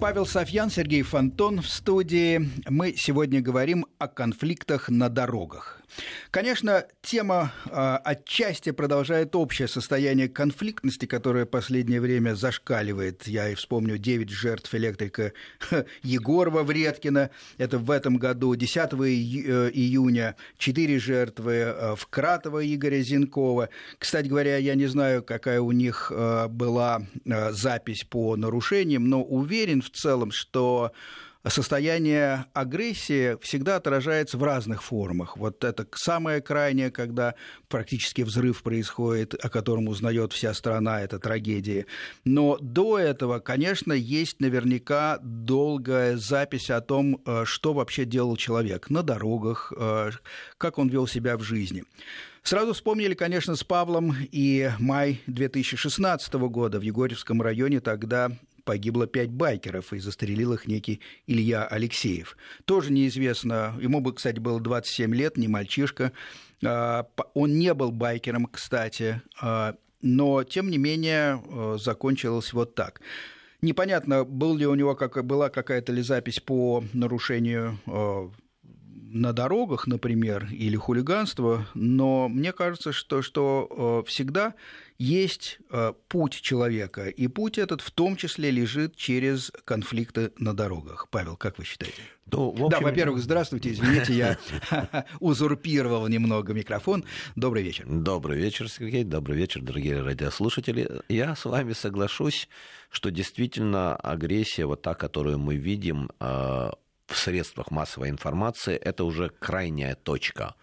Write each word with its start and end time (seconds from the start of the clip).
Павел 0.00 0.24
Софьян, 0.24 0.70
Сергей 0.70 1.02
Фонтон 1.02 1.60
в 1.60 1.68
студии. 1.68 2.48
Мы 2.66 2.94
сегодня 2.96 3.42
говорим 3.42 3.84
о 3.98 4.08
конфликтах 4.08 4.88
на 4.88 5.10
дорогах. 5.10 5.80
Конечно, 6.30 6.84
тема 7.02 7.52
э, 7.66 7.98
отчасти 8.04 8.70
продолжает 8.70 9.34
общее 9.34 9.66
состояние 9.68 10.28
конфликтности, 10.28 11.06
которое 11.06 11.46
последнее 11.46 12.00
время 12.00 12.34
зашкаливает. 12.34 13.26
Я 13.26 13.48
и 13.48 13.54
вспомню 13.54 13.98
9 13.98 14.30
жертв 14.30 14.74
электрика 14.74 15.32
Егорова 16.02 16.62
Вредкина. 16.62 17.30
Это 17.58 17.78
в 17.78 17.90
этом 17.90 18.16
году. 18.16 18.54
10 18.54 18.76
э, 18.76 18.96
июня 19.72 20.36
4 20.58 20.98
жертвы 20.98 21.52
э, 21.54 21.94
в 21.96 22.06
Кратово 22.06 22.64
Игоря 22.64 23.02
Зинкова. 23.02 23.68
Кстати 23.98 24.28
говоря, 24.28 24.56
я 24.58 24.74
не 24.74 24.86
знаю, 24.86 25.22
какая 25.22 25.60
у 25.60 25.72
них 25.72 26.12
э, 26.14 26.46
была 26.48 27.02
запись 27.50 28.04
по 28.08 28.36
нарушениям, 28.36 29.08
но 29.08 29.22
уверен 29.22 29.82
в 29.82 29.89
целом, 29.92 30.30
что 30.30 30.92
состояние 31.48 32.46
агрессии 32.52 33.38
всегда 33.40 33.76
отражается 33.76 34.36
в 34.36 34.42
разных 34.42 34.82
формах. 34.82 35.36
Вот 35.36 35.64
это 35.64 35.86
самое 35.94 36.42
крайнее, 36.42 36.90
когда 36.90 37.34
практически 37.68 38.22
взрыв 38.22 38.62
происходит, 38.62 39.34
о 39.42 39.48
котором 39.48 39.88
узнает 39.88 40.32
вся 40.32 40.52
страна, 40.52 41.00
это 41.00 41.18
трагедия. 41.18 41.86
Но 42.24 42.58
до 42.60 42.98
этого, 42.98 43.38
конечно, 43.38 43.92
есть 43.92 44.40
наверняка 44.40 45.18
долгая 45.22 46.16
запись 46.18 46.68
о 46.70 46.82
том, 46.82 47.20
э, 47.24 47.44
что 47.46 47.72
вообще 47.72 48.04
делал 48.04 48.36
человек 48.36 48.90
на 48.90 49.02
дорогах, 49.02 49.72
э, 49.74 50.10
как 50.58 50.78
он 50.78 50.88
вел 50.88 51.06
себя 51.06 51.38
в 51.38 51.42
жизни. 51.42 51.84
Сразу 52.42 52.72
вспомнили, 52.72 53.14
конечно, 53.14 53.54
с 53.54 53.62
Павлом 53.64 54.16
и 54.32 54.70
май 54.78 55.20
2016 55.26 56.48
года 56.48 56.78
в 56.78 56.82
Егорьевском 56.82 57.42
районе 57.42 57.80
тогда 57.80 58.30
погибло 58.64 59.06
пять 59.06 59.30
байкеров, 59.30 59.92
и 59.92 59.98
застрелил 59.98 60.52
их 60.52 60.66
некий 60.66 61.00
Илья 61.26 61.66
Алексеев. 61.66 62.36
Тоже 62.64 62.92
неизвестно, 62.92 63.74
ему 63.80 64.00
бы, 64.00 64.12
кстати, 64.12 64.38
было 64.38 64.60
27 64.60 65.14
лет, 65.14 65.36
не 65.36 65.48
мальчишка. 65.48 66.12
А, 66.64 67.06
он 67.34 67.58
не 67.58 67.74
был 67.74 67.92
байкером, 67.92 68.46
кстати, 68.46 69.22
а, 69.40 69.76
но, 70.02 70.44
тем 70.44 70.70
не 70.70 70.78
менее, 70.78 71.42
э, 71.46 71.78
закончилось 71.78 72.52
вот 72.52 72.74
так. 72.74 73.00
Непонятно, 73.60 74.24
был 74.24 74.56
ли 74.56 74.66
у 74.66 74.74
него 74.74 74.94
как, 74.94 75.22
была 75.24 75.50
какая-то 75.50 75.92
ли 75.92 76.00
запись 76.00 76.40
по 76.40 76.82
нарушению 76.94 77.78
э, 77.86 78.28
на 79.12 79.32
дорогах, 79.32 79.86
например, 79.86 80.48
или 80.52 80.76
хулиганство, 80.76 81.66
но 81.74 82.28
мне 82.28 82.52
кажется, 82.52 82.92
что, 82.92 83.22
что 83.22 84.02
э, 84.04 84.08
всегда 84.08 84.54
есть 84.98 85.58
э, 85.70 85.92
путь 86.08 86.40
человека, 86.40 87.08
и 87.08 87.26
путь 87.26 87.58
этот 87.58 87.80
в 87.80 87.90
том 87.90 88.16
числе 88.16 88.50
лежит 88.50 88.94
через 88.94 89.50
конфликты 89.64 90.32
на 90.38 90.54
дорогах. 90.54 91.08
Павел, 91.10 91.36
как 91.36 91.58
вы 91.58 91.64
считаете? 91.64 91.96
Ну, 92.30 92.50
общем... 92.50 92.68
Да, 92.68 92.80
во-первых, 92.80 93.20
здравствуйте, 93.20 93.72
извините, 93.72 94.14
я 94.14 94.38
узурпировал 95.20 96.06
немного 96.06 96.52
микрофон. 96.52 97.04
Добрый 97.34 97.64
вечер. 97.64 97.86
Добрый 97.88 98.38
вечер, 98.38 98.68
Сергей, 98.68 99.02
добрый 99.02 99.36
вечер, 99.36 99.60
дорогие 99.60 100.00
радиослушатели. 100.00 100.88
Я 101.08 101.34
с 101.34 101.44
вами 101.44 101.72
соглашусь, 101.72 102.48
что 102.90 103.10
действительно 103.10 103.96
агрессия, 103.96 104.66
вот 104.66 104.82
та, 104.82 104.94
которую 104.94 105.38
мы 105.40 105.56
видим, 105.56 106.10
э, 106.20 106.70
в 107.10 107.18
средствах 107.18 107.70
массовой 107.70 108.08
информации, 108.08 108.76
это 108.76 109.04
уже 109.04 109.30
крайняя 109.30 109.94
точка. 109.94 110.54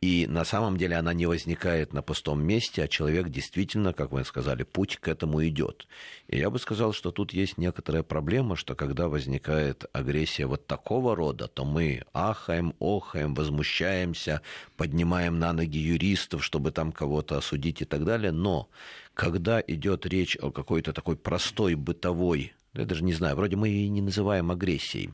И 0.00 0.26
на 0.26 0.44
самом 0.44 0.76
деле 0.76 0.96
она 0.96 1.14
не 1.14 1.24
возникает 1.24 1.94
на 1.94 2.02
пустом 2.02 2.44
месте, 2.44 2.82
а 2.82 2.88
человек 2.88 3.30
действительно, 3.30 3.94
как 3.94 4.12
вы 4.12 4.22
сказали, 4.26 4.62
путь 4.62 4.98
к 4.98 5.08
этому 5.08 5.42
идет. 5.46 5.88
И 6.28 6.38
я 6.38 6.50
бы 6.50 6.58
сказал, 6.58 6.92
что 6.92 7.10
тут 7.10 7.32
есть 7.32 7.56
некоторая 7.56 8.02
проблема, 8.02 8.54
что 8.54 8.74
когда 8.74 9.08
возникает 9.08 9.86
агрессия 9.94 10.44
вот 10.44 10.66
такого 10.66 11.16
рода, 11.16 11.48
то 11.48 11.64
мы 11.64 12.02
ахаем, 12.12 12.74
охаем, 12.80 13.34
возмущаемся, 13.34 14.42
поднимаем 14.76 15.38
на 15.38 15.54
ноги 15.54 15.78
юристов, 15.78 16.44
чтобы 16.44 16.70
там 16.70 16.92
кого-то 16.92 17.38
осудить 17.38 17.80
и 17.80 17.86
так 17.86 18.04
далее. 18.04 18.30
Но 18.30 18.68
когда 19.14 19.62
идет 19.66 20.04
речь 20.04 20.36
о 20.38 20.50
какой-то 20.50 20.92
такой 20.92 21.16
простой 21.16 21.76
бытовой 21.76 22.52
я 22.74 22.84
даже 22.86 23.04
не 23.04 23.12
знаю, 23.12 23.36
вроде 23.36 23.54
мы 23.54 23.68
и 23.68 23.88
не 23.88 24.02
называем 24.02 24.50
агрессией 24.50 25.10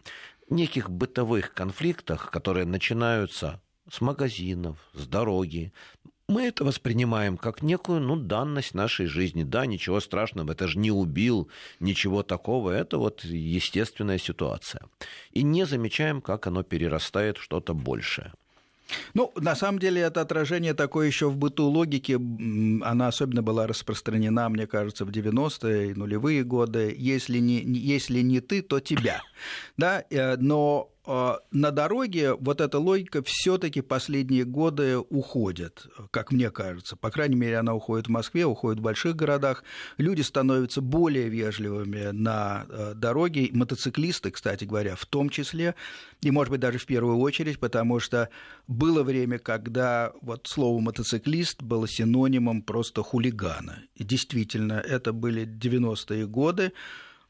неких 0.50 0.90
бытовых 0.90 1.54
конфликтах, 1.54 2.30
которые 2.30 2.66
начинаются 2.66 3.60
с 3.90 4.00
магазинов, 4.00 4.78
с 4.92 5.06
дороги, 5.06 5.72
мы 6.30 6.42
это 6.42 6.64
воспринимаем 6.64 7.36
как 7.36 7.60
некую 7.62 8.00
ну, 8.00 8.14
данность 8.14 8.72
нашей 8.72 9.06
жизни. 9.06 9.42
Да, 9.42 9.66
ничего 9.66 9.98
страшного, 10.00 10.52
это 10.52 10.68
же 10.68 10.78
не 10.78 10.92
убил, 10.92 11.50
ничего 11.80 12.22
такого, 12.22 12.70
это 12.70 12.98
вот 12.98 13.24
естественная 13.24 14.18
ситуация. 14.18 14.82
И 15.32 15.42
не 15.42 15.66
замечаем, 15.66 16.22
как 16.22 16.46
оно 16.46 16.62
перерастает 16.62 17.36
в 17.36 17.42
что-то 17.42 17.74
большее. 17.74 18.32
Ну, 19.14 19.32
на 19.36 19.54
самом 19.54 19.78
деле, 19.78 20.02
это 20.02 20.20
отражение 20.20 20.74
такое 20.74 21.06
еще 21.06 21.28
в 21.28 21.36
быту 21.36 21.64
логики. 21.64 22.12
Она 22.84 23.08
особенно 23.08 23.42
была 23.42 23.66
распространена, 23.66 24.48
мне 24.48 24.66
кажется, 24.66 25.04
в 25.04 25.10
90-е 25.10 25.90
и 25.90 25.94
нулевые 25.94 26.44
годы. 26.44 26.94
Если 26.96 27.38
не, 27.38 27.60
если 27.62 28.20
не 28.20 28.40
ты, 28.40 28.62
то 28.62 28.80
тебя. 28.80 29.22
Да? 29.76 30.04
Э, 30.10 30.36
но 30.36 30.90
на 31.50 31.70
дороге 31.72 32.34
вот 32.34 32.60
эта 32.60 32.78
логика 32.78 33.22
все-таки 33.24 33.80
последние 33.80 34.44
годы 34.44 34.98
уходит, 34.98 35.86
как 36.12 36.30
мне 36.30 36.50
кажется. 36.50 36.94
По 36.94 37.10
крайней 37.10 37.34
мере, 37.34 37.58
она 37.58 37.74
уходит 37.74 38.06
в 38.06 38.10
Москве, 38.10 38.44
уходит 38.46 38.78
в 38.78 38.82
больших 38.82 39.16
городах. 39.16 39.64
Люди 39.98 40.22
становятся 40.22 40.80
более 40.80 41.28
вежливыми 41.28 42.10
на 42.12 42.66
э, 42.68 42.94
дороге. 42.94 43.48
Мотоциклисты, 43.52 44.30
кстати 44.30 44.64
говоря, 44.64 44.94
в 44.94 45.04
том 45.06 45.30
числе. 45.30 45.74
И, 46.20 46.30
может 46.30 46.52
быть, 46.52 46.60
даже 46.60 46.78
в 46.78 46.86
первую 46.86 47.18
очередь, 47.18 47.58
потому 47.58 47.98
что 47.98 48.28
было 48.68 49.02
время, 49.02 49.38
когда 49.38 50.12
вот 50.22 50.46
слово 50.46 50.78
мотоциклист 50.80 51.60
было 51.60 51.88
синонимом 51.88 52.62
просто 52.62 53.02
хулигана. 53.02 53.82
И 53.96 54.04
действительно, 54.04 54.74
это 54.74 55.12
были 55.12 55.44
90-е 55.44 56.26
годы. 56.26 56.72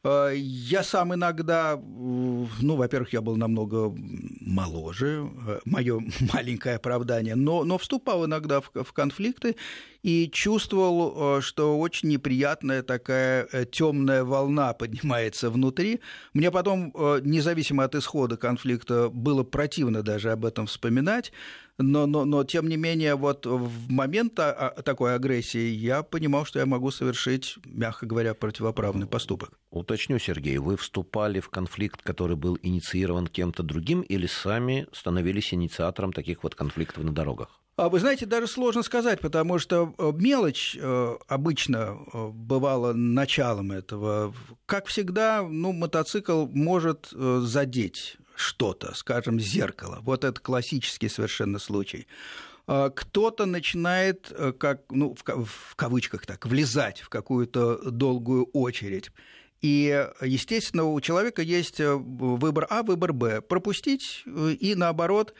Э, 0.02 0.32
я 0.34 0.82
сам 0.82 1.14
иногда, 1.14 1.76
ну, 1.76 2.76
во-первых, 2.76 3.12
я 3.12 3.20
был 3.20 3.36
намного 3.36 3.94
моложе, 4.40 5.28
э, 5.46 5.60
мое 5.64 6.00
маленькое 6.32 6.76
оправдание, 6.76 7.34
но, 7.34 7.64
но 7.64 7.76
вступал 7.78 8.24
иногда 8.24 8.60
в, 8.60 8.70
в 8.74 8.92
конфликты 8.92 9.56
и 10.02 10.30
чувствовал, 10.30 11.38
э, 11.38 11.40
что 11.42 11.78
очень 11.78 12.08
неприятная 12.08 12.82
такая 12.82 13.46
темная 13.66 14.24
волна 14.24 14.72
поднимается 14.80 15.50
внутри. 15.50 16.00
Мне 16.32 16.50
потом, 16.50 16.94
независимо 17.22 17.84
от 17.84 17.94
исхода 17.94 18.36
конфликта, 18.36 19.10
было 19.10 19.42
противно 19.42 20.02
даже 20.02 20.32
об 20.32 20.46
этом 20.46 20.66
вспоминать, 20.66 21.32
но, 21.82 22.06
но, 22.06 22.24
но 22.24 22.44
тем 22.44 22.68
не 22.68 22.76
менее, 22.76 23.14
вот 23.14 23.46
в 23.46 23.90
момент 23.90 24.34
такой 24.34 25.14
агрессии 25.14 25.68
я 25.68 26.02
понимал, 26.02 26.44
что 26.44 26.58
я 26.58 26.66
могу 26.66 26.90
совершить, 26.90 27.56
мягко 27.64 28.06
говоря, 28.06 28.34
противоправный 28.34 29.06
поступок. 29.06 29.50
Уточню, 29.70 30.18
Сергей, 30.18 30.58
вы 30.58 30.76
вступали 30.76 31.40
в 31.40 31.48
конфликт, 31.48 32.02
который 32.02 32.36
был 32.36 32.58
инициирован 32.62 33.26
кем-то 33.26 33.62
другим, 33.62 34.02
или 34.02 34.26
сами 34.26 34.86
становились 34.92 35.54
инициатором 35.54 36.12
таких 36.12 36.42
вот 36.42 36.54
конфликтов 36.54 37.04
на 37.04 37.12
дорогах? 37.12 37.60
А 37.80 37.88
вы 37.88 37.98
знаете, 37.98 38.26
даже 38.26 38.46
сложно 38.46 38.82
сказать, 38.82 39.20
потому 39.20 39.58
что 39.58 39.94
э, 39.96 40.12
мелочь 40.14 40.76
э, 40.78 41.16
обычно 41.28 41.96
э, 42.12 42.28
бывала 42.28 42.92
началом 42.92 43.72
этого. 43.72 44.34
Как 44.66 44.84
всегда, 44.84 45.42
ну, 45.48 45.72
мотоцикл 45.72 46.46
может 46.46 47.08
задеть 47.10 48.18
что-то, 48.40 48.94
скажем, 48.94 49.38
зеркало. 49.38 50.00
Вот 50.02 50.24
это 50.24 50.40
классический 50.40 51.08
совершенно 51.08 51.58
случай. 51.58 52.06
А, 52.66 52.90
кто-то 52.90 53.46
начинает, 53.46 54.30
э, 54.30 54.52
как, 54.52 54.82
ну, 54.90 55.14
в 55.16 55.76
кавычках 55.76 56.26
так, 56.26 56.46
влезать 56.46 57.00
в 57.00 57.08
какую-то 57.08 57.90
долгую 57.90 58.44
очередь. 58.52 59.10
И, 59.60 60.06
естественно, 60.22 60.84
у 60.84 61.00
человека 61.00 61.42
есть 61.42 61.80
э, 61.80 61.94
выбор 61.94 62.66
А, 62.70 62.82
выбор 62.82 63.12
Б. 63.12 63.40
Пропустить 63.40 64.22
э, 64.24 64.52
и, 64.52 64.74
наоборот, 64.74 65.34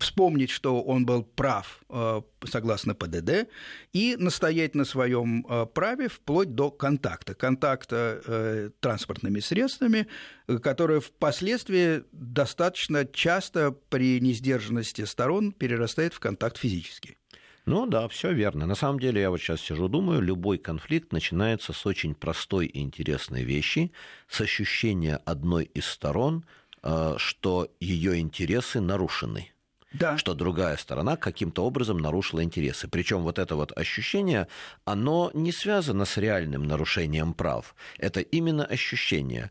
вспомнить, 0.00 0.50
что 0.50 0.82
он 0.82 1.06
был 1.06 1.22
прав 1.22 1.80
э, 1.88 2.22
согласно 2.44 2.94
ПДД, 2.94 3.48
и 3.92 4.16
настоять 4.18 4.74
на 4.74 4.84
своем 4.84 5.46
э, 5.48 5.66
праве 5.66 6.08
вплоть 6.08 6.54
до 6.54 6.70
контакта, 6.70 7.34
контакта 7.34 8.20
э, 8.26 8.70
транспортными 8.80 9.40
средствами, 9.40 10.06
которые 10.62 11.00
впоследствии 11.00 12.02
достаточно 12.12 13.06
часто 13.06 13.70
при 13.70 14.20
несдержанности 14.20 15.04
сторон 15.04 15.52
перерастает 15.52 16.14
в 16.14 16.20
контакт 16.20 16.58
физический. 16.58 17.16
Ну 17.66 17.86
да, 17.86 18.08
все 18.08 18.32
верно. 18.32 18.66
На 18.66 18.74
самом 18.74 18.98
деле, 18.98 19.20
я 19.20 19.30
вот 19.30 19.38
сейчас 19.38 19.60
сижу, 19.60 19.86
думаю, 19.88 20.20
любой 20.20 20.58
конфликт 20.58 21.12
начинается 21.12 21.72
с 21.72 21.86
очень 21.86 22.14
простой 22.14 22.66
и 22.66 22.80
интересной 22.80 23.44
вещи, 23.44 23.92
с 24.28 24.40
ощущения 24.40 25.20
одной 25.24 25.64
из 25.64 25.84
сторон, 25.84 26.44
что 27.18 27.68
ее 27.78 28.18
интересы 28.18 28.80
нарушены 28.80 29.50
да. 29.92 30.18
что 30.18 30.34
другая 30.34 30.76
сторона 30.76 31.16
каким-то 31.16 31.64
образом 31.64 31.98
нарушила 31.98 32.42
интересы. 32.42 32.88
Причем 32.88 33.22
вот 33.22 33.38
это 33.38 33.56
вот 33.56 33.76
ощущение, 33.76 34.48
оно 34.84 35.30
не 35.34 35.52
связано 35.52 36.04
с 36.04 36.16
реальным 36.16 36.64
нарушением 36.64 37.34
прав. 37.34 37.74
Это 37.98 38.20
именно 38.20 38.64
ощущение. 38.64 39.50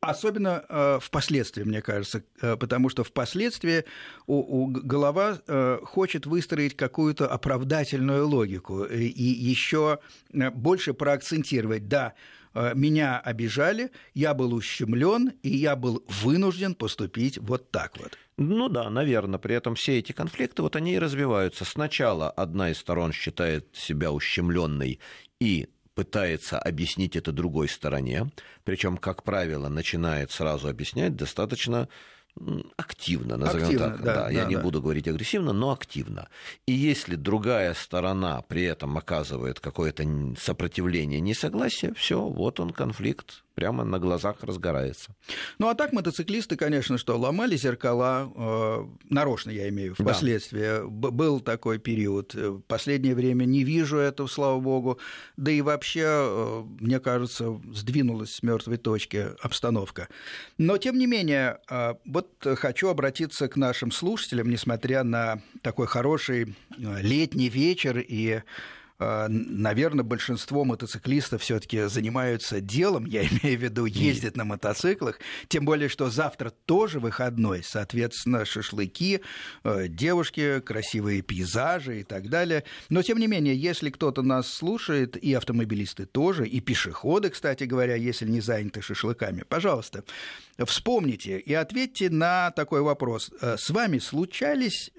Особенно 0.00 0.64
э, 0.68 0.98
впоследствии, 1.02 1.64
мне 1.64 1.82
кажется, 1.82 2.22
э, 2.40 2.56
потому 2.56 2.88
что 2.88 3.02
впоследствии 3.02 3.84
у, 4.28 4.36
у 4.36 4.66
голова 4.68 5.40
э, 5.46 5.78
хочет 5.82 6.24
выстроить 6.24 6.76
какую-то 6.76 7.26
оправдательную 7.26 8.28
логику 8.28 8.84
и, 8.84 9.06
и 9.06 9.22
еще 9.24 9.98
э, 10.32 10.50
больше 10.50 10.94
проакцентировать. 10.94 11.88
Да, 11.88 12.14
меня 12.54 13.18
обижали, 13.18 13.90
я 14.14 14.34
был 14.34 14.54
ущемлен, 14.54 15.32
и 15.42 15.50
я 15.56 15.76
был 15.76 16.04
вынужден 16.08 16.74
поступить 16.74 17.38
вот 17.38 17.70
так 17.70 17.98
вот. 17.98 18.18
Ну 18.36 18.68
да, 18.68 18.88
наверное. 18.88 19.38
При 19.38 19.54
этом 19.54 19.74
все 19.74 19.98
эти 19.98 20.12
конфликты, 20.12 20.62
вот 20.62 20.76
они 20.76 20.94
и 20.94 20.98
развиваются. 20.98 21.64
Сначала 21.64 22.30
одна 22.30 22.70
из 22.70 22.78
сторон 22.78 23.12
считает 23.12 23.68
себя 23.74 24.12
ущемленной 24.12 25.00
и 25.40 25.68
пытается 25.98 26.60
объяснить 26.60 27.16
это 27.16 27.32
другой 27.32 27.68
стороне, 27.68 28.30
причем, 28.62 28.96
как 28.96 29.24
правило, 29.24 29.68
начинает 29.68 30.30
сразу 30.30 30.68
объяснять 30.68 31.16
достаточно 31.16 31.88
активно, 32.76 33.36
назовем 33.36 33.64
активно, 33.64 33.90
так. 33.90 34.02
Да, 34.02 34.14
да, 34.14 34.30
я 34.30 34.42
да, 34.42 34.48
не 34.48 34.56
да. 34.56 34.62
буду 34.62 34.80
говорить 34.80 35.08
агрессивно, 35.08 35.52
но 35.52 35.70
активно. 35.70 36.28
И 36.66 36.72
если 36.72 37.16
другая 37.16 37.74
сторона 37.74 38.42
при 38.42 38.64
этом 38.64 38.96
оказывает 38.96 39.60
какое-то 39.60 40.04
сопротивление, 40.38 41.20
несогласие, 41.20 41.94
все, 41.94 42.20
вот 42.20 42.60
он 42.60 42.70
конфликт 42.70 43.44
прямо 43.58 43.82
на 43.82 43.98
глазах 43.98 44.36
разгорается. 44.42 45.10
Ну 45.58 45.68
а 45.68 45.74
так 45.74 45.92
мотоциклисты, 45.92 46.54
конечно, 46.54 46.96
что 46.96 47.18
ломали 47.18 47.56
зеркала, 47.56 48.30
э, 48.32 48.86
нарочно 49.10 49.50
я 49.50 49.68
имею 49.68 49.94
впоследствии. 49.94 50.78
Да. 50.78 51.10
Был 51.10 51.40
такой 51.40 51.80
период. 51.80 52.34
В 52.34 52.60
последнее 52.60 53.16
время 53.16 53.46
не 53.46 53.64
вижу 53.64 53.96
этого, 53.96 54.28
слава 54.28 54.60
богу. 54.60 55.00
Да 55.36 55.50
и 55.50 55.60
вообще, 55.60 56.04
э, 56.06 56.62
мне 56.78 57.00
кажется, 57.00 57.60
сдвинулась 57.72 58.36
с 58.36 58.44
мертвой 58.44 58.76
точки 58.76 59.26
обстановка. 59.42 60.06
Но 60.56 60.78
тем 60.78 60.96
не 60.96 61.08
менее, 61.08 61.58
э, 61.68 61.94
вот 62.04 62.28
хочу 62.40 62.88
обратиться 62.90 63.48
к 63.48 63.56
нашим 63.56 63.90
слушателям, 63.90 64.50
несмотря 64.50 65.02
на 65.02 65.42
такой 65.62 65.88
хороший 65.88 66.44
э, 66.44 67.02
летний 67.02 67.48
вечер 67.48 67.98
и 67.98 68.42
наверное, 68.98 70.04
большинство 70.04 70.64
мотоциклистов 70.64 71.42
все-таки 71.42 71.84
занимаются 71.84 72.60
делом, 72.60 73.04
я 73.04 73.22
имею 73.26 73.58
в 73.58 73.62
виду, 73.62 73.84
ездят 73.84 74.36
на 74.36 74.44
мотоциклах, 74.44 75.20
тем 75.48 75.64
более, 75.64 75.88
что 75.88 76.10
завтра 76.10 76.50
тоже 76.50 76.98
выходной, 76.98 77.62
соответственно, 77.62 78.44
шашлыки, 78.44 79.20
э, 79.62 79.86
девушки, 79.88 80.60
красивые 80.60 81.22
пейзажи 81.22 82.00
и 82.00 82.02
так 82.02 82.28
далее. 82.28 82.64
Но, 82.88 83.02
тем 83.02 83.18
не 83.18 83.28
менее, 83.28 83.56
если 83.56 83.90
кто-то 83.90 84.22
нас 84.22 84.52
слушает, 84.52 85.16
и 85.16 85.32
автомобилисты 85.32 86.06
тоже, 86.06 86.48
и 86.48 86.60
пешеходы, 86.60 87.30
кстати 87.30 87.64
говоря, 87.64 87.94
если 87.94 88.26
не 88.26 88.40
заняты 88.40 88.82
шашлыками, 88.82 89.44
пожалуйста, 89.48 90.02
вспомните 90.66 91.38
и 91.38 91.54
ответьте 91.54 92.10
на 92.10 92.50
такой 92.50 92.80
вопрос. 92.80 93.30
Э, 93.40 93.56
с 93.58 93.70
вами 93.70 93.98
случались 93.98 94.90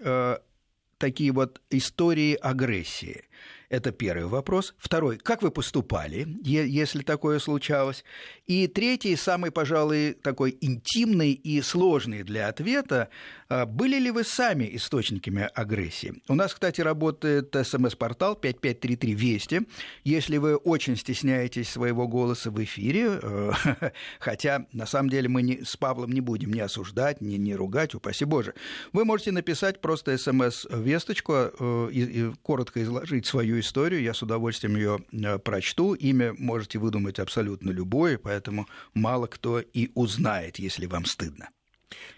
такие 0.98 1.32
вот 1.32 1.62
истории 1.70 2.36
агрессии? 2.36 3.26
Это 3.70 3.92
первый 3.92 4.26
вопрос. 4.26 4.74
Второй, 4.80 5.18
как 5.18 5.44
вы 5.44 5.52
поступали, 5.52 6.28
если 6.44 7.04
такое 7.04 7.38
случалось? 7.38 8.04
И 8.48 8.68
третий, 8.68 9.16
самый, 9.16 9.52
пожалуй, 9.52 10.14
такой 10.14 10.58
интимный 10.60 11.34
и 11.34 11.62
сложный 11.62 12.24
для 12.24 12.48
ответа, 12.48 13.10
были 13.50 13.98
ли 14.00 14.12
вы 14.12 14.24
сами 14.24 14.70
источниками 14.74 15.50
агрессии? 15.54 16.22
У 16.28 16.36
нас, 16.36 16.54
кстати, 16.54 16.82
работает 16.82 17.56
смс-портал 17.64 18.36
5533 18.36 19.14
Вести. 19.14 19.62
Если 20.04 20.38
вы 20.38 20.56
очень 20.56 20.96
стесняетесь 20.96 21.70
своего 21.70 22.08
голоса 22.08 22.52
в 22.52 22.64
эфире, 22.64 23.20
э, 23.22 23.52
хотя 24.20 24.66
на 24.72 24.86
самом 24.86 25.10
деле 25.10 25.30
мы 25.30 25.42
не, 25.42 25.64
с 25.64 25.78
Павлом 25.78 26.12
не 26.12 26.22
будем 26.22 26.54
ни 26.54 26.60
осуждать, 26.60 27.22
ни, 27.22 27.36
ни 27.36 27.54
ругать, 27.54 27.96
упаси 27.96 28.26
Боже, 28.26 28.54
вы 28.94 29.06
можете 29.06 29.32
написать 29.32 29.82
просто 29.82 30.18
смс-весточку 30.18 31.34
э, 31.34 31.90
и, 31.92 32.02
и 32.04 32.32
коротко 32.42 32.82
изложить 32.84 33.26
свою 33.26 33.60
историю, 33.60 34.02
я 34.02 34.14
с 34.14 34.22
удовольствием 34.22 34.76
ее 34.76 35.00
э, 35.12 35.40
прочту. 35.40 35.94
Имя 35.94 36.34
можете 36.38 36.80
выдумать 36.80 37.20
абсолютно 37.20 37.72
любое, 37.72 38.18
поэтому 38.18 38.68
мало 38.94 39.28
кто 39.28 39.60
и 39.60 39.92
узнает, 39.96 40.60
если 40.60 40.86
вам 40.86 41.06
стыдно. 41.06 41.50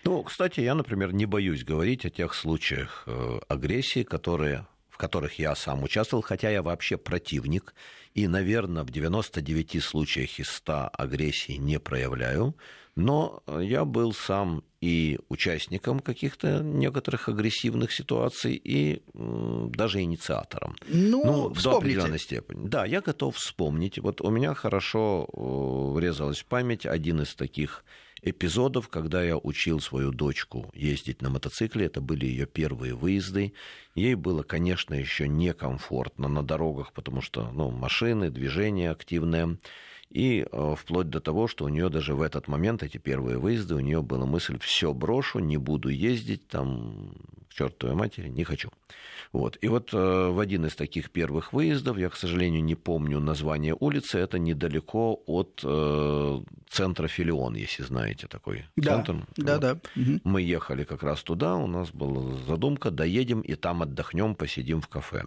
Ну, 0.03 0.23
кстати, 0.23 0.59
я, 0.59 0.75
например, 0.75 1.13
не 1.13 1.25
боюсь 1.25 1.63
говорить 1.63 2.05
о 2.05 2.09
тех 2.09 2.33
случаях 2.33 3.03
э, 3.07 3.39
агрессии, 3.47 4.03
которые 4.03 4.65
в 4.89 4.97
которых 4.97 5.39
я 5.39 5.55
сам 5.55 5.83
участвовал, 5.83 6.21
хотя 6.21 6.49
я 6.49 6.61
вообще 6.61 6.97
противник, 6.97 7.73
и, 8.13 8.27
наверное, 8.27 8.83
в 8.83 8.91
99 8.91 9.81
случаях 9.81 10.37
из 10.39 10.49
100 10.49 10.89
агрессии 10.93 11.53
не 11.53 11.79
проявляю. 11.79 12.55
Но 12.95 13.41
я 13.47 13.85
был 13.85 14.11
сам 14.13 14.65
и 14.81 15.17
участником 15.29 16.01
каких-то 16.01 16.61
некоторых 16.61 17.29
агрессивных 17.29 17.93
ситуаций, 17.93 18.59
и 18.61 19.01
даже 19.13 20.01
инициатором. 20.01 20.75
Ну, 20.87 21.23
ну 21.23 21.49
до 21.49 21.77
определенной 21.77 22.19
степени. 22.19 22.67
Да, 22.67 22.85
я 22.85 22.99
готов 22.99 23.37
вспомнить. 23.37 23.97
Вот 23.97 24.19
у 24.19 24.29
меня 24.29 24.53
хорошо 24.53 25.25
врезалась 25.95 26.39
в 26.39 26.45
память 26.45 26.85
один 26.85 27.21
из 27.21 27.33
таких 27.33 27.85
эпизодов, 28.21 28.87
когда 28.89 29.23
я 29.23 29.37
учил 29.37 29.79
свою 29.79 30.11
дочку 30.11 30.69
ездить 30.73 31.21
на 31.21 31.29
мотоцикле. 31.29 31.85
Это 31.85 32.01
были 32.01 32.25
ее 32.25 32.45
первые 32.45 32.93
выезды. 32.93 33.53
Ей 33.95 34.15
было, 34.15 34.43
конечно, 34.43 34.93
еще 34.93 35.27
некомфортно 35.27 36.27
на 36.27 36.43
дорогах, 36.43 36.93
потому 36.93 37.21
что 37.21 37.51
ну, 37.51 37.71
машины, 37.71 38.29
движение 38.29 38.91
активное. 38.91 39.57
И 40.11 40.45
э, 40.51 40.75
вплоть 40.77 41.09
до 41.09 41.21
того, 41.21 41.47
что 41.47 41.63
у 41.63 41.69
нее 41.69 41.89
даже 41.89 42.15
в 42.15 42.21
этот 42.21 42.49
момент, 42.49 42.83
эти 42.83 42.97
первые 42.97 43.37
выезды, 43.37 43.75
у 43.75 43.79
нее 43.79 44.01
была 44.01 44.25
мысль, 44.25 44.57
все 44.59 44.93
брошу, 44.93 45.39
не 45.39 45.55
буду 45.55 45.87
ездить, 45.87 46.49
там, 46.49 47.15
к 47.49 47.53
чертовой 47.53 47.95
матери, 47.95 48.27
не 48.27 48.43
хочу. 48.43 48.69
Вот. 49.31 49.57
И 49.61 49.69
вот 49.69 49.93
э, 49.93 49.97
в 49.97 50.37
один 50.39 50.65
из 50.65 50.75
таких 50.75 51.11
первых 51.11 51.53
выездов, 51.53 51.97
я, 51.97 52.09
к 52.09 52.17
сожалению, 52.17 52.61
не 52.61 52.75
помню 52.75 53.21
название 53.21 53.73
улицы, 53.79 54.19
это 54.19 54.37
недалеко 54.37 55.21
от 55.25 55.61
э, 55.63 56.41
центра 56.69 57.07
Филион, 57.07 57.55
если 57.55 57.83
знаете 57.83 58.27
такой 58.27 58.65
да, 58.75 58.95
центр. 58.95 59.25
Да, 59.37 59.53
вот. 59.53 59.61
да. 59.61 59.79
Мы 60.25 60.41
ехали 60.41 60.83
как 60.83 61.03
раз 61.03 61.23
туда, 61.23 61.55
у 61.55 61.67
нас 61.67 61.89
была 61.91 62.35
задумка, 62.47 62.91
доедем 62.91 63.39
и 63.39 63.55
там 63.55 63.81
отдохнем, 63.81 64.35
посидим 64.35 64.81
в 64.81 64.89
кафе. 64.89 65.23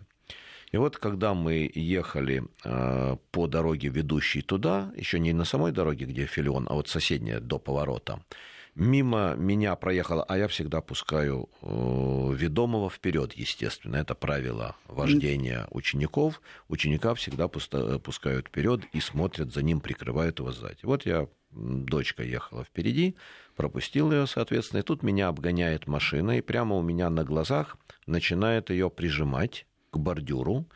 И 0.75 0.77
вот 0.77 0.97
когда 0.97 1.35
мы 1.35 1.71
ехали 1.73 2.43
э, 2.65 3.17
по 3.31 3.47
дороге, 3.47 3.91
ведущей 3.91 4.43
туда, 4.43 4.93
еще 4.97 5.21
не 5.21 5.33
на 5.33 5.45
самой 5.45 5.71
дороге, 5.71 6.05
где 6.05 6.27
Филион, 6.27 6.67
а 6.69 6.75
вот 6.75 6.89
соседняя 6.89 7.39
до 7.39 7.61
поворота, 7.61 8.25
мимо 8.75 9.37
меня 9.37 9.77
проехала, 9.77 10.25
а 10.25 10.37
я 10.37 10.49
всегда 10.49 10.81
пускаю 10.81 11.49
э, 11.63 12.33
ведомого 12.35 12.91
вперед, 12.91 13.35
естественно. 13.35 13.99
Это 13.99 14.17
правило 14.17 14.75
вождения 14.89 15.69
учеников. 15.71 16.43
Ученика 16.67 17.15
всегда 17.15 17.47
пускают 17.47 18.49
вперед 18.49 18.81
и 18.93 18.99
смотрят 18.99 19.53
за 19.53 19.63
ним, 19.63 19.79
прикрывают 19.79 20.41
его 20.41 20.51
сзади. 20.51 20.81
Вот 20.83 21.07
я, 21.07 21.29
дочка 21.53 22.25
ехала 22.25 22.65
впереди, 22.65 23.15
пропустил 23.55 24.11
ее, 24.11 24.27
соответственно, 24.27 24.81
и 24.81 24.83
тут 24.83 25.05
меня 25.05 25.29
обгоняет 25.29 25.87
машина, 25.87 26.37
и 26.37 26.41
прямо 26.41 26.75
у 26.75 26.83
меня 26.83 27.11
на 27.11 27.23
глазах 27.23 27.77
начинает 28.09 28.71
ее 28.71 28.91
прижимать 28.91 29.67
к 29.95 29.99
бордюру, 29.99 30.67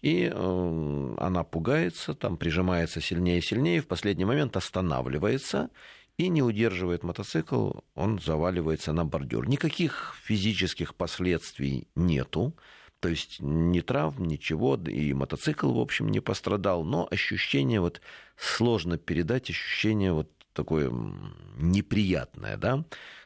и 0.00 0.30
э, 0.32 1.14
она 1.18 1.44
пугается, 1.44 2.14
там 2.14 2.36
прижимается 2.36 3.00
сильнее 3.00 3.38
и 3.38 3.42
сильнее, 3.42 3.80
в 3.80 3.86
последний 3.86 4.24
момент 4.24 4.56
останавливается 4.56 5.70
и 6.16 6.28
не 6.28 6.42
удерживает 6.42 7.04
мотоцикл, 7.04 7.72
он 7.94 8.18
заваливается 8.18 8.92
на 8.92 9.04
бордюр. 9.04 9.48
Никаких 9.48 10.14
физических 10.24 10.94
последствий 10.94 11.86
нету, 11.94 12.54
то 13.00 13.08
есть 13.08 13.38
ни 13.40 13.80
травм, 13.80 14.24
ничего, 14.26 14.76
и 14.76 15.12
мотоцикл, 15.12 15.72
в 15.72 15.80
общем, 15.80 16.08
не 16.08 16.20
пострадал, 16.20 16.84
но 16.84 17.06
ощущение 17.10 17.80
вот 17.80 18.00
сложно 18.36 18.98
передать, 18.98 19.50
ощущение 19.50 20.12
вот 20.12 20.30
такое 20.52 20.90
неприятное, 21.56 22.56
да, 22.56 22.84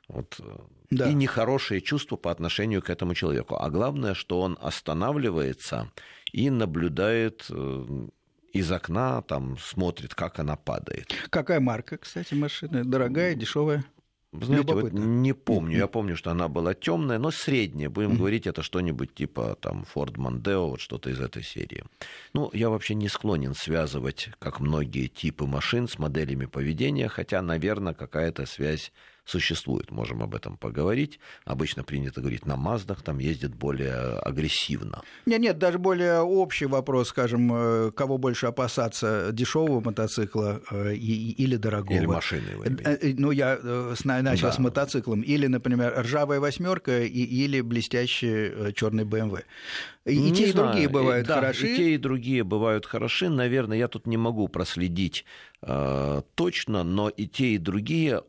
вот, 0.08 0.36
э, 0.40 0.58
да. 0.90 1.10
и 1.10 1.14
нехорошее 1.14 1.80
чувство 1.80 2.16
по 2.16 2.30
отношению 2.30 2.82
к 2.82 2.90
этому 2.90 3.14
человеку. 3.14 3.56
А 3.56 3.70
главное, 3.70 4.14
что 4.14 4.40
он 4.40 4.58
останавливается 4.60 5.90
и 6.32 6.50
наблюдает 6.50 7.46
э, 7.50 8.06
из 8.52 8.70
окна, 8.72 9.22
там 9.22 9.58
смотрит, 9.58 10.14
как 10.14 10.38
она 10.38 10.56
падает. 10.56 11.12
Какая 11.30 11.60
марка, 11.60 11.98
кстати, 11.98 12.34
машины? 12.34 12.84
Дорогая, 12.84 13.34
дешевая? 13.34 13.84
Знаете, 14.32 14.74
вот 14.74 14.92
не 14.92 15.32
помню. 15.32 15.78
Я 15.78 15.86
помню, 15.86 16.16
что 16.16 16.30
она 16.30 16.48
была 16.48 16.74
темная, 16.74 17.18
но 17.18 17.30
средняя. 17.30 17.88
Будем 17.88 18.12
mm-hmm. 18.12 18.16
говорить, 18.16 18.46
это 18.46 18.62
что-нибудь 18.62 19.14
типа 19.14 19.56
там 19.60 19.86
Ford 19.94 20.14
Mondeo, 20.16 20.68
вот 20.70 20.80
что-то 20.80 21.10
из 21.10 21.20
этой 21.20 21.42
серии. 21.42 21.84
Ну, 22.32 22.50
я 22.52 22.68
вообще 22.68 22.94
не 22.94 23.08
склонен 23.08 23.54
связывать, 23.54 24.30
как 24.38 24.60
многие 24.60 25.06
типы 25.06 25.46
машин, 25.46 25.88
с 25.88 25.98
моделями 25.98 26.46
поведения, 26.46 27.08
хотя, 27.08 27.40
наверное, 27.40 27.94
какая-то 27.94 28.46
связь 28.46 28.92
существует, 29.26 29.90
можем 29.90 30.22
об 30.22 30.34
этом 30.34 30.56
поговорить. 30.56 31.18
Обычно 31.44 31.82
принято 31.84 32.20
говорить, 32.20 32.46
на 32.46 32.56
Маздах 32.56 33.02
там 33.02 33.18
ездят 33.18 33.54
более 33.54 34.18
агрессивно. 34.20 35.02
Нет, 35.26 35.40
нет, 35.40 35.58
даже 35.58 35.78
более 35.78 36.20
общий 36.20 36.66
вопрос, 36.66 37.08
скажем, 37.08 37.52
э, 37.52 37.90
кого 37.90 38.16
больше 38.18 38.46
опасаться, 38.46 39.30
дешевого 39.32 39.80
мотоцикла 39.80 40.62
э, 40.70 40.94
или 40.94 41.56
дорогого? 41.56 41.96
Или 41.96 42.06
машины. 42.06 42.46
Э, 42.84 42.98
ну, 43.18 43.32
я 43.32 43.58
начал 44.04 44.48
да. 44.48 44.52
с 44.52 44.58
мотоциклом. 44.58 45.22
Или, 45.22 45.48
например, 45.48 45.92
ржавая 45.98 46.40
восьмерка 46.40 47.02
или 47.02 47.60
блестящий 47.60 48.72
черный 48.74 49.04
BMW. 49.04 49.42
И 50.06 50.18
не 50.18 50.32
те, 50.32 50.44
и 50.44 50.52
знаю. 50.52 50.68
другие 50.68 50.88
бывают 50.88 51.26
да, 51.26 51.34
хороши. 51.34 51.66
И 51.66 51.76
те, 51.76 51.94
и 51.94 51.98
другие 51.98 52.44
бывают 52.44 52.86
хороши. 52.86 53.28
Наверное, 53.28 53.76
я 53.76 53.88
тут 53.88 54.06
не 54.06 54.16
могу 54.16 54.46
проследить 54.46 55.24
э, 55.62 56.22
точно, 56.36 56.84
но 56.84 57.08
и 57.08 57.26
те, 57.26 57.48
и 57.48 57.58
другие 57.58 58.22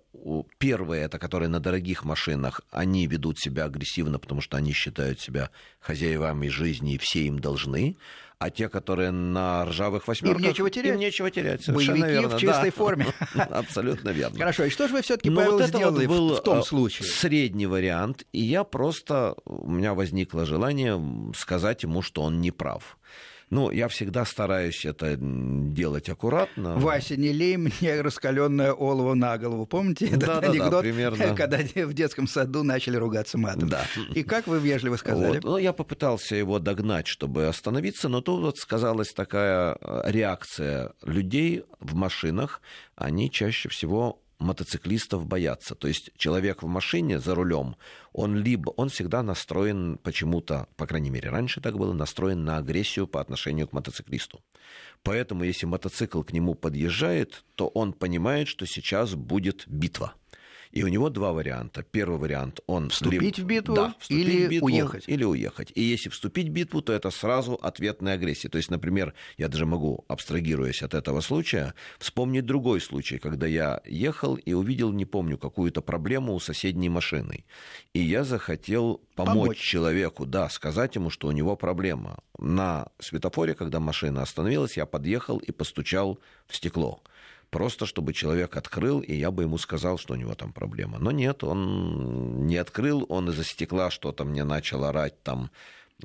Первые, 0.57 1.03
это 1.03 1.19
которые 1.19 1.49
на 1.49 1.59
дорогих 1.59 2.03
машинах, 2.03 2.61
они 2.71 3.07
ведут 3.07 3.39
себя 3.39 3.65
агрессивно, 3.65 4.19
потому 4.19 4.41
что 4.41 4.57
они 4.57 4.73
считают 4.73 5.19
себя 5.19 5.49
хозяевами 5.79 6.47
жизни, 6.47 6.95
и 6.95 6.97
все 6.97 7.21
им 7.21 7.39
должны. 7.39 7.97
А 8.39 8.51
те, 8.51 8.69
которые 8.69 9.09
на 9.09 9.65
ржавых 9.65 10.07
восьмерках, 10.07 10.41
им 10.41 10.47
нечего 10.49 10.69
терять. 10.69 10.93
Им 10.93 10.99
нечего 10.99 11.31
терять. 11.31 11.63
Совершенно 11.63 12.01
Боевики 12.01 12.21
верно. 12.21 12.37
в 12.37 12.39
чистой 12.39 12.69
да. 12.69 12.71
форме. 12.71 13.05
Абсолютно 13.35 14.09
верно. 14.09 14.37
Хорошо, 14.37 14.65
и 14.65 14.69
что 14.69 14.87
же 14.87 14.93
вы 14.93 15.01
все-таки, 15.01 15.29
ну, 15.29 15.51
вот 15.51 15.65
сделали 15.65 16.05
вот 16.05 16.17
был 16.17 16.35
в 16.35 16.43
том 16.43 16.59
э, 16.59 16.63
случае? 16.63 17.07
Средний 17.07 17.65
вариант, 17.65 18.25
и 18.33 18.41
я 18.41 18.63
просто, 18.63 19.35
у 19.45 19.71
меня 19.71 19.95
возникло 19.95 20.45
желание 20.45 21.01
сказать 21.35 21.81
ему, 21.81 22.03
что 22.03 22.21
он 22.21 22.39
не 22.39 22.51
прав. 22.51 22.97
Ну, 23.49 23.71
я 23.71 23.87
всегда 23.87 24.25
стараюсь 24.25 24.85
это 24.85 25.15
делать 25.17 26.09
аккуратно. 26.09 26.75
Вася, 26.75 27.15
не 27.15 27.31
лей 27.31 27.55
мне 27.55 28.01
раскаленное 28.01 28.73
олово 28.73 29.13
на 29.13 29.37
голову. 29.37 29.65
Помните 29.65 30.07
этот 30.07 30.25
да, 30.25 30.39
анекдот, 30.39 30.71
да, 30.71 30.79
примерно. 30.81 31.33
когда 31.35 31.57
в 31.59 31.93
детском 31.93 32.27
саду 32.27 32.63
начали 32.63 32.97
ругаться 32.97 33.37
матом? 33.37 33.69
Да. 33.69 33.85
И 34.13 34.23
как 34.23 34.47
вы 34.47 34.59
вежливо 34.59 34.97
сказали? 34.97 35.35
Вот. 35.35 35.43
Ну, 35.45 35.57
я 35.57 35.71
попытался 35.71 36.35
его 36.35 36.59
догнать, 36.59 37.07
чтобы 37.07 37.47
остановиться, 37.47 38.09
но 38.09 38.19
тут 38.19 38.41
вот 38.41 38.57
сказалась 38.57 39.13
такая 39.13 39.77
э, 39.79 40.01
реакция 40.11 40.91
людей 41.03 41.63
в 41.79 41.95
машинах. 41.95 42.61
Они 42.95 43.31
чаще 43.31 43.69
всего 43.69 44.21
мотоциклистов 44.39 45.25
боятся. 45.25 45.75
То 45.75 45.87
есть 45.87 46.11
человек 46.17 46.63
в 46.63 46.67
машине 46.67 47.19
за 47.19 47.35
рулем, 47.35 47.75
он 48.13 48.35
либо 48.35 48.71
он 48.71 48.89
всегда 48.89 49.23
настроен 49.23 49.97
почему-то, 49.97 50.67
по 50.75 50.85
крайней 50.85 51.09
мере, 51.09 51.29
раньше 51.29 51.61
так 51.61 51.77
было, 51.77 51.93
настроен 51.93 52.43
на 52.43 52.57
агрессию 52.57 53.07
по 53.07 53.21
отношению 53.21 53.67
к 53.67 53.73
мотоциклисту. 53.73 54.41
Поэтому, 55.03 55.43
если 55.43 55.65
мотоцикл 55.65 56.21
к 56.21 56.33
нему 56.33 56.53
подъезжает, 56.53 57.43
то 57.55 57.67
он 57.67 57.93
понимает, 57.93 58.47
что 58.47 58.65
сейчас 58.65 59.15
будет 59.15 59.63
битва. 59.67 60.13
И 60.77 60.83
у 60.83 60.87
него 60.89 61.09
два 61.09 61.33
варианта. 61.33 61.81
Первый 61.81 62.19
вариант 62.19 62.59
он 62.67 62.89
вступить 62.89 63.37
либо, 63.39 63.45
в 63.45 63.49
битву 63.49 63.75
да, 63.75 63.95
или 64.09 64.45
в 64.45 64.49
битву, 64.49 64.65
уехать. 64.67 65.03
Или 65.07 65.23
уехать. 65.23 65.71
И 65.73 65.81
если 65.81 66.09
вступить 66.09 66.49
в 66.49 66.51
битву, 66.51 66.83
то 66.83 66.93
это 66.93 67.09
сразу 67.09 67.53
ответная 67.55 68.13
агрессия. 68.13 68.47
То 68.47 68.57
есть, 68.57 68.69
например, 68.69 69.15
я 69.37 69.47
даже 69.47 69.65
могу, 69.65 70.05
абстрагируясь 70.07 70.83
от 70.83 70.93
этого 70.93 71.21
случая, 71.21 71.73
вспомнить 71.97 72.45
другой 72.45 72.79
случай, 72.79 73.17
когда 73.17 73.47
я 73.47 73.81
ехал 73.85 74.35
и 74.35 74.53
увидел, 74.53 74.91
не 74.91 75.05
помню, 75.05 75.39
какую-то 75.39 75.81
проблему 75.81 76.35
у 76.35 76.39
соседней 76.39 76.89
машины. 76.89 77.45
И 77.93 77.99
я 77.99 78.23
захотел 78.23 79.01
помочь, 79.15 79.33
помочь 79.33 79.57
человеку, 79.57 80.27
да, 80.27 80.47
сказать 80.49 80.95
ему, 80.95 81.09
что 81.09 81.27
у 81.27 81.31
него 81.31 81.55
проблема. 81.55 82.19
На 82.37 82.89
светофоре, 82.99 83.55
когда 83.55 83.79
машина 83.79 84.21
остановилась, 84.21 84.77
я 84.77 84.85
подъехал 84.85 85.39
и 85.39 85.51
постучал 85.51 86.19
в 86.45 86.55
стекло 86.55 87.01
просто 87.49 87.85
чтобы 87.85 88.13
человек 88.13 88.55
открыл, 88.57 88.99
и 88.99 89.13
я 89.13 89.31
бы 89.31 89.43
ему 89.43 89.57
сказал, 89.57 89.97
что 89.97 90.13
у 90.13 90.17
него 90.17 90.35
там 90.35 90.53
проблема. 90.53 90.99
Но 90.99 91.11
нет, 91.11 91.43
он 91.43 92.45
не 92.47 92.57
открыл, 92.57 93.05
он 93.09 93.29
из-за 93.29 93.43
стекла 93.43 93.89
что-то 93.89 94.25
мне 94.25 94.43
начал 94.43 94.83
орать 94.83 95.21
там 95.23 95.51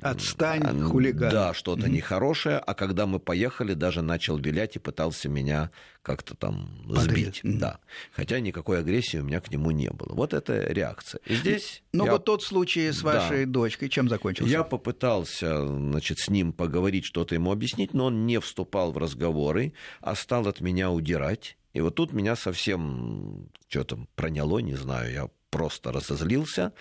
Отстань, 0.01 0.81
хулиган. 0.81 1.29
Да, 1.29 1.53
что-то 1.53 1.85
mm-hmm. 1.85 1.91
нехорошее. 1.91 2.57
А 2.57 2.73
когда 2.73 3.05
мы 3.05 3.19
поехали, 3.19 3.75
даже 3.75 4.01
начал 4.01 4.37
вилять 4.39 4.75
и 4.75 4.79
пытался 4.79 5.29
меня 5.29 5.69
как-то 6.01 6.35
там 6.35 6.83
сбить. 6.89 7.41
Mm-hmm. 7.43 7.57
Да. 7.59 7.79
Хотя 8.11 8.39
никакой 8.39 8.79
агрессии 8.79 9.17
у 9.17 9.23
меня 9.23 9.39
к 9.39 9.51
нему 9.51 9.69
не 9.69 9.91
было. 9.91 10.13
Вот 10.15 10.33
это 10.33 10.71
реакция. 10.71 11.21
И 11.25 11.35
здесь... 11.35 11.83
Но 11.93 12.05
я... 12.05 12.13
вот 12.13 12.25
тот 12.25 12.41
случай 12.41 12.91
с 12.91 13.03
вашей 13.03 13.45
да. 13.45 13.51
дочкой, 13.51 13.89
чем 13.89 14.09
закончился? 14.09 14.51
Я 14.51 14.63
попытался, 14.63 15.67
значит, 15.67 16.17
с 16.17 16.27
ним 16.27 16.53
поговорить, 16.53 17.05
что-то 17.05 17.35
ему 17.35 17.51
объяснить, 17.51 17.93
но 17.93 18.05
он 18.05 18.25
не 18.25 18.39
вступал 18.39 18.91
в 18.91 18.97
разговоры, 18.97 19.73
а 20.01 20.15
стал 20.15 20.47
от 20.47 20.59
меня 20.59 20.89
удирать. 20.89 21.55
И 21.73 21.81
вот 21.81 21.95
тут 21.95 22.13
меня 22.13 22.35
совсем 22.35 23.49
что-то 23.67 24.07
проняло, 24.15 24.57
не 24.57 24.75
знаю, 24.75 25.11
я 25.11 25.29
просто 25.51 25.91
разозлился, 25.91 26.73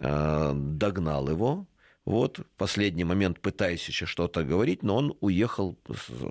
э, 0.00 0.52
догнал 0.54 1.28
его, 1.28 1.66
вот, 2.04 2.38
в 2.38 2.44
последний 2.58 3.04
момент 3.04 3.40
пытаясь 3.40 3.86
еще 3.88 4.04
что-то 4.04 4.44
говорить, 4.44 4.82
но 4.82 4.96
он 4.96 5.16
уехал, 5.20 5.78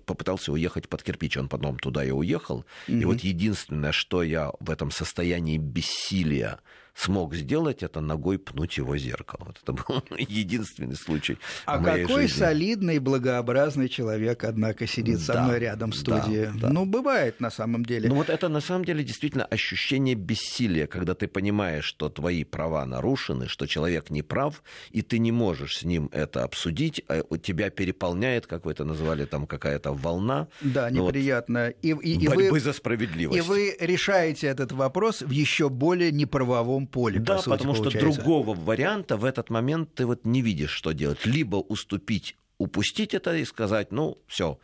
попытался 0.06 0.52
уехать 0.52 0.88
под 0.88 1.02
кирпич, 1.02 1.38
он 1.38 1.50
потом 1.50 1.80
туда 1.80 2.04
и 2.06 2.12
уехал. 2.12 2.66
Mm-hmm. 2.88 3.02
И 3.02 3.06
вот 3.06 3.20
единственное, 3.22 3.92
что 3.92 4.22
я 4.22 4.52
в 4.60 4.70
этом 4.70 4.92
состоянии 4.92 5.58
бессилия 5.58 6.60
смог 6.96 7.34
сделать, 7.36 7.84
это 7.84 8.02
ногой 8.02 8.38
пнуть 8.38 8.78
его 8.78 8.98
зеркало. 8.98 9.46
Вот 9.48 9.60
это 9.62 9.74
был 9.74 10.04
единственный 10.18 10.96
случай. 10.96 11.38
А 11.66 11.78
какой 11.78 12.28
жизни. 12.28 12.40
солидный, 12.40 13.00
благообразный 13.00 13.90
человек, 13.90 14.44
однако, 14.44 14.88
сидит 14.88 15.18
да, 15.26 15.34
со 15.34 15.42
мной 15.44 15.60
рядом 15.60 15.92
в 15.92 15.96
студии. 15.96 16.46
Да, 16.54 16.68
да. 16.68 16.70
Ну, 16.70 16.86
бывает 16.86 17.40
на 17.40 17.50
самом 17.50 17.86
деле. 17.86 18.10
Ну, 18.10 18.16
вот 18.16 18.30
это 18.30 18.48
на 18.50 18.62
самом 18.62 18.86
деле 18.86 19.04
действительно 19.04 19.46
ощущение 19.46 20.16
бессилия, 20.16 20.88
когда 20.88 21.16
ты 21.16 21.28
понимаешь, 21.28 21.86
что 21.86 22.10
твои 22.10 22.44
права 22.44 22.86
нарушены, 22.86 23.48
что 23.48 23.66
человек 23.66 24.10
не 24.10 24.22
прав, 24.22 24.64
и 24.92 25.02
ты 25.02 25.20
не 25.20 25.32
можешь 25.32 25.78
с 25.78 25.84
ним 25.84 26.10
это 26.12 26.44
обсудить, 26.44 27.04
а 27.08 27.24
у 27.30 27.38
тебя 27.38 27.70
переполняет, 27.70 28.48
как 28.48 28.66
вы 28.66 28.72
это 28.72 28.86
назвали, 28.86 29.26
там 29.26 29.48
какая-то 29.48 29.94
волна. 29.94 30.48
Да, 30.62 30.90
ну, 30.92 31.08
неприятно. 31.08 31.66
Вот, 31.66 31.76
и, 31.82 31.90
и, 31.90 32.20
и 32.20 32.28
борьбы 32.28 32.52
вы, 32.52 32.60
за 32.60 32.74
справедливость. 32.74 33.38
И 33.38 33.42
вы 33.42 33.76
решаете 33.80 34.48
этот 34.48 34.72
вопрос 34.72 35.22
в 35.22 35.32
еще 35.32 35.70
более 35.70 36.12
неправовом 36.12 36.83
правовом 36.88 36.88
поле. 36.88 37.20
Да, 37.20 37.36
по 37.36 37.42
сути, 37.42 37.50
потому 37.50 37.74
получается. 37.74 38.00
что 38.00 38.24
другого 38.24 38.56
варианта 38.56 39.18
в 39.18 39.26
этот 39.26 39.50
момент 39.50 39.94
ты 39.94 40.06
вот 40.06 40.26
не 40.26 40.42
видишь, 40.42 40.72
что 40.72 40.92
делать. 40.92 41.26
Либо 41.26 41.58
уступить, 41.58 42.36
упустить 42.58 43.14
это 43.14 43.36
и 43.36 43.46
сказать, 43.46 43.92
ну, 43.92 44.18
все, 44.28 44.60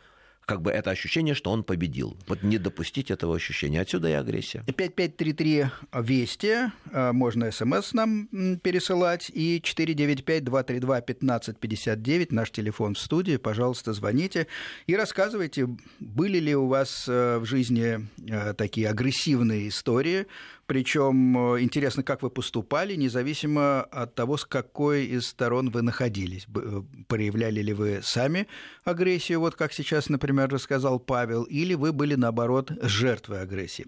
как 0.50 0.62
бы 0.62 0.72
это 0.72 0.90
ощущение, 0.90 1.34
что 1.34 1.52
он 1.52 1.62
победил. 1.62 2.16
Вот 2.26 2.42
не 2.42 2.58
допустить 2.58 3.12
этого 3.12 3.36
ощущения. 3.36 3.80
Отсюда 3.80 4.08
и 4.08 4.14
агрессия. 4.14 4.64
5533 4.66 5.66
Вести, 5.92 6.72
э, 6.92 7.12
можно 7.12 7.52
смс 7.52 7.92
нам 7.92 8.26
пересылать, 8.60 9.30
и 9.32 9.62
495-232-1559, 9.62 12.34
наш 12.34 12.50
телефон 12.50 12.94
в 12.94 12.98
студии, 12.98 13.36
пожалуйста, 13.36 13.92
звоните 13.92 14.48
и 14.88 14.96
рассказывайте, 14.96 15.68
были 16.00 16.40
ли 16.40 16.56
у 16.56 16.66
вас 16.66 17.04
э, 17.06 17.38
в 17.38 17.44
жизни 17.44 18.08
э, 18.28 18.52
такие 18.54 18.88
агрессивные 18.88 19.68
истории, 19.68 20.26
причем 20.70 21.54
э, 21.56 21.62
интересно, 21.62 22.04
как 22.04 22.22
вы 22.22 22.30
поступали, 22.30 22.94
независимо 22.94 23.82
от 23.82 24.14
того, 24.14 24.36
с 24.36 24.44
какой 24.44 25.04
из 25.04 25.26
сторон 25.26 25.68
вы 25.70 25.82
находились. 25.82 26.46
Э, 26.54 26.82
проявляли 27.08 27.60
ли 27.60 27.72
вы 27.72 27.98
сами 28.04 28.46
агрессию, 28.84 29.40
вот 29.40 29.56
как 29.56 29.72
сейчас, 29.72 30.08
например, 30.08 30.48
рассказал 30.48 31.00
Павел, 31.00 31.42
или 31.42 31.74
вы 31.74 31.92
были, 31.92 32.14
наоборот, 32.14 32.70
жертвой 32.82 33.42
агрессии. 33.42 33.86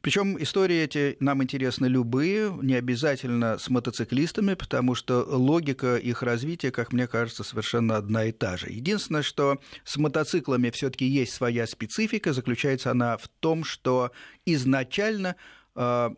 Причем 0.00 0.36
истории 0.42 0.76
эти 0.76 1.16
нам 1.20 1.40
интересны 1.40 1.86
любые, 1.86 2.50
не 2.62 2.74
обязательно 2.74 3.56
с 3.56 3.70
мотоциклистами, 3.70 4.54
потому 4.54 4.96
что 4.96 5.24
логика 5.28 5.94
их 5.98 6.24
развития, 6.24 6.72
как 6.72 6.92
мне 6.92 7.06
кажется, 7.06 7.44
совершенно 7.44 7.96
одна 7.96 8.24
и 8.24 8.32
та 8.32 8.56
же. 8.56 8.72
Единственное, 8.72 9.22
что 9.22 9.60
с 9.84 9.96
мотоциклами 9.98 10.70
все-таки 10.70 11.04
есть 11.04 11.32
своя 11.32 11.64
специфика, 11.68 12.32
заключается 12.32 12.90
она 12.90 13.18
в 13.18 13.28
том, 13.38 13.62
что 13.62 14.10
изначально 14.46 15.36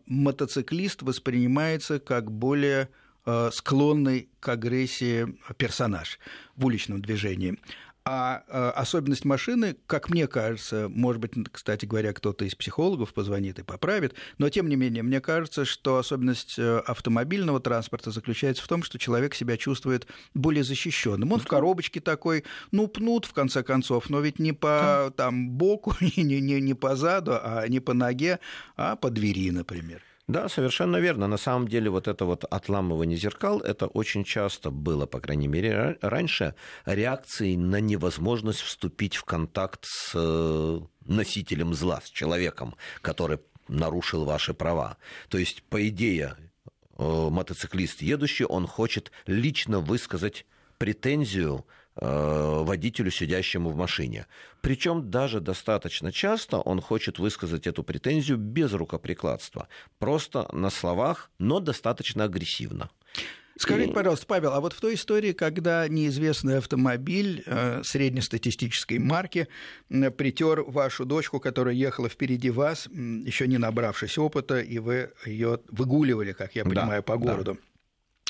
мотоциклист 0.06 1.02
воспринимается 1.02 1.98
как 1.98 2.30
более 2.30 2.90
а, 3.28 3.50
склонный 3.50 4.28
к 4.38 4.48
агрессии 4.48 5.36
персонаж 5.56 6.20
в 6.54 6.64
уличном 6.64 7.02
движении. 7.02 7.58
А, 8.08 8.44
а 8.48 8.70
особенность 8.70 9.24
машины, 9.24 9.76
как 9.88 10.10
мне 10.10 10.28
кажется, 10.28 10.88
может 10.88 11.20
быть, 11.20 11.32
кстати 11.50 11.86
говоря, 11.86 12.12
кто-то 12.12 12.44
из 12.44 12.54
психологов 12.54 13.12
позвонит 13.12 13.58
и 13.58 13.64
поправит, 13.64 14.14
но 14.38 14.48
тем 14.48 14.68
не 14.68 14.76
менее, 14.76 15.02
мне 15.02 15.20
кажется, 15.20 15.64
что 15.64 15.98
особенность 15.98 16.56
э, 16.56 16.78
автомобильного 16.86 17.58
транспорта 17.58 18.12
заключается 18.12 18.62
в 18.62 18.68
том, 18.68 18.84
что 18.84 19.00
человек 19.00 19.34
себя 19.34 19.56
чувствует 19.56 20.06
более 20.34 20.62
защищенным. 20.62 21.32
Он 21.32 21.40
в 21.40 21.48
коробочке 21.48 21.98
такой, 21.98 22.44
ну, 22.70 22.86
пнут 22.86 23.24
в 23.24 23.32
конце 23.32 23.64
концов, 23.64 24.08
но 24.08 24.20
ведь 24.20 24.38
не 24.38 24.52
по 24.52 25.12
там, 25.16 25.50
боку, 25.50 25.96
не, 26.16 26.40
не, 26.40 26.60
не 26.60 26.74
по 26.74 26.94
заду, 26.94 27.32
а 27.42 27.66
не 27.66 27.80
по 27.80 27.92
ноге, 27.92 28.38
а 28.76 28.94
по 28.94 29.10
двери, 29.10 29.50
например. 29.50 30.00
Да, 30.28 30.48
совершенно 30.48 30.96
верно. 30.96 31.28
На 31.28 31.36
самом 31.36 31.68
деле 31.68 31.88
вот 31.88 32.08
это 32.08 32.24
вот 32.24 32.44
отламывание 32.44 33.16
зеркал, 33.16 33.60
это 33.60 33.86
очень 33.86 34.24
часто 34.24 34.70
было, 34.70 35.06
по 35.06 35.20
крайней 35.20 35.46
мере, 35.46 35.98
раньше, 36.02 36.56
реакцией 36.84 37.56
на 37.56 37.80
невозможность 37.80 38.60
вступить 38.60 39.14
в 39.14 39.24
контакт 39.24 39.84
с 39.84 40.12
э, 40.16 40.80
носителем 41.04 41.74
зла, 41.74 42.00
с 42.04 42.10
человеком, 42.10 42.74
который 43.02 43.38
нарушил 43.68 44.24
ваши 44.24 44.52
права. 44.52 44.96
То 45.28 45.38
есть, 45.38 45.62
по 45.62 45.86
идее, 45.88 46.36
э, 46.98 47.28
мотоциклист 47.30 48.02
едущий, 48.02 48.46
он 48.46 48.66
хочет 48.66 49.12
лично 49.26 49.78
высказать 49.78 50.44
претензию 50.76 51.64
водителю, 52.00 53.10
сидящему 53.10 53.70
в 53.70 53.76
машине. 53.76 54.26
Причем 54.60 55.10
даже 55.10 55.40
достаточно 55.40 56.12
часто 56.12 56.58
он 56.58 56.80
хочет 56.80 57.18
высказать 57.18 57.66
эту 57.66 57.82
претензию 57.82 58.36
без 58.36 58.72
рукоприкладства. 58.72 59.68
Просто 59.98 60.48
на 60.52 60.70
словах, 60.70 61.30
но 61.38 61.60
достаточно 61.60 62.24
агрессивно. 62.24 62.90
Скажите, 63.58 63.92
пожалуйста, 63.92 64.26
Павел, 64.26 64.52
а 64.52 64.60
вот 64.60 64.74
в 64.74 64.80
той 64.80 64.94
истории, 64.94 65.32
когда 65.32 65.88
неизвестный 65.88 66.58
автомобиль 66.58 67.42
э, 67.46 67.82
среднестатистической 67.84 68.98
марки 68.98 69.48
э, 69.88 70.10
притер 70.10 70.62
вашу 70.62 71.06
дочку, 71.06 71.40
которая 71.40 71.74
ехала 71.74 72.10
впереди 72.10 72.50
вас, 72.50 72.86
еще 72.86 73.46
не 73.46 73.56
набравшись 73.56 74.18
опыта, 74.18 74.60
и 74.60 74.78
вы 74.78 75.12
ее 75.24 75.60
выгуливали, 75.70 76.32
как 76.32 76.54
я 76.54 76.64
понимаю, 76.64 77.00
да, 77.00 77.02
по 77.02 77.16
городу. 77.16 77.54
Да. 77.54 77.60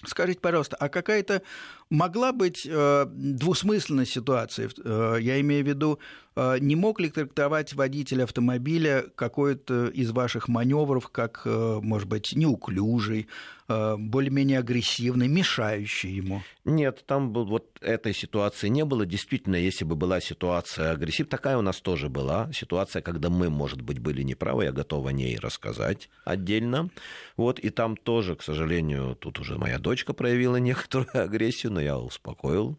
Скажите, 0.04 0.40
пожалуйста, 0.40 0.76
а 0.76 0.88
какая-то 0.88 1.42
могла 1.88 2.32
быть 2.32 2.66
э, 2.68 3.06
двусмысленная 3.08 4.04
ситуация? 4.04 4.70
Э, 4.84 5.16
я 5.20 5.40
имею 5.40 5.64
в 5.64 5.68
виду, 5.68 5.98
не 6.36 6.76
мог 6.76 7.00
ли 7.00 7.08
трактовать 7.08 7.72
водитель 7.72 8.22
автомобиля 8.22 9.04
какой-то 9.14 9.86
из 9.86 10.10
ваших 10.10 10.48
маневров 10.48 11.08
как, 11.08 11.42
э, 11.46 11.78
может 11.82 12.08
быть, 12.08 12.34
неуклюжий, 12.36 13.28
э, 13.68 13.96
более-менее 13.96 14.58
агрессивный, 14.58 15.28
мешающий 15.28 16.10
ему? 16.10 16.42
Нет, 16.64 17.04
там 17.06 17.32
был, 17.32 17.46
вот 17.46 17.78
этой 17.80 18.12
ситуации 18.12 18.68
не 18.68 18.84
было. 18.84 19.06
Действительно, 19.06 19.56
если 19.56 19.84
бы 19.84 19.96
была 19.96 20.20
ситуация 20.20 20.90
агрессивная, 20.90 21.30
такая 21.30 21.56
у 21.56 21.62
нас 21.62 21.80
тоже 21.80 22.10
была. 22.10 22.50
Ситуация, 22.52 23.00
когда 23.00 23.30
мы, 23.30 23.48
может 23.48 23.80
быть, 23.80 23.98
были 23.98 24.22
неправы, 24.22 24.64
я 24.64 24.72
готов 24.72 25.06
о 25.06 25.12
ней 25.12 25.38
рассказать 25.38 26.10
отдельно. 26.24 26.90
Вот, 27.36 27.58
и 27.58 27.70
там 27.70 27.96
тоже, 27.96 28.36
к 28.36 28.42
сожалению, 28.42 29.16
тут 29.16 29.38
уже 29.38 29.56
моя 29.56 29.78
дочка 29.78 30.12
проявила 30.12 30.56
некоторую 30.60 31.08
агрессию, 31.14 31.72
но 31.72 31.80
я 31.80 31.98
успокоил, 31.98 32.76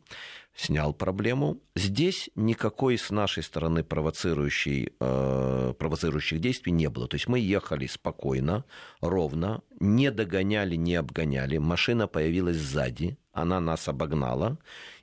снял 0.57 0.93
проблему. 0.93 1.61
Здесь 1.75 2.29
никакой 2.35 2.97
с 2.97 3.11
нашей 3.11 3.43
стороны 3.43 3.83
провоцирующей, 3.83 4.91
э, 4.99 5.73
провоцирующих 5.77 6.39
действий 6.39 6.73
не 6.73 6.89
было. 6.89 7.07
То 7.07 7.15
есть 7.15 7.27
мы 7.27 7.39
ехали 7.39 7.85
спокойно, 7.85 8.65
ровно, 8.99 9.61
не 9.79 10.09
догоняли, 10.11 10.75
не 10.75 10.95
обгоняли. 10.95 11.59
Машина 11.59 12.07
появилась 12.07 12.57
сзади, 12.57 13.17
она 13.41 13.59
нас 13.59 13.87
обогнала. 13.87 14.57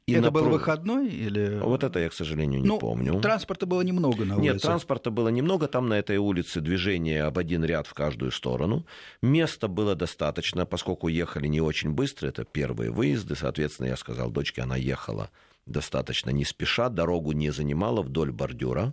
И 0.06 0.12
это 0.12 0.24
напр... 0.24 0.40
был 0.40 0.50
выходной 0.50 1.08
или... 1.08 1.60
Вот 1.62 1.82
это 1.82 1.98
я, 1.98 2.10
к 2.10 2.12
сожалению, 2.12 2.60
не 2.60 2.68
ну, 2.68 2.78
помню. 2.78 3.18
Транспорта 3.20 3.64
было 3.64 3.80
немного 3.80 4.24
на 4.26 4.36
улице. 4.36 4.52
Нет, 4.52 4.62
транспорта 4.62 5.10
было 5.10 5.28
немного. 5.28 5.66
Там 5.66 5.88
на 5.88 5.94
этой 5.94 6.18
улице 6.18 6.60
движение 6.60 7.22
об 7.22 7.38
один 7.38 7.64
ряд 7.64 7.86
в 7.86 7.94
каждую 7.94 8.30
сторону. 8.30 8.84
Места 9.22 9.66
было 9.66 9.94
достаточно, 9.94 10.66
поскольку 10.66 11.08
ехали 11.08 11.46
не 11.46 11.62
очень 11.62 11.92
быстро. 11.92 12.28
Это 12.28 12.44
первые 12.44 12.90
выезды. 12.90 13.34
Соответственно, 13.34 13.86
я 13.86 13.96
сказал 13.96 14.30
дочке, 14.30 14.62
она 14.62 14.76
ехала 14.76 15.30
достаточно 15.66 16.28
не 16.30 16.44
спеша, 16.44 16.90
дорогу 16.90 17.32
не 17.32 17.50
занимала 17.50 18.02
вдоль 18.02 18.30
бордюра. 18.30 18.92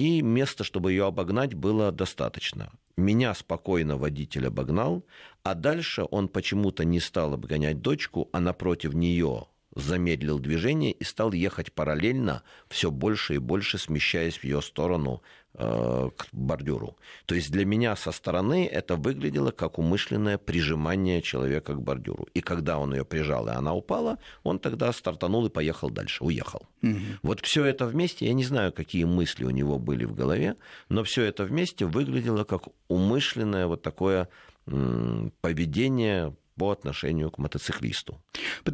И 0.00 0.22
места, 0.22 0.64
чтобы 0.64 0.92
ее 0.92 1.04
обогнать, 1.04 1.52
было 1.52 1.92
достаточно. 1.92 2.72
Меня 2.96 3.34
спокойно 3.34 3.98
водитель 3.98 4.46
обогнал, 4.46 5.04
а 5.42 5.54
дальше 5.54 6.06
он 6.10 6.28
почему-то 6.28 6.86
не 6.86 7.00
стал 7.00 7.34
обгонять 7.34 7.82
дочку, 7.82 8.30
а 8.32 8.40
напротив 8.40 8.94
нее 8.94 9.48
замедлил 9.74 10.38
движение 10.38 10.92
и 10.92 11.04
стал 11.04 11.32
ехать 11.32 11.74
параллельно, 11.74 12.42
все 12.70 12.90
больше 12.90 13.34
и 13.34 13.38
больше 13.38 13.76
смещаясь 13.76 14.38
в 14.38 14.44
ее 14.44 14.62
сторону 14.62 15.20
к 15.56 16.26
бордюру. 16.32 16.96
То 17.26 17.34
есть 17.34 17.50
для 17.50 17.64
меня 17.64 17.96
со 17.96 18.12
стороны 18.12 18.66
это 18.66 18.96
выглядело 18.96 19.50
как 19.50 19.78
умышленное 19.78 20.38
прижимание 20.38 21.22
человека 21.22 21.74
к 21.74 21.82
бордюру. 21.82 22.28
И 22.34 22.40
когда 22.40 22.78
он 22.78 22.94
ее 22.94 23.04
прижал, 23.04 23.48
и 23.48 23.50
она 23.50 23.74
упала, 23.74 24.18
он 24.42 24.58
тогда 24.58 24.92
стартанул 24.92 25.46
и 25.46 25.50
поехал 25.50 25.90
дальше, 25.90 26.24
уехал. 26.24 26.68
Угу. 26.82 26.98
Вот 27.22 27.40
все 27.40 27.64
это 27.64 27.86
вместе, 27.86 28.26
я 28.26 28.32
не 28.32 28.44
знаю, 28.44 28.72
какие 28.72 29.04
мысли 29.04 29.44
у 29.44 29.50
него 29.50 29.78
были 29.78 30.04
в 30.04 30.14
голове, 30.14 30.56
но 30.88 31.02
все 31.02 31.24
это 31.24 31.44
вместе 31.44 31.84
выглядело 31.84 32.44
как 32.44 32.62
умышленное 32.88 33.66
вот 33.66 33.82
такое 33.82 34.28
поведение 35.40 36.34
по 36.60 36.70
отношению 36.70 37.30
к 37.30 37.38
мотоциклисту. 37.38 38.20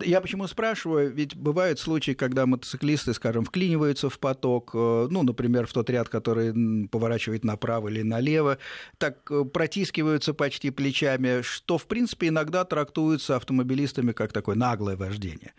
Я 0.05 0.21
почему 0.21 0.49
спрашиваю, 0.49 1.13
ведь 1.15 1.37
бывают 1.37 1.79
случаи, 1.79 2.15
когда 2.15 2.45
мотоциклисты, 2.45 3.15
скажем, 3.15 3.45
вклиниваются 3.45 4.09
в 4.09 4.19
поток, 4.19 4.71
э, 4.75 5.07
ну, 5.11 5.23
например, 5.23 5.67
в 5.67 5.73
тот 5.73 5.91
ряд, 5.91 6.09
который 6.09 6.89
поворачивает 6.89 7.45
направо 7.45 7.89
или 7.89 8.03
налево, 8.03 8.59
так 8.99 9.31
э, 9.31 9.45
протискиваются 9.45 10.35
почти 10.35 10.71
плечами, 10.71 11.43
что, 11.43 11.79
в 11.79 11.87
принципе, 11.87 12.27
иногда 12.27 12.65
трактуются 12.65 13.37
автомобилистами 13.37 14.13
как 14.13 14.33
такое 14.33 14.57
наглое 14.57 14.97
вождение. 14.97 15.53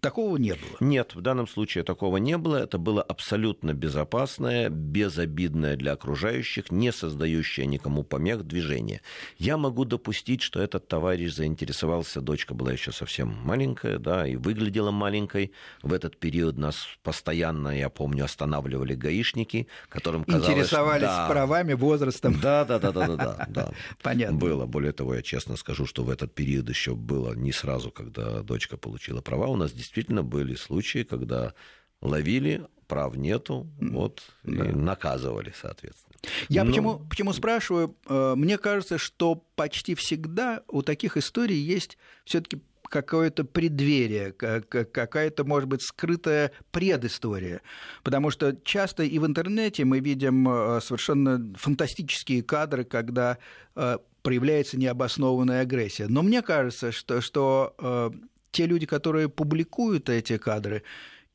Такого 0.00 0.36
не 0.36 0.52
было? 0.52 0.76
Нет, 0.80 1.14
в 1.14 1.20
данном 1.20 1.48
случае 1.48 1.82
такого 1.82 2.18
не 2.18 2.38
было. 2.38 2.56
Это 2.56 2.78
было 2.78 3.02
абсолютно 3.02 3.74
безопасное, 3.74 4.68
безобидное 4.68 5.76
для 5.76 5.92
окружающих, 5.92 6.70
не 6.70 6.92
создающее 6.92 7.66
никому 7.66 8.04
помех 8.04 8.44
движение. 8.44 9.00
Я 9.38 9.56
могу 9.56 9.84
допустить, 9.84 10.42
что 10.42 10.60
этот 10.60 10.86
товарищ 10.86 11.32
заинтересовался, 11.32 12.20
дочка 12.20 12.54
была 12.54 12.72
еще 12.72 12.92
совсем 12.92 13.36
маленькая, 13.42 13.98
да, 13.98 14.26
и 14.26 14.36
выглядела 14.36 14.92
маленькой. 14.92 15.52
В 15.82 15.92
этот 15.92 16.16
период 16.18 16.56
нас 16.58 16.86
постоянно, 17.02 17.76
я 17.76 17.88
помню, 17.88 18.24
останавливали 18.24 18.94
гаишники, 18.94 19.66
которым 19.88 20.24
казалось... 20.24 20.48
Интересовались 20.48 21.02
да, 21.02 21.28
правами, 21.28 21.72
возрастом. 21.72 22.38
Да, 22.40 22.64
да, 22.64 22.78
да, 22.78 22.92
да, 22.92 23.06
да, 23.08 23.16
да, 23.16 23.46
да. 23.48 23.72
Понятно. 24.02 24.38
Было. 24.38 24.66
Более 24.66 24.92
того, 24.92 25.14
я 25.14 25.22
честно 25.22 25.56
скажу, 25.56 25.86
что 25.86 26.04
в 26.04 26.10
этот 26.10 26.34
период 26.34 26.68
еще 26.68 26.94
было 26.94 27.34
не 27.34 27.52
сразу, 27.52 27.90
когда 27.90 28.42
дочка 28.42 28.76
получила 28.76 29.20
права. 29.20 29.48
У 29.48 29.56
нас 29.56 29.72
действительно 29.88 30.22
были 30.22 30.54
случаи, 30.54 31.02
когда 31.02 31.54
ловили, 32.02 32.66
прав 32.86 33.16
нету, 33.16 33.66
вот, 33.80 34.22
да. 34.44 34.66
и 34.66 34.72
наказывали, 34.72 35.52
соответственно. 35.58 36.14
Я 36.48 36.64
Но... 36.64 36.70
почему, 36.70 36.98
почему 37.08 37.32
спрашиваю? 37.32 37.96
Э, 38.06 38.34
мне 38.36 38.58
кажется, 38.58 38.98
что 38.98 39.36
почти 39.56 39.94
всегда 39.94 40.62
у 40.68 40.82
таких 40.82 41.16
историй 41.16 41.56
есть 41.56 41.96
все-таки 42.24 42.60
какое-то 42.82 43.44
преддверие, 43.44 44.32
какая-то, 44.32 45.44
может 45.44 45.68
быть, 45.68 45.82
скрытая 45.82 46.52
предыстория. 46.70 47.60
Потому 48.02 48.30
что 48.30 48.56
часто 48.64 49.02
и 49.02 49.18
в 49.18 49.26
интернете 49.26 49.84
мы 49.84 50.00
видим 50.00 50.48
э, 50.48 50.80
совершенно 50.82 51.52
фантастические 51.56 52.42
кадры, 52.42 52.84
когда 52.84 53.38
э, 53.74 53.98
проявляется 54.22 54.78
необоснованная 54.78 55.62
агрессия. 55.62 56.08
Но 56.08 56.22
мне 56.22 56.42
кажется, 56.42 56.92
что, 56.92 57.20
что 57.20 58.12
те 58.50 58.66
люди, 58.66 58.86
которые 58.86 59.28
публикуют 59.28 60.08
эти 60.08 60.38
кадры, 60.38 60.82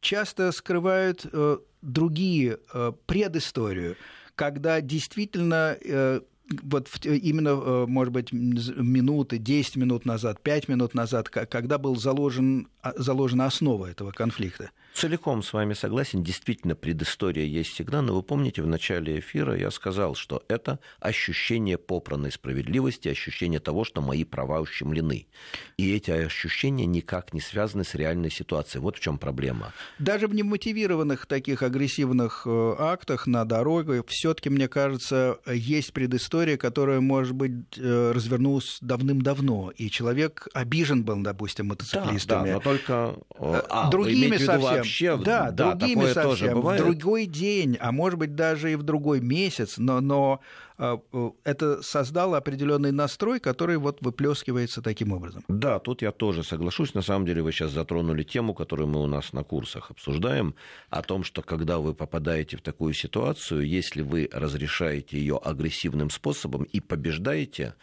часто 0.01 0.51
скрывают 0.51 1.25
э, 1.31 1.57
другие 1.81 2.59
э, 2.73 2.91
предысторию, 3.05 3.95
когда 4.35 4.81
действительно 4.81 5.77
э, 5.79 6.21
вот 6.61 6.89
именно, 7.05 7.85
может 7.87 8.13
быть, 8.13 8.31
минуты, 8.31 9.37
10 9.37 9.77
минут 9.77 10.05
назад, 10.05 10.41
5 10.41 10.67
минут 10.67 10.93
назад, 10.93 11.29
когда 11.29 11.77
был 11.77 11.95
заложен, 11.95 12.67
а, 12.81 12.93
заложена 12.97 13.45
основа 13.45 13.87
этого 13.87 14.11
конфликта. 14.11 14.71
Целиком 14.93 15.41
с 15.41 15.53
вами 15.53 15.73
согласен. 15.73 16.23
Действительно, 16.23 16.75
предыстория 16.75 17.45
есть 17.45 17.71
всегда. 17.71 18.01
Но 18.01 18.13
вы 18.13 18.21
помните, 18.21 18.61
в 18.61 18.67
начале 18.67 19.19
эфира 19.19 19.57
я 19.57 19.71
сказал, 19.71 20.13
что 20.15 20.43
это 20.47 20.79
ощущение 20.99 21.77
попранной 21.77 22.31
справедливости, 22.31 23.07
ощущение 23.07 23.59
того, 23.59 23.85
что 23.85 24.01
мои 24.01 24.23
права 24.23 24.59
ущемлены. 24.59 25.27
И 25.77 25.95
эти 25.95 26.11
ощущения 26.11 26.85
никак 26.85 27.33
не 27.33 27.41
связаны 27.41 27.83
с 27.83 27.95
реальной 27.95 28.29
ситуацией. 28.29 28.81
Вот 28.81 28.97
в 28.97 28.99
чем 28.99 29.17
проблема. 29.17 29.73
Даже 29.97 30.27
в 30.27 30.35
немотивированных 30.35 31.25
таких 31.25 31.63
агрессивных 31.63 32.43
э, 32.45 32.75
актах 32.77 33.25
на 33.25 33.45
дороге 33.45 34.03
все-таки, 34.07 34.49
мне 34.49 34.67
кажется, 34.67 35.39
есть 35.47 35.93
предыстория, 35.93 36.32
которая, 36.57 36.99
может 36.99 37.33
быть, 37.35 37.77
э, 37.77 38.11
развернулась 38.13 38.77
давным-давно. 38.81 39.71
И 39.77 39.89
человек 39.89 40.47
обижен 40.53 41.03
был, 41.03 41.17
допустим, 41.21 41.67
мотоциклистами. 41.67 42.39
Да, 42.39 42.45
да 42.45 42.53
но 42.53 42.59
только... 42.59 43.15
Э, 43.35 43.61
а, 43.69 43.89
Другими 43.89 44.37
совсем 44.37 44.61
вообще, 44.61 45.17
да, 45.17 45.51
да 45.51 45.75
другими 45.75 46.05
совсем, 46.05 46.23
тоже 46.23 46.51
бывает. 46.51 46.81
в 46.81 46.85
другой 46.85 47.25
день, 47.25 47.77
а 47.79 47.91
может 47.91 48.19
быть 48.19 48.35
даже 48.35 48.71
и 48.71 48.75
в 48.75 48.83
другой 48.83 49.21
месяц, 49.21 49.77
но, 49.77 50.01
но 50.01 50.41
это 50.77 51.81
создало 51.81 52.37
определенный 52.37 52.91
настрой, 52.91 53.39
который 53.39 53.77
вот 53.77 53.99
выплескивается 54.01 54.81
таким 54.81 55.13
образом. 55.13 55.43
Да, 55.47 55.79
тут 55.79 56.01
я 56.01 56.11
тоже 56.11 56.43
соглашусь. 56.43 56.93
На 56.93 57.01
самом 57.01 57.25
деле 57.25 57.41
вы 57.41 57.51
сейчас 57.51 57.71
затронули 57.71 58.23
тему, 58.23 58.53
которую 58.53 58.87
мы 58.87 59.01
у 59.01 59.07
нас 59.07 59.33
на 59.33 59.43
курсах 59.43 59.91
обсуждаем, 59.91 60.55
о 60.89 61.01
том, 61.01 61.23
что 61.23 61.41
когда 61.41 61.79
вы 61.79 61.93
попадаете 61.93 62.57
в 62.57 62.61
такую 62.61 62.93
ситуацию, 62.93 63.67
если 63.67 64.01
вы 64.01 64.29
разрешаете 64.31 65.17
ее 65.17 65.39
агрессивным 65.43 66.09
способом 66.09 66.63
и 66.63 66.79
побеждаете, 66.79 67.75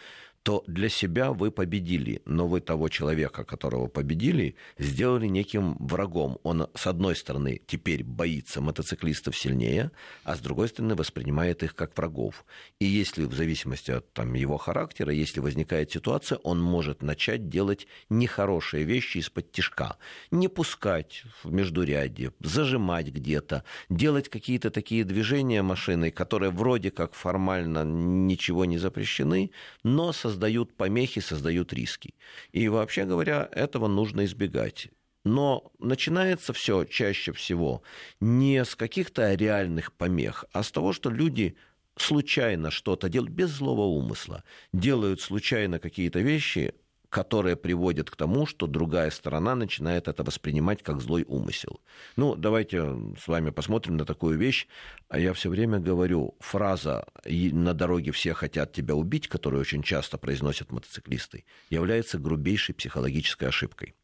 то 0.42 0.64
для 0.66 0.88
себя 0.88 1.32
вы 1.32 1.50
победили, 1.50 2.22
но 2.24 2.48
вы 2.48 2.60
того 2.60 2.88
человека, 2.88 3.44
которого 3.44 3.88
победили, 3.88 4.56
сделали 4.78 5.26
неким 5.26 5.76
врагом. 5.78 6.38
Он, 6.42 6.68
с 6.74 6.86
одной 6.86 7.14
стороны, 7.14 7.60
теперь 7.66 8.02
боится 8.02 8.60
мотоциклистов 8.60 9.36
сильнее, 9.36 9.90
а 10.24 10.36
с 10.36 10.40
другой 10.40 10.68
стороны, 10.68 10.94
воспринимает 10.94 11.62
их 11.62 11.74
как 11.74 11.96
врагов. 11.96 12.46
И 12.78 12.86
если 12.86 13.24
в 13.24 13.34
зависимости 13.34 13.90
от 13.90 14.10
там, 14.12 14.32
его 14.34 14.56
характера, 14.56 15.12
если 15.12 15.40
возникает 15.40 15.92
ситуация, 15.92 16.38
он 16.38 16.60
может 16.60 17.02
начать 17.02 17.48
делать 17.48 17.86
нехорошие 18.08 18.84
вещи 18.84 19.18
из-под 19.18 19.52
тишка. 19.52 19.98
Не 20.30 20.48
пускать 20.48 21.24
в 21.44 21.52
междурядье, 21.52 22.32
зажимать 22.40 23.08
где-то, 23.08 23.64
делать 23.90 24.28
какие-то 24.30 24.70
такие 24.70 25.04
движения 25.04 25.62
машиной, 25.62 26.10
которые 26.10 26.50
вроде 26.50 26.90
как 26.90 27.12
формально 27.12 27.84
ничего 27.84 28.64
не 28.64 28.78
запрещены, 28.78 29.50
но 29.84 30.12
создают 30.30 30.74
помехи, 30.74 31.20
создают 31.20 31.72
риски. 31.72 32.14
И 32.52 32.68
вообще 32.68 33.04
говоря, 33.04 33.48
этого 33.52 33.88
нужно 33.88 34.24
избегать. 34.24 34.88
Но 35.24 35.72
начинается 35.78 36.52
все 36.52 36.84
чаще 36.84 37.32
всего 37.32 37.82
не 38.20 38.64
с 38.64 38.74
каких-то 38.74 39.34
реальных 39.34 39.92
помех, 39.92 40.44
а 40.52 40.62
с 40.62 40.70
того, 40.70 40.92
что 40.92 41.10
люди 41.10 41.56
случайно 41.96 42.70
что-то 42.70 43.08
делают, 43.08 43.32
без 43.32 43.50
злого 43.50 43.82
умысла, 43.82 44.44
делают 44.72 45.20
случайно 45.20 45.78
какие-то 45.78 46.20
вещи, 46.20 46.74
которые 47.10 47.56
приводят 47.56 48.08
к 48.08 48.16
тому, 48.16 48.46
что 48.46 48.66
другая 48.66 49.10
сторона 49.10 49.54
начинает 49.56 50.08
это 50.08 50.22
воспринимать 50.22 50.82
как 50.82 51.00
злой 51.00 51.24
умысел. 51.26 51.80
Ну, 52.16 52.36
давайте 52.36 52.96
с 53.20 53.26
вами 53.26 53.50
посмотрим 53.50 53.96
на 53.96 54.06
такую 54.06 54.38
вещь. 54.38 54.68
А 55.08 55.18
Я 55.18 55.32
все 55.34 55.50
время 55.50 55.80
говорю, 55.80 56.36
фраза 56.38 57.04
«на 57.26 57.74
дороге 57.74 58.12
все 58.12 58.32
хотят 58.32 58.72
тебя 58.72 58.94
убить», 58.94 59.28
которую 59.28 59.60
очень 59.60 59.82
часто 59.82 60.18
произносят 60.18 60.70
мотоциклисты, 60.70 61.44
является 61.68 62.18
грубейшей 62.18 62.74
психологической 62.74 63.48
ошибкой 63.48 63.94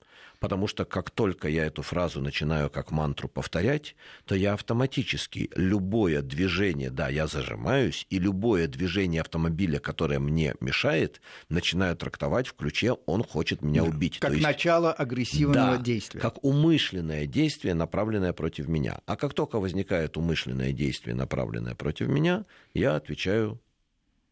потому 0.41 0.67
что 0.67 0.85
как 0.85 1.11
только 1.11 1.49
я 1.49 1.67
эту 1.67 1.83
фразу 1.83 2.21
начинаю 2.21 2.71
как 2.71 2.91
мантру 2.91 3.29
повторять, 3.29 3.97
то 4.25 4.35
я 4.35 4.55
автоматически 4.55 5.51
любое 5.57 6.23
движение, 6.23 6.91
да, 6.91 7.09
я 7.09 7.27
зажимаюсь, 7.27 8.07
и 8.11 8.19
любое 8.19 8.69
движение 8.69 9.21
автомобиля, 9.21 9.79
которое 9.79 10.19
мне 10.19 10.55
мешает, 10.61 11.21
начинаю 11.49 11.97
трактовать 11.97 12.49
в 12.49 12.55
ключе 12.55 12.97
«он 13.07 13.23
хочет 13.23 13.63
меня 13.63 13.85
убить». 13.85 14.19
Как 14.19 14.33
есть, 14.33 14.43
начало 14.43 14.93
агрессивного 14.93 15.77
да, 15.77 15.83
действия. 15.83 16.21
как 16.21 16.43
умышленное 16.45 17.27
действие, 17.27 17.75
направленное 17.75 18.33
против 18.33 18.69
меня. 18.69 19.01
А 19.07 19.17
как 19.17 19.35
только 19.35 19.59
возникает 19.59 20.17
умышленное 20.17 20.73
действие, 20.73 21.15
направленное 21.15 21.75
против 21.75 22.09
меня, 22.09 22.45
я 22.75 22.97
отвечаю 22.97 23.61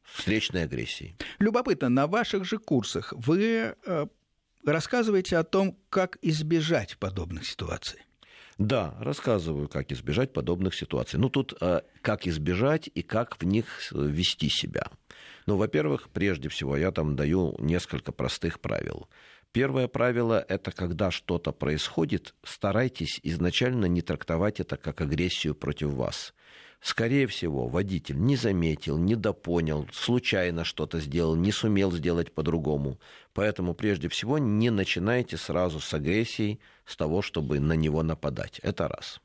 встречной 0.05 0.65
агрессией. 0.65 1.17
Любопытно, 1.39 1.89
на 1.89 2.07
ваших 2.07 2.45
же 2.45 2.59
курсах 2.59 3.13
вы 3.17 3.75
э, 3.87 4.07
рассказываете 4.65 5.37
о 5.37 5.45
том, 5.45 5.79
как 5.91 6.19
избежать 6.23 6.97
подобных 6.99 7.47
ситуаций. 7.47 8.01
Да, 8.59 8.95
рассказываю, 9.01 9.69
как 9.69 9.91
избежать 9.91 10.33
подобных 10.33 10.75
ситуаций. 10.75 11.19
Ну, 11.19 11.29
тут 11.29 11.55
э, 11.61 11.81
как 12.03 12.27
избежать 12.27 12.89
и 12.95 13.03
как 13.03 13.37
в 13.41 13.45
них 13.45 13.67
вести 13.93 14.49
себя. 14.49 14.91
Ну, 15.47 15.57
во-первых, 15.57 16.09
прежде 16.11 16.49
всего, 16.49 16.77
я 16.77 16.93
там 16.93 17.17
даю 17.17 17.57
несколько 17.59 18.13
простых 18.13 18.61
правил. 18.61 19.09
Первое 19.51 19.89
правило– 19.89 20.45
это 20.49 20.73
когда 20.73 21.11
что-то 21.11 21.53
происходит, 21.53 22.35
старайтесь 22.45 23.21
изначально 23.23 23.87
не 23.87 24.03
трактовать 24.03 24.61
это 24.61 24.77
как 24.77 25.01
агрессию 25.01 25.55
против 25.55 25.91
вас. 25.91 26.35
Скорее 26.85 27.27
всего, 27.27 27.67
водитель 27.67 28.19
не 28.19 28.37
заметил, 28.37 28.99
не 28.99 29.15
допонял, 29.15 29.89
случайно 29.91 30.65
что-то 30.65 31.01
сделал, 31.01 31.35
не 31.35 31.51
сумел 31.51 31.91
сделать 31.91 32.31
по-другому. 32.31 33.01
Поэтому, 33.33 33.73
прежде 33.73 34.11
всего, 34.11 34.37
не 34.37 34.69
начинайте 34.69 35.39
сразу 35.39 35.81
с 35.81 35.95
агрессией, 35.95 36.61
с 36.85 36.95
того, 36.95 37.23
чтобы 37.23 37.59
на 37.59 37.73
него 37.73 38.03
нападать. 38.03 38.59
Это 38.59 38.87
раз. 38.89 39.23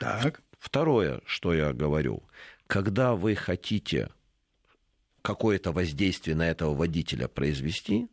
Так. 0.00 0.42
Второе, 0.58 1.20
что 1.26 1.54
я 1.54 1.72
говорю, 1.72 2.24
когда 2.66 3.14
вы 3.14 3.36
хотите 3.36 4.08
какое-то 5.22 5.70
воздействие 5.70 6.34
на 6.34 6.50
этого 6.50 6.74
водителя 6.74 7.28
произвести, 7.28 8.08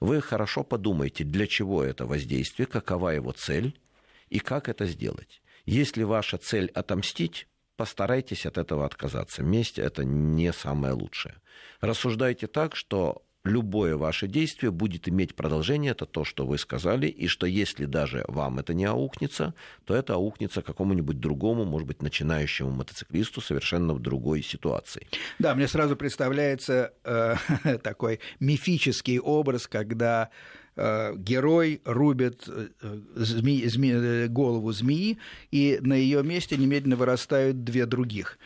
вы 0.00 0.20
хорошо 0.20 0.64
подумайте, 0.64 1.24
для 1.24 1.46
чего 1.46 1.82
это 1.82 2.04
воздействие, 2.04 2.66
какова 2.66 3.08
его 3.08 3.32
цель 3.32 3.80
и 4.28 4.38
как 4.38 4.68
это 4.68 4.84
сделать. 4.84 5.40
Если 5.64 6.02
ваша 6.02 6.36
цель 6.36 6.66
отомстить, 6.74 7.48
постарайтесь 7.82 8.46
от 8.46 8.58
этого 8.58 8.86
отказаться. 8.86 9.42
Месть– 9.42 9.76
это 9.80 10.04
не 10.04 10.52
самое 10.52 10.94
лучшее. 10.94 11.34
Рассуждайте 11.80 12.46
так, 12.46 12.76
что 12.76 13.22
любое 13.42 13.96
ваше 13.96 14.28
действие 14.28 14.70
будет 14.70 15.08
иметь 15.08 15.34
продолжение, 15.34 15.90
это 15.90 16.06
то, 16.06 16.22
что 16.22 16.46
вы 16.46 16.58
сказали, 16.58 17.08
и 17.08 17.26
что 17.26 17.44
если 17.44 17.86
даже 17.86 18.24
вам 18.28 18.60
это 18.60 18.72
не 18.72 18.84
аукнется, 18.84 19.54
то 19.84 19.96
это 19.96 20.14
аукнется 20.14 20.62
какому-нибудь 20.62 21.18
другому, 21.18 21.64
может 21.64 21.88
быть, 21.88 22.02
начинающему 22.02 22.70
мотоциклисту 22.70 23.40
совершенно 23.40 23.94
в 23.94 23.98
другой 23.98 24.42
ситуации. 24.42 25.08
Да, 25.40 25.56
мне 25.56 25.66
сразу 25.66 25.96
представляется 25.96 26.92
э, 27.02 27.34
такой 27.82 28.20
мифический 28.38 29.18
образ, 29.18 29.66
когда 29.66 30.30
герой 30.76 31.80
рубит 31.84 32.44
э, 32.48 32.68
зме... 33.14 33.68
Зме... 33.68 33.92
Э, 33.92 34.26
голову 34.28 34.72
змеи, 34.72 35.18
и 35.50 35.78
на 35.82 35.94
ее 35.94 36.22
месте 36.22 36.56
немедленно 36.56 36.96
вырастают 36.96 37.64
две 37.64 37.86
других. 37.86 38.38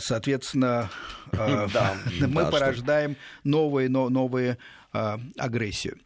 Соответственно, 0.00 0.90
мы 1.32 2.50
порождаем 2.50 3.16
новые, 3.44 3.88
новые 3.88 4.58
агрессию. 4.92 5.98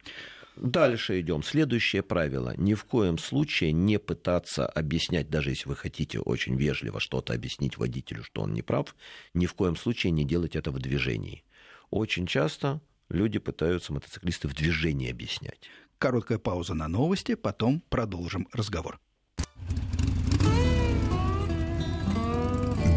Дальше 0.55 1.19
идем. 1.19 1.41
Следующее 1.41 2.03
правило. 2.03 2.53
Ни 2.57 2.75
в 2.75 2.85
коем 2.85 3.17
случае 3.17 3.71
не 3.71 3.97
пытаться 3.97 4.67
объяснять, 4.67 5.29
даже 5.29 5.49
если 5.49 5.67
вы 5.67 5.75
хотите 5.75 6.19
очень 6.19 6.55
вежливо 6.55 6.99
что-то 6.99 7.33
объяснить 7.33 7.77
водителю, 7.77 8.23
что 8.23 8.43
он 8.43 8.53
не 8.53 8.61
прав, 8.61 8.95
ни 9.33 9.47
в 9.47 9.53
коем 9.55 9.75
случае 9.75 10.11
не 10.11 10.25
делать 10.25 10.55
это 10.55 10.69
в 10.71 10.79
движении. 10.79 11.43
Очень 11.89 12.27
часто 12.27 12.81
люди 13.09 13.39
пытаются 13.39 13.93
мотоциклисты 13.93 14.47
в 14.47 14.53
движении 14.53 15.11
объяснять. 15.11 15.69
Короткая 15.97 16.37
пауза 16.37 16.73
на 16.73 16.87
новости, 16.87 17.35
потом 17.35 17.81
продолжим 17.89 18.47
разговор. 18.51 18.99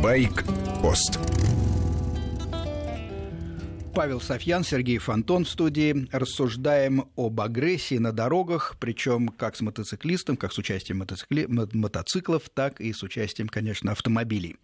Байк-пост. 0.02 1.18
Павел 3.96 4.20
Софьян, 4.20 4.62
Сергей 4.62 4.98
Фонтон 4.98 5.46
в 5.46 5.48
студии. 5.48 6.06
Рассуждаем 6.12 7.10
об 7.16 7.40
агрессии 7.40 7.96
на 7.96 8.12
дорогах, 8.12 8.76
причем 8.78 9.28
как 9.28 9.56
с 9.56 9.62
мотоциклистом, 9.62 10.36
как 10.36 10.52
с 10.52 10.58
участием 10.58 10.98
мотоцикли... 10.98 11.46
мотоциклов, 11.46 12.50
так 12.50 12.80
и 12.82 12.92
с 12.92 13.02
участием, 13.02 13.48
конечно, 13.48 13.92
автомобилей. 13.92 14.56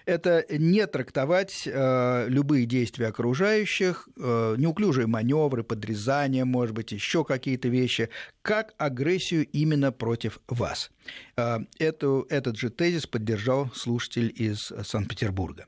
это 0.05 0.45
не 0.49 0.85
трактовать 0.87 1.63
любые 1.65 2.65
действия 2.65 3.07
окружающих, 3.07 4.07
неуклюжие 4.15 5.07
маневры, 5.07 5.63
подрезания, 5.63 6.45
может 6.53 6.75
быть, 6.75 6.91
еще 6.91 7.25
какие-то 7.25 7.67
вещи, 7.67 8.09
как 8.43 8.75
агрессию 8.77 9.45
именно 9.47 9.91
против 9.91 10.39
вас. 10.47 10.91
Э, 11.35 11.57
эту, 11.79 12.27
этот 12.29 12.57
же 12.57 12.69
тезис 12.69 13.07
поддержал 13.07 13.71
слушатель 13.73 14.31
из 14.35 14.71
Санкт-Петербурга. 14.83 15.65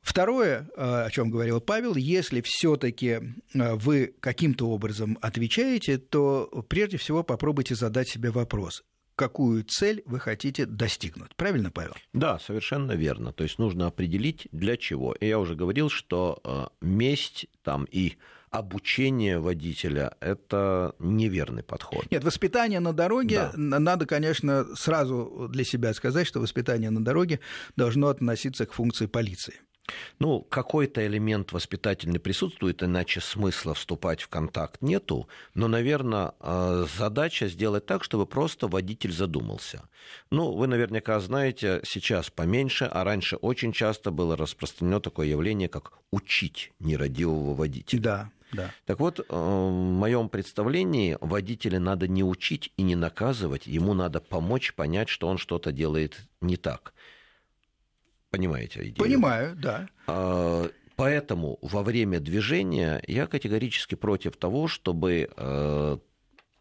Второе, 0.00 0.68
э, 0.76 1.04
о 1.06 1.10
чем 1.10 1.30
говорил 1.30 1.60
Павел, 1.60 1.96
если 1.96 2.42
все-таки 2.44 3.08
э, 3.08 3.20
вы 3.52 4.14
каким-то 4.20 4.68
образом 4.68 5.18
отвечаете, 5.20 5.98
то 5.98 6.64
прежде 6.68 6.96
всего 6.96 7.24
попробуйте 7.24 7.74
задать 7.74 8.08
себе 8.08 8.30
вопрос 8.30 8.84
какую 9.16 9.62
цель 9.62 10.02
вы 10.06 10.18
хотите 10.18 10.66
достигнуть. 10.66 11.36
Правильно, 11.36 11.70
Павел? 11.70 11.94
Да, 12.12 12.40
совершенно 12.40 12.92
верно. 12.96 13.32
То 13.32 13.44
есть 13.44 13.60
нужно 13.60 13.86
определить 13.86 14.48
для 14.50 14.76
чего. 14.76 15.12
И 15.12 15.28
я 15.28 15.38
уже 15.38 15.54
говорил, 15.54 15.88
что 15.88 16.72
месть 16.80 17.46
там 17.62 17.86
и 17.92 18.16
обучение 18.54 19.40
водителя– 19.40 20.14
это 20.20 20.94
неверный 21.00 21.64
подход. 21.64 22.10
Нет, 22.10 22.22
воспитание 22.22 22.78
на 22.78 22.92
дороге, 22.92 23.50
да. 23.52 23.78
надо, 23.80 24.06
конечно, 24.06 24.64
сразу 24.76 25.48
для 25.50 25.64
себя 25.64 25.92
сказать, 25.92 26.26
что 26.26 26.40
воспитание 26.40 26.90
на 26.90 27.04
дороге 27.04 27.40
должно 27.76 28.08
относиться 28.08 28.64
к 28.64 28.72
функции 28.72 29.06
полиции. 29.06 29.54
Ну, 30.18 30.40
какой-то 30.40 31.06
элемент 31.06 31.52
воспитательный 31.52 32.18
присутствует, 32.18 32.82
иначе 32.82 33.20
смысла 33.20 33.74
вступать 33.74 34.22
в 34.22 34.28
контакт 34.28 34.80
нету. 34.80 35.28
Но, 35.54 35.68
наверное, 35.68 36.32
э, 36.40 36.86
задача 36.96 37.48
сделать 37.48 37.84
так, 37.84 38.02
чтобы 38.02 38.24
просто 38.24 38.66
водитель 38.66 39.12
задумался. 39.12 39.82
Ну, 40.30 40.52
вы 40.52 40.68
наверняка 40.68 41.20
знаете, 41.20 41.80
сейчас 41.84 42.30
поменьше, 42.30 42.86
а 42.86 43.04
раньше 43.04 43.36
очень 43.36 43.72
часто 43.72 44.10
было 44.10 44.36
распространено 44.36 45.00
такое 45.00 45.26
явление, 45.26 45.68
как 45.68 45.92
учить 46.10 46.72
нерадивого 46.78 47.54
водителя. 47.54 48.00
Да. 48.00 48.30
Да. 48.54 48.70
Так 48.86 49.00
вот, 49.00 49.20
э, 49.20 49.24
в 49.28 49.70
моем 49.70 50.28
представлении 50.28 51.16
водителя 51.20 51.78
надо 51.78 52.08
не 52.08 52.22
учить 52.22 52.72
и 52.76 52.82
не 52.82 52.96
наказывать, 52.96 53.66
ему 53.66 53.94
надо 53.94 54.20
помочь 54.20 54.74
понять, 54.74 55.08
что 55.08 55.28
он 55.28 55.38
что-то 55.38 55.72
делает 55.72 56.16
не 56.40 56.56
так. 56.56 56.94
Понимаете 58.30 58.80
идею? 58.80 58.96
Понимаю, 58.96 59.54
да. 59.56 59.88
А, 60.06 60.68
поэтому 60.96 61.58
во 61.62 61.82
время 61.82 62.18
движения 62.18 63.02
я 63.06 63.26
категорически 63.26 63.94
против 63.94 64.36
того, 64.36 64.66
чтобы 64.66 65.30
э, 65.36 65.98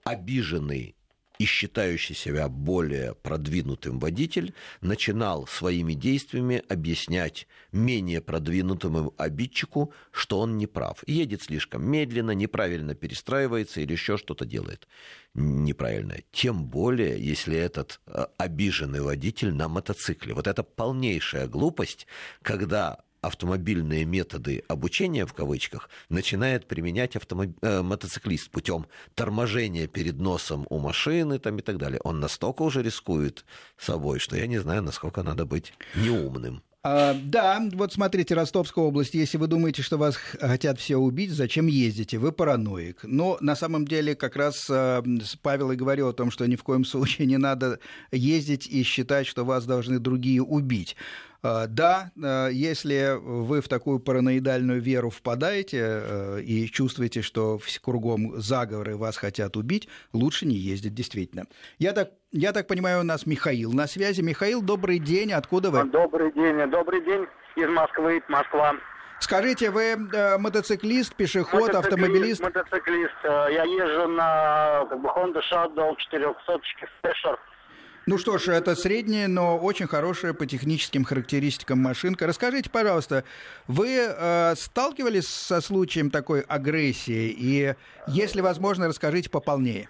обиженный 0.03 0.95
и 1.43 1.45
считающий 1.45 2.15
себя 2.15 2.47
более 2.47 3.15
продвинутым 3.15 3.99
водитель 3.99 4.53
начинал 4.79 5.45
своими 5.45 5.93
действиями 5.93 6.63
объяснять 6.69 7.49
менее 7.73 8.21
продвинутому 8.21 9.13
обидчику, 9.17 9.93
что 10.11 10.39
он 10.39 10.57
не 10.57 10.67
прав. 10.67 11.03
Едет 11.05 11.41
слишком 11.41 11.83
медленно, 11.83 12.31
неправильно 12.31 12.95
перестраивается 12.95 13.81
или 13.81 13.91
еще 13.91 14.17
что-то 14.17 14.45
делает 14.45 14.87
неправильное. 15.33 16.23
Тем 16.31 16.63
более, 16.63 17.21
если 17.21 17.57
этот 17.57 17.99
э, 18.07 18.25
обиженный 18.37 19.01
водитель 19.01 19.53
на 19.53 19.67
мотоцикле. 19.67 20.33
Вот 20.33 20.47
это 20.47 20.63
полнейшая 20.63 21.47
глупость, 21.47 22.07
когда 22.41 22.99
автомобильные 23.23 24.05
методы 24.05 24.63
обучения 24.67 25.25
в 25.25 25.33
кавычках 25.33 25.89
начинает 26.09 26.67
применять 26.67 27.15
автомоб... 27.15 27.51
э, 27.61 27.81
мотоциклист 27.81 28.51
путем 28.51 28.85
торможения 29.15 29.87
перед 29.87 30.19
носом 30.19 30.67
у 30.69 30.79
машины 30.79 31.39
там, 31.39 31.57
и 31.57 31.61
так 31.61 31.77
далее. 31.77 31.99
Он 32.03 32.19
настолько 32.19 32.61
уже 32.63 32.83
рискует 32.83 33.45
собой, 33.77 34.19
что 34.19 34.35
я 34.35 34.45
не 34.45 34.59
знаю, 34.59 34.83
насколько 34.83 35.23
надо 35.23 35.45
быть 35.45 35.73
неумным. 35.95 36.61
А, 36.85 37.13
да, 37.13 37.65
вот 37.75 37.93
смотрите, 37.93 38.35
Ростовская 38.35 38.83
область, 38.83 39.13
если 39.13 39.37
вы 39.37 39.47
думаете, 39.47 39.81
что 39.81 39.97
вас 39.97 40.17
хотят 40.17 40.79
все 40.81 40.97
убить, 40.97 41.31
зачем 41.31 41.67
ездите? 41.67 42.17
Вы 42.17 42.33
параноик. 42.33 42.99
Но 43.03 43.37
на 43.39 43.55
самом 43.55 43.87
деле 43.87 44.15
как 44.15 44.35
раз 44.35 44.67
а, 44.69 45.01
Павел 45.41 45.71
и 45.71 45.77
говорил 45.77 46.09
о 46.09 46.13
том, 46.13 46.29
что 46.29 46.45
ни 46.45 46.57
в 46.57 46.63
коем 46.63 46.83
случае 46.83 47.27
не 47.27 47.37
надо 47.37 47.79
ездить 48.11 48.67
и 48.67 48.83
считать, 48.83 49.27
что 49.27 49.45
вас 49.45 49.65
должны 49.65 49.97
другие 49.99 50.43
убить. 50.43 50.97
А, 51.41 51.67
да, 51.67 52.11
если 52.51 53.17
вы 53.17 53.61
в 53.61 53.69
такую 53.69 53.99
параноидальную 53.99 54.81
веру 54.81 55.09
впадаете 55.09 56.41
и 56.43 56.67
чувствуете, 56.67 57.21
что 57.21 57.61
кругом 57.81 58.41
заговоры 58.41 58.97
вас 58.97 59.15
хотят 59.15 59.55
убить, 59.55 59.87
лучше 60.11 60.45
не 60.45 60.55
ездить, 60.55 60.93
действительно. 60.93 61.45
Я 61.79 61.93
так, 61.93 62.11
я 62.33 62.51
так 62.51 62.67
понимаю, 62.67 63.01
у 63.01 63.03
нас 63.03 63.25
Михаил 63.25 63.71
на 63.71 63.87
связи. 63.87 64.21
Михаил, 64.21 64.61
добрый 64.61 64.99
день, 64.99 65.31
откуда 65.31 65.71
вы? 65.71 65.83
Добрый 65.85 66.31
день, 66.33 66.69
добрый 66.69 67.05
день 67.05 67.25
из 67.55 67.69
Москвы, 67.69 68.21
Москва. 68.27 68.75
Скажите, 69.19 69.69
вы 69.69 69.83
э, 69.83 70.37
мотоциклист, 70.37 71.15
пешеход, 71.15 71.67
мотоциклист, 71.67 71.85
автомобилист? 71.85 72.41
Мотоциклист. 72.41 73.13
Я 73.23 73.63
езжу 73.63 74.07
на 74.09 74.85
как 74.89 74.99
бы, 74.99 75.07
Honda 75.09 75.41
Shadow 75.49 75.95
400 75.95 76.59
Special 77.01 77.37
ну 78.05 78.17
что 78.17 78.37
ж, 78.37 78.49
это 78.49 78.75
средняя, 78.75 79.29
но 79.29 79.57
очень 79.57 79.87
хорошая 79.87 80.33
по 80.33 80.45
техническим 80.45 81.05
характеристикам 81.05 81.79
машинка. 81.79 82.27
Расскажите, 82.27 82.69
пожалуйста, 82.69 83.23
вы 83.67 83.95
э, 83.97 84.55
сталкивались 84.57 85.27
со 85.27 85.61
случаем 85.61 86.11
такой 86.11 86.41
агрессии? 86.41 87.33
И, 87.37 87.75
если 88.07 88.41
возможно, 88.41 88.89
расскажите 88.89 89.29
пополнее. 89.29 89.87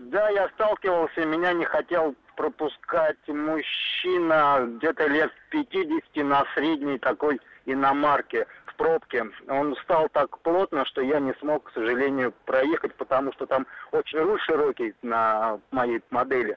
Да, 0.00 0.28
я 0.30 0.48
сталкивался, 0.50 1.24
меня 1.24 1.52
не 1.52 1.64
хотел 1.64 2.14
пропускать 2.36 3.16
мужчина 3.26 4.66
где-то 4.76 5.06
лет 5.06 5.32
50 5.50 6.24
на 6.24 6.44
средней 6.54 6.98
такой 6.98 7.40
иномарке 7.66 8.46
в 8.66 8.76
пробке. 8.76 9.24
Он 9.48 9.76
стал 9.82 10.08
так 10.12 10.38
плотно, 10.40 10.84
что 10.86 11.00
я 11.02 11.18
не 11.20 11.34
смог, 11.40 11.64
к 11.64 11.74
сожалению, 11.74 12.32
проехать, 12.44 12.94
потому 12.94 13.32
что 13.32 13.46
там 13.46 13.66
очень 13.92 14.18
руль 14.18 14.40
широкий 14.40 14.94
на 15.02 15.58
моей 15.70 16.00
модели. 16.10 16.56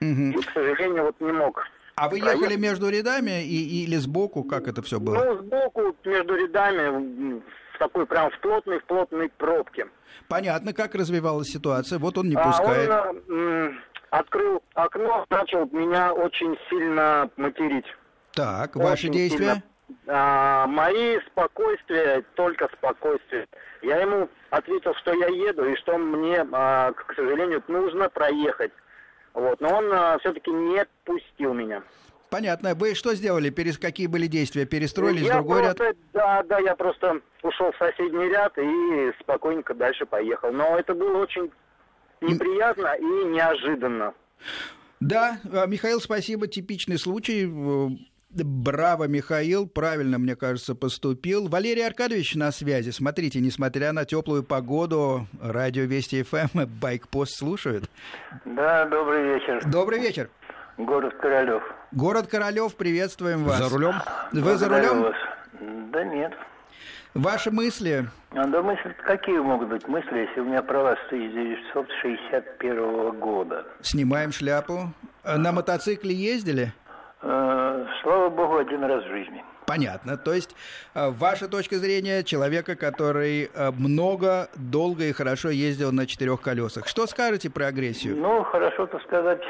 Угу. 0.00 0.38
И, 0.38 0.42
к 0.42 0.50
сожалению, 0.52 1.04
вот 1.04 1.20
не 1.20 1.32
мог. 1.32 1.66
А 1.94 2.08
вы 2.08 2.20
проехать. 2.20 2.40
ехали 2.40 2.56
между 2.56 2.88
рядами 2.88 3.44
и, 3.44 3.84
или 3.84 3.96
сбоку? 3.96 4.44
Как 4.44 4.66
это 4.66 4.82
все 4.82 4.98
было? 4.98 5.24
Ну, 5.24 5.38
сбоку, 5.38 5.96
между 6.04 6.34
рядами, 6.34 7.42
в 7.74 7.78
такой 7.78 8.06
прям 8.06 8.30
в 8.30 8.38
плотной, 8.40 8.78
в 8.80 8.84
плотной 8.84 9.28
пробке. 9.30 9.88
Понятно, 10.28 10.72
как 10.72 10.94
развивалась 10.94 11.48
ситуация. 11.48 11.98
Вот 11.98 12.18
он 12.18 12.28
не 12.28 12.36
пускает. 12.36 12.90
А 12.90 13.10
он 13.10 13.22
м- 13.28 13.80
открыл 14.10 14.62
окно, 14.74 15.26
начал 15.30 15.66
меня 15.72 16.12
очень 16.12 16.56
сильно 16.68 17.30
материть. 17.36 17.86
Так, 18.32 18.76
очень 18.76 18.84
ваши 18.88 19.08
действия? 19.08 19.38
Сильно. 19.38 19.62
А, 20.06 20.66
мои 20.66 21.18
спокойствия, 21.26 22.24
только 22.34 22.68
спокойствие. 22.78 23.46
Я 23.82 23.98
ему 24.00 24.28
ответил, 24.50 24.94
что 24.94 25.12
я 25.12 25.26
еду 25.26 25.64
и 25.64 25.76
что 25.76 25.98
мне, 25.98 26.46
а, 26.52 26.92
к 26.92 27.14
сожалению, 27.14 27.62
нужно 27.68 28.08
проехать. 28.08 28.72
Вот, 29.34 29.60
но 29.60 29.78
он 29.78 29.92
а, 29.92 30.18
все-таки 30.18 30.50
не 30.50 30.84
пустил 31.04 31.52
меня. 31.52 31.82
Понятно. 32.32 32.74
Вы 32.74 32.94
что 32.94 33.14
сделали? 33.14 33.50
Перес... 33.50 33.76
Какие 33.76 34.06
были 34.06 34.26
действия? 34.26 34.64
Перестроились 34.64 35.26
я 35.26 35.34
в 35.34 35.36
другой 35.36 35.64
просто, 35.64 35.84
ряд? 35.84 35.96
Да, 36.14 36.42
да, 36.44 36.58
я 36.60 36.74
просто 36.74 37.20
ушел 37.42 37.70
в 37.72 37.76
соседний 37.76 38.26
ряд 38.30 38.56
и 38.56 39.12
спокойненько 39.20 39.74
дальше 39.74 40.06
поехал. 40.06 40.50
Но 40.50 40.78
это 40.78 40.94
было 40.94 41.18
очень 41.18 41.52
неприятно 42.22 42.94
и 42.98 43.24
неожиданно. 43.26 44.14
Да, 45.00 45.40
а, 45.52 45.66
Михаил, 45.66 46.00
спасибо. 46.00 46.46
Типичный 46.46 46.98
случай. 46.98 47.46
Браво, 48.30 49.08
Михаил, 49.08 49.68
правильно, 49.68 50.18
мне 50.18 50.34
кажется, 50.34 50.74
поступил. 50.74 51.48
Валерий 51.48 51.86
Аркадьевич 51.86 52.34
на 52.34 52.50
связи. 52.50 52.88
Смотрите, 52.88 53.40
несмотря 53.40 53.92
на 53.92 54.06
теплую 54.06 54.42
погоду, 54.42 55.26
радио 55.38 55.82
Вести 55.82 56.22
ФМ, 56.22 56.64
Байкпост 56.80 57.36
слушают. 57.36 57.90
Да, 58.46 58.86
добрый 58.86 59.34
вечер. 59.34 59.62
Добрый 59.70 60.00
вечер. 60.00 60.30
Город 60.78 61.14
Королев. 61.20 61.62
Город 61.92 62.26
Королев, 62.28 62.74
приветствуем 62.76 63.44
вас. 63.44 63.58
За 63.58 63.68
рулем? 63.68 63.94
Вы 64.32 64.56
за 64.56 64.68
рулем? 64.68 65.02
Вас. 65.02 65.14
Да 65.92 66.02
нет. 66.04 66.32
Ваши 67.14 67.50
мысли? 67.50 68.06
А, 68.30 68.46
да 68.46 68.62
мысли, 68.62 68.96
какие 69.04 69.38
могут 69.38 69.68
быть 69.68 69.86
мысли, 69.86 70.20
если 70.20 70.40
у 70.40 70.44
меня 70.44 70.62
права 70.62 70.96
с 70.96 71.06
1961 71.12 73.20
года? 73.20 73.66
Снимаем 73.82 74.32
шляпу. 74.32 74.94
На 75.24 75.52
мотоцикле 75.52 76.14
ездили? 76.14 76.72
Э, 77.22 77.86
слава 78.02 78.28
богу, 78.30 78.56
один 78.56 78.84
раз 78.84 79.04
в 79.04 79.08
жизни. 79.08 79.44
Понятно. 79.66 80.16
То 80.16 80.34
есть, 80.34 80.56
э, 80.94 81.10
ваша 81.10 81.48
точка 81.48 81.76
зрения 81.76 82.24
человека, 82.24 82.74
который 82.74 83.48
э, 83.54 83.70
много, 83.70 84.48
долго 84.56 85.04
и 85.04 85.12
хорошо 85.12 85.50
ездил 85.50 85.92
на 85.92 86.06
четырех 86.06 86.40
колесах. 86.40 86.88
Что 86.88 87.06
скажете 87.06 87.48
про 87.48 87.66
агрессию? 87.66 88.16
Ну, 88.16 88.42
хорошо-то 88.42 88.98
сказать, 89.00 89.42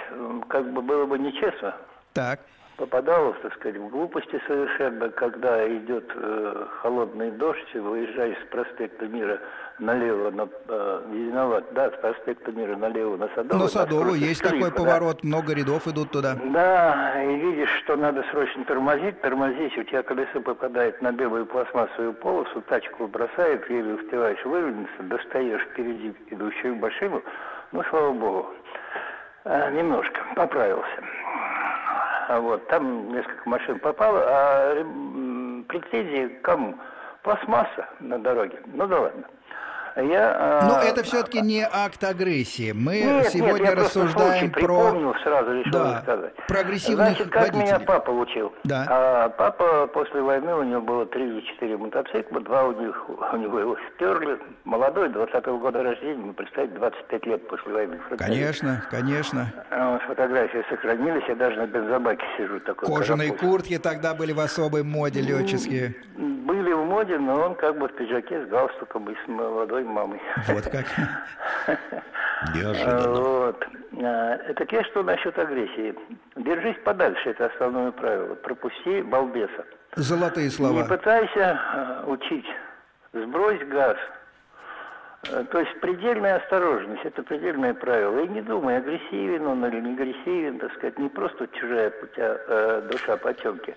как 0.49 0.71
бы 0.73 0.83
было 0.83 1.07
бы 1.07 1.19
нечестно. 1.19 1.75
Так. 2.13 2.41
попадал, 2.77 3.35
так 3.43 3.55
сказать, 3.55 3.79
в 3.79 3.89
глупости 3.89 4.41
совершенно, 4.47 5.09
когда 5.09 5.67
идет 5.67 6.05
э, 6.15 6.67
холодный 6.83 7.31
дождь, 7.31 7.75
выезжаешь 7.75 8.37
с 8.47 8.51
проспекта 8.51 9.07
Мира 9.07 9.41
налево, 9.79 10.31
на, 10.31 10.49
э, 10.69 11.03
виноват, 11.11 11.65
да, 11.73 11.91
с 11.91 12.01
проспекта 12.01 12.53
Мира 12.53 12.77
налево 12.77 13.17
на 13.17 13.29
Садовую. 13.29 13.65
На 13.65 13.69
Садовую 13.69 14.15
есть 14.15 14.43
такой 14.43 14.71
да. 14.71 14.77
поворот, 14.77 15.25
много 15.25 15.55
рядов 15.55 15.87
идут 15.89 16.11
туда. 16.11 16.37
Да, 16.53 17.23
и 17.23 17.37
видишь, 17.37 17.71
что 17.83 17.97
надо 17.97 18.25
срочно 18.31 18.65
тормозить, 18.65 19.21
тормозить, 19.21 19.77
у 19.77 19.83
тебя 19.83 20.03
колесо 20.03 20.41
попадает 20.41 21.01
на 21.03 21.13
белую 21.13 21.47
пластмассовую 21.47 22.15
полосу, 22.15 22.61
тачку 22.63 23.07
бросает, 23.07 23.69
еле 23.69 23.95
успеваешь 23.95 24.45
выровняться, 24.45 25.03
достаешь 25.03 25.63
впереди 25.63 26.15
идущую 26.31 26.77
машину, 26.77 27.23
ну, 27.73 27.83
слава 27.91 28.13
богу, 28.13 28.47
э, 29.45 29.71
немножко 29.73 30.21
поправился. 30.37 31.03
А 32.29 32.41
вот, 32.41 32.67
там 32.69 33.13
несколько 33.13 33.49
машин 33.49 33.79
попало, 33.81 34.23
а 34.27 34.85
претензии 35.69 36.29
к 36.29 36.43
кому? 36.43 36.75
Пластмасса 37.23 37.89
на 38.01 38.19
дороге. 38.19 38.59
Ну 38.67 38.87
да 38.87 39.01
ладно. 39.01 39.25
Я, 39.97 40.35
а, 40.39 40.67
Но 40.67 40.79
это 40.81 41.03
все-таки 41.03 41.41
не 41.41 41.67
акт 41.71 42.03
агрессии. 42.03 42.73
Мы 42.73 43.01
нет, 43.01 43.29
сегодня 43.29 43.61
нет, 43.61 43.69
я 43.71 43.75
рассуждаем 43.75 44.51
про... 44.51 45.15
Сразу 45.23 45.53
решил 45.53 45.73
да, 45.73 46.01
сказать. 46.03 46.33
Прогрессивных 46.49 47.09
Значит, 47.09 47.29
как 47.31 47.43
водителей. 47.43 47.65
меня 47.65 47.81
папа 47.81 48.11
учил. 48.11 48.53
Да. 48.65 48.87
А, 48.89 49.29
папа 49.29 49.87
после 49.89 50.23
войны, 50.23 50.55
у 50.55 50.63
него 50.63 50.81
было 50.81 51.07
три 51.07 51.27
или 51.27 51.41
четыре 51.43 51.77
мотоцикла, 51.77 52.41
два 52.41 52.65
у, 52.65 52.73
них, 52.73 53.09
у 53.09 53.37
него 53.37 53.59
его 53.59 53.77
стерли. 53.95 54.39
Молодой, 54.65 55.09
20-го 55.09 55.59
года 55.59 55.83
рождения, 55.83 56.25
ну, 56.25 56.33
представьте, 56.33 56.75
25 56.77 57.27
лет 57.27 57.49
после 57.49 57.73
войны. 57.73 58.01
Конечно, 58.19 58.83
конечно. 58.91 59.53
А, 59.71 59.99
фотографии 60.07 60.65
сохранились, 60.71 61.25
я 61.29 61.35
даже 61.35 61.57
на 61.57 61.67
бензобаке 61.67 62.25
сижу. 62.39 62.61
Такой 62.61 62.89
Кожаные 62.89 63.29
карапуз. 63.29 63.51
куртки 63.51 63.79
тогда 63.79 64.15
были 64.15 64.33
в 64.33 64.41
особой 64.41 64.83
моде 64.83 65.21
летческие. 65.21 65.95
Были 66.17 66.62
в 66.93 66.95
моде, 66.95 67.19
но 67.19 67.41
он 67.41 67.55
как 67.55 67.79
бы 67.79 67.89
в 67.89 67.93
пиджаке 67.95 68.45
с 68.45 68.49
галстуком 68.49 69.09
и 69.11 69.15
с 69.15 69.29
молодой 69.29 69.85
мамой. 69.85 70.21
Вот 70.49 70.65
как. 70.65 70.87
Неожиданно. 72.55 73.09
Вот. 73.09 73.67
А, 74.03 74.35
это 74.49 74.67
те, 74.67 74.83
что 74.85 75.03
насчет 75.03 75.39
агрессии. 75.39 75.95
Держись 76.37 76.77
подальше, 76.85 77.31
это 77.31 77.47
основное 77.47 77.93
правило. 77.93 78.35
Пропусти 78.35 79.03
балбеса. 79.03 79.65
Золотые 79.97 80.51
слова. 80.51 80.83
Не 80.83 80.85
пытайся 80.85 81.59
а, 81.73 82.05
учить. 82.07 82.47
Сбрось 83.13 83.63
газ. 83.69 83.97
А, 85.31 85.45
то 85.45 85.61
есть 85.61 85.81
предельная 85.81 86.37
осторожность, 86.37 87.05
это 87.05 87.23
предельное 87.23 87.75
правило. 87.75 88.19
И 88.19 88.29
не 88.29 88.43
думай, 88.43 88.77
агрессивен 88.79 89.47
он 89.47 89.65
или 89.65 89.81
не 89.81 89.95
агрессивен, 89.95 90.59
так 90.59 90.73
сказать, 90.75 90.99
не 90.99 91.09
просто 91.09 91.47
чужая 91.49 91.91
тебя 92.15 92.37
э, 92.49 92.89
душа 92.91 93.17
потемки, 93.17 93.75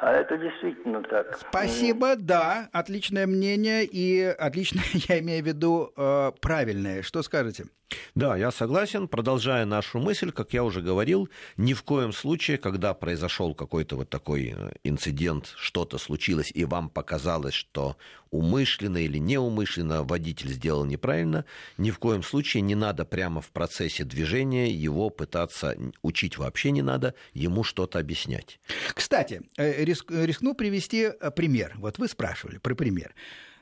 а 0.00 0.12
это 0.12 0.38
действительно 0.38 1.02
так. 1.02 1.38
Спасибо, 1.48 2.16
да, 2.16 2.68
отличное 2.72 3.26
мнение 3.26 3.84
и 3.84 4.22
отличное, 4.22 4.84
я 5.08 5.18
имею 5.20 5.42
в 5.42 5.46
виду, 5.46 5.92
э, 5.96 6.32
правильное. 6.40 7.02
Что 7.02 7.22
скажете? 7.22 7.66
Да, 8.14 8.36
я 8.36 8.50
согласен. 8.50 9.08
Продолжая 9.08 9.64
нашу 9.64 9.98
мысль, 9.98 10.30
как 10.30 10.52
я 10.52 10.62
уже 10.62 10.82
говорил, 10.82 11.28
ни 11.56 11.72
в 11.72 11.82
коем 11.82 12.12
случае, 12.12 12.58
когда 12.58 12.92
произошел 12.94 13.54
какой-то 13.54 13.96
вот 13.96 14.10
такой 14.10 14.54
э, 14.56 14.72
инцидент, 14.84 15.54
что-то 15.56 15.98
случилось, 15.98 16.50
и 16.54 16.64
вам 16.64 16.90
показалось, 16.90 17.54
что 17.54 17.96
умышленно 18.30 18.98
или 18.98 19.18
неумышленно 19.18 20.02
водитель 20.02 20.50
сделал 20.50 20.84
неправильно, 20.84 21.44
ни 21.78 21.90
в 21.90 21.98
коем 21.98 22.22
случае 22.22 22.60
не 22.60 22.74
надо 22.74 23.04
прямо 23.06 23.40
в 23.40 23.50
процессе 23.50 24.04
движения 24.04 24.70
его 24.70 25.08
пытаться 25.08 25.76
учить 26.02 26.36
вообще 26.36 26.70
не 26.70 26.82
надо, 26.82 27.14
ему 27.32 27.64
что-то 27.64 27.98
объяснять. 27.98 28.60
Кстати, 28.94 29.42
э, 29.56 29.84
рискну 30.08 30.54
привести 30.54 31.10
э, 31.20 31.30
пример. 31.30 31.74
Вот 31.78 31.98
вы 31.98 32.08
спрашивали 32.08 32.58
про 32.58 32.74
пример. 32.74 33.14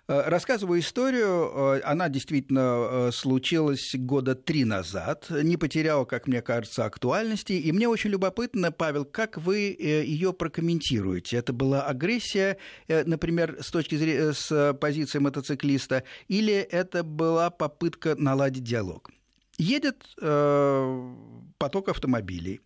Э, 0.09 0.29
рассказываю 0.29 0.81
историю. 0.81 1.51
Э, 1.53 1.81
она 1.85 2.09
действительно 2.09 3.09
э, 3.09 3.11
случилась 3.13 3.95
года 3.95 4.37
три 4.37 4.65
назад. 4.65 5.27
Не 5.31 5.57
потеряла, 5.57 6.05
как 6.05 6.29
мне 6.29 6.43
кажется, 6.43 6.85
актуальности. 6.85 7.53
И 7.53 7.73
мне 7.73 7.89
очень 7.89 8.11
любопытно, 8.11 8.71
Павел, 8.71 9.05
как 9.05 9.37
вы 9.37 9.77
ее 9.79 10.33
прокомментируете? 10.33 11.39
Это 11.39 11.53
была 11.53 11.83
агрессия, 11.83 12.57
например, 12.89 13.59
с 13.61 13.71
точки 13.71 13.97
зрения, 13.97 14.33
с 14.33 14.75
позиции 14.81 15.19
мотоциклиста, 15.19 16.05
или 16.29 16.55
это 16.55 17.03
была 17.03 17.51
попытка 17.51 18.15
наладить 18.17 18.65
диалог? 18.65 19.11
Едет 19.59 20.05
э, 20.21 21.15
поток 21.59 21.89
автомобилей 21.89 22.61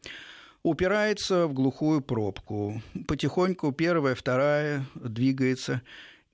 упирается 0.62 1.46
в 1.46 1.52
глухую 1.52 2.00
пробку. 2.00 2.82
Потихоньку 3.06 3.72
первая, 3.72 4.14
вторая 4.14 4.84
двигается. 4.94 5.82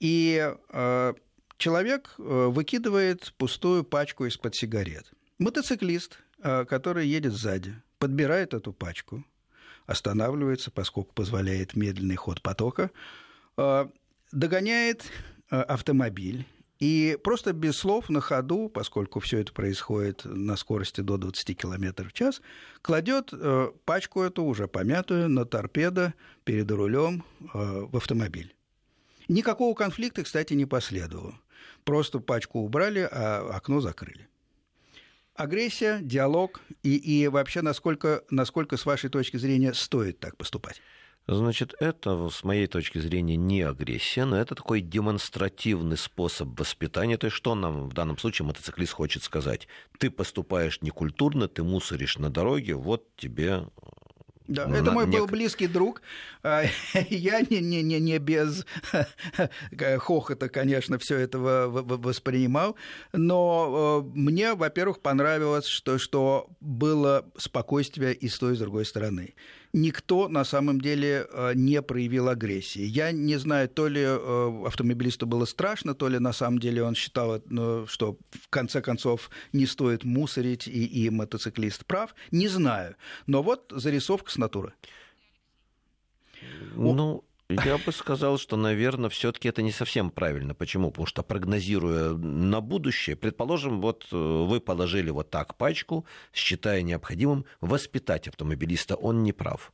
И 0.01 0.53
э, 0.71 1.15
человек 1.57 2.15
э, 2.19 2.23
выкидывает 2.23 3.33
пустую 3.39 3.85
пачку 3.85 4.27
из-под 4.27 4.55
сигарет. 4.55 5.11
Мотоциклист, 5.39 6.19
э, 6.43 6.65
который 6.65 7.07
едет 7.07 7.33
сзади, 7.33 7.75
подбирает 7.99 8.53
эту 8.55 8.73
пачку, 8.73 9.25
останавливается, 9.87 10.71
поскольку 10.71 11.15
позволяет 11.15 11.77
медленный 11.77 12.17
ход 12.17 12.43
потока, 12.43 12.91
э, 13.57 13.87
догоняет 14.33 15.05
э, 15.51 15.61
автомобиль 15.61 16.47
и 16.79 17.19
просто 17.23 17.53
без 17.53 17.77
слов 17.77 18.11
на 18.11 18.21
ходу, 18.21 18.69
поскольку 18.69 19.21
все 19.21 19.39
это 19.39 19.53
происходит 19.53 20.25
на 20.25 20.57
скорости 20.57 21.01
до 21.01 21.17
20 21.17 21.57
км 21.57 22.05
в 22.05 22.13
час, 22.13 22.43
кладет 22.83 23.31
э, 23.33 23.71
пачку 23.85 24.23
эту 24.23 24.45
уже 24.45 24.69
помятую 24.69 25.29
на 25.29 25.45
торпедо 25.47 26.15
перед 26.45 26.71
рулем 26.71 27.25
э, 27.41 27.47
в 27.91 27.97
автомобиль. 27.97 28.55
Никакого 29.29 29.75
конфликта, 29.75 30.23
кстати, 30.23 30.55
не 30.55 30.67
последовало. 30.67 31.41
Просто 31.85 32.21
пачку 32.21 32.61
убрали, 32.61 33.09
а 33.11 33.49
окно 33.55 33.81
закрыли. 33.81 34.29
Агрессия, 35.35 35.99
диалог 36.01 36.61
и, 36.83 36.97
и 36.97 37.29
вообще, 37.29 37.63
насколько, 37.63 38.25
насколько, 38.31 38.77
с 38.77 38.87
вашей 38.87 39.11
точки 39.11 39.37
зрения, 39.37 39.75
стоит 39.75 40.19
так 40.19 40.37
поступать? 40.37 40.81
Значит, 41.29 41.75
это, 41.81 42.29
с 42.29 42.45
моей 42.45 42.69
точки 42.69 42.99
зрения, 42.99 43.37
не 43.37 43.63
агрессия, 43.63 44.25
но 44.25 44.39
это 44.39 44.55
такой 44.55 44.81
демонстративный 44.81 45.97
способ 45.97 46.59
воспитания. 46.59 47.17
То 47.17 47.27
есть, 47.27 47.37
что 47.37 47.57
нам 47.57 47.89
в 47.89 47.95
данном 47.95 48.17
случае 48.17 48.47
мотоциклист 48.47 48.93
хочет 48.93 49.25
сказать? 49.25 49.67
Ты 49.99 50.11
поступаешь 50.11 50.81
некультурно, 50.83 51.49
ты 51.49 51.65
мусоришь 51.65 52.19
на 52.19 52.31
дороге, 52.31 52.75
вот 52.75 53.05
тебе 53.17 53.65
да, 54.49 54.69
это 54.69 54.93
мой 54.93 55.07
нек... 55.07 55.21
был 55.21 55.27
близкий 55.27 55.67
друг. 55.67 56.03
А, 56.43 56.65
я 57.11 57.41
не, 57.41 57.61
не, 57.61 57.83
не, 57.83 57.99
не 57.99 58.19
без 58.19 58.65
хохота, 59.99 60.49
конечно, 60.49 60.99
все 60.99 61.19
это 61.19 61.39
воспринимал. 61.39 62.77
Но 63.13 64.05
э, 64.05 64.17
мне, 64.17 64.55
во-первых, 64.55 65.01
понравилось, 65.01 65.67
что, 65.67 65.99
что 65.99 66.49
было 66.61 67.27
спокойствие 67.37 68.15
и 68.15 68.29
с 68.29 68.39
той, 68.39 68.53
и 68.53 68.57
с 68.57 68.61
другой 68.61 68.85
стороны 68.85 69.35
никто 69.77 70.29
на 70.29 70.45
самом 70.45 70.81
деле 70.81 71.27
э, 71.31 71.53
не 71.55 71.83
проявил 71.83 72.29
агрессии. 72.29 72.83
Я 72.83 73.13
не 73.13 73.37
знаю, 73.37 73.69
то 73.69 73.89
ли 73.89 74.01
э, 74.01 74.63
автомобилисту 74.67 75.27
было 75.27 75.45
страшно, 75.45 75.95
то 75.95 76.09
ли 76.09 76.19
на 76.19 76.33
самом 76.33 76.59
деле 76.59 76.83
он 76.83 76.95
считал, 76.95 77.43
ну, 77.47 77.87
что 77.87 78.17
в 78.31 78.49
конце 78.49 78.81
концов 78.81 79.31
не 79.53 79.67
стоит 79.67 80.05
мусорить, 80.05 80.67
и, 80.67 80.87
и 80.87 81.11
мотоциклист 81.11 81.85
прав. 81.85 82.15
Не 82.33 82.49
знаю. 82.49 82.97
Но 83.27 83.43
вот 83.43 83.73
зарисовка 83.77 84.31
с 84.31 84.39
натуры. 84.39 84.73
Ну, 86.75 87.25
я 87.49 87.79
бы 87.79 87.93
сказал, 87.93 88.39
что, 88.39 88.57
наверное, 88.57 89.09
все-таки 89.09 89.49
это 89.49 89.63
не 89.63 89.73
совсем 89.73 90.11
правильно. 90.11 90.55
Почему? 90.55 90.91
Потому 90.91 91.07
что 91.07 91.23
прогнозируя 91.23 92.11
на 92.15 92.61
будущее, 92.61 93.17
предположим, 93.17 93.81
вот 93.81 94.07
э, 94.11 94.17
вы 94.17 94.61
положили 94.61 95.11
вот 95.11 95.31
так 95.31 95.57
пачку, 95.57 96.07
считая 96.33 96.83
необходимым 96.83 97.45
воспитать 97.61 98.27
автомобилиста, 98.29 98.97
он 98.97 99.23
не 99.23 99.33
прав. 99.33 99.73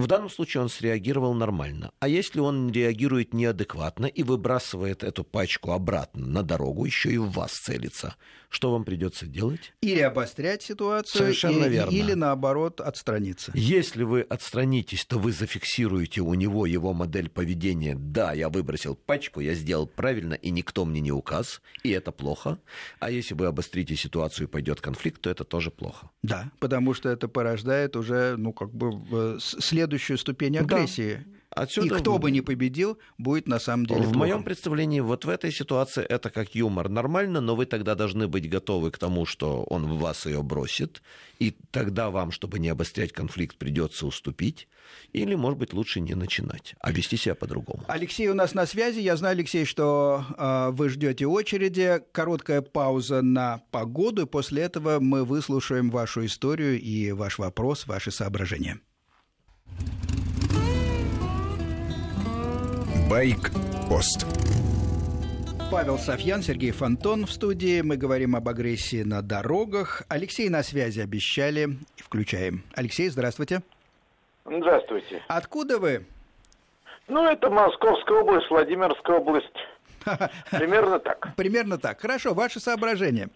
В 0.00 0.06
данном 0.06 0.30
случае 0.30 0.62
он 0.62 0.70
среагировал 0.70 1.34
нормально. 1.34 1.92
А 2.00 2.08
если 2.08 2.40
он 2.40 2.72
реагирует 2.72 3.34
неадекватно 3.34 4.06
и 4.06 4.22
выбрасывает 4.22 5.04
эту 5.04 5.24
пачку 5.24 5.72
обратно 5.72 6.26
на 6.26 6.42
дорогу, 6.42 6.86
еще 6.86 7.12
и 7.12 7.18
в 7.18 7.30
вас 7.30 7.52
целится, 7.52 8.16
что 8.48 8.72
вам 8.72 8.84
придется 8.84 9.26
делать? 9.26 9.74
Или 9.82 10.00
обострять 10.00 10.62
ситуацию, 10.62 11.20
Совершенно 11.20 11.66
и, 11.66 11.68
верно. 11.68 11.90
или 11.90 12.14
наоборот 12.14 12.80
отстраниться. 12.80 13.52
Если 13.54 14.02
вы 14.02 14.22
отстранитесь, 14.22 15.04
то 15.04 15.18
вы 15.18 15.32
зафиксируете 15.32 16.22
у 16.22 16.32
него 16.32 16.64
его 16.64 16.94
модель 16.94 17.28
поведения. 17.28 17.94
Да, 17.94 18.32
я 18.32 18.48
выбросил 18.48 18.96
пачку, 18.96 19.40
я 19.40 19.52
сделал 19.54 19.86
правильно, 19.86 20.32
и 20.32 20.50
никто 20.50 20.86
мне 20.86 21.00
не 21.00 21.12
указ, 21.12 21.60
и 21.82 21.90
это 21.90 22.10
плохо. 22.10 22.58
А 23.00 23.10
если 23.10 23.34
вы 23.34 23.46
обострите 23.46 23.96
ситуацию 23.96 24.48
и 24.48 24.50
пойдет 24.50 24.80
конфликт, 24.80 25.20
то 25.20 25.28
это 25.28 25.44
тоже 25.44 25.70
плохо. 25.70 26.10
Да, 26.22 26.50
потому 26.58 26.94
что 26.94 27.10
это 27.10 27.28
порождает 27.28 27.96
уже, 27.96 28.36
ну, 28.38 28.54
как 28.54 28.72
бы, 28.72 29.38
следующую 29.90 30.18
ступень 30.18 30.58
агрессии. 30.58 31.24
Да. 31.24 31.40
Отсюда... 31.50 31.96
И 31.96 31.98
кто 31.98 32.18
бы 32.18 32.30
ни 32.30 32.40
победил, 32.40 32.98
будет 33.18 33.48
на 33.48 33.58
самом 33.58 33.84
деле 33.84 34.02
В 34.02 34.04
плохо. 34.04 34.18
моем 34.18 34.44
представлении, 34.44 35.00
вот 35.00 35.24
в 35.24 35.28
этой 35.28 35.50
ситуации 35.50 36.04
это 36.04 36.30
как 36.30 36.54
юмор 36.54 36.88
нормально, 36.88 37.40
но 37.40 37.56
вы 37.56 37.66
тогда 37.66 37.96
должны 37.96 38.28
быть 38.28 38.48
готовы 38.48 38.92
к 38.92 38.98
тому, 38.98 39.26
что 39.26 39.64
он 39.64 39.86
в 39.86 39.98
вас 39.98 40.26
ее 40.26 40.44
бросит, 40.44 41.02
и 41.40 41.56
тогда 41.72 42.10
вам, 42.10 42.30
чтобы 42.30 42.60
не 42.60 42.68
обострять 42.68 43.12
конфликт, 43.12 43.56
придется 43.56 44.06
уступить, 44.06 44.68
или, 45.12 45.34
может 45.34 45.58
быть, 45.58 45.72
лучше 45.72 46.00
не 46.00 46.14
начинать, 46.14 46.76
а 46.78 46.92
вести 46.92 47.16
себя 47.16 47.34
по-другому. 47.34 47.82
Алексей 47.88 48.28
у 48.28 48.34
нас 48.34 48.54
на 48.54 48.64
связи. 48.66 49.00
Я 49.00 49.16
знаю, 49.16 49.32
Алексей, 49.32 49.64
что 49.64 50.24
э, 50.38 50.70
вы 50.70 50.88
ждете 50.88 51.26
очереди. 51.26 52.00
Короткая 52.12 52.62
пауза 52.62 53.22
на 53.22 53.60
погоду, 53.72 54.28
после 54.28 54.62
этого 54.62 55.00
мы 55.00 55.24
выслушаем 55.24 55.90
вашу 55.90 56.24
историю 56.24 56.80
и 56.80 57.10
ваш 57.10 57.38
вопрос, 57.38 57.88
ваши 57.88 58.12
соображения. 58.12 58.78
Байк-пост. 63.10 64.24
Павел 65.68 65.98
Софьян, 65.98 66.42
Сергей 66.42 66.70
Фонтон 66.70 67.26
в 67.26 67.32
студии. 67.32 67.80
Мы 67.80 67.96
говорим 67.96 68.36
об 68.36 68.48
агрессии 68.48 69.02
на 69.02 69.20
дорогах. 69.20 70.04
Алексей 70.08 70.48
на 70.48 70.62
связи 70.62 71.00
обещали. 71.00 71.70
Включаем. 71.96 72.62
Алексей, 72.76 73.08
здравствуйте. 73.08 73.62
Здравствуйте. 74.44 75.24
Откуда 75.26 75.80
вы? 75.80 76.06
Ну, 77.08 77.26
это 77.26 77.50
Московская 77.50 78.20
область, 78.20 78.48
Владимирская 78.48 79.16
область. 79.16 79.58
Примерно 80.52 81.00
так. 81.00 81.34
Примерно 81.34 81.78
так. 81.78 82.00
Хорошо, 82.00 82.32
ваше 82.32 82.60
соображение. 82.60 83.28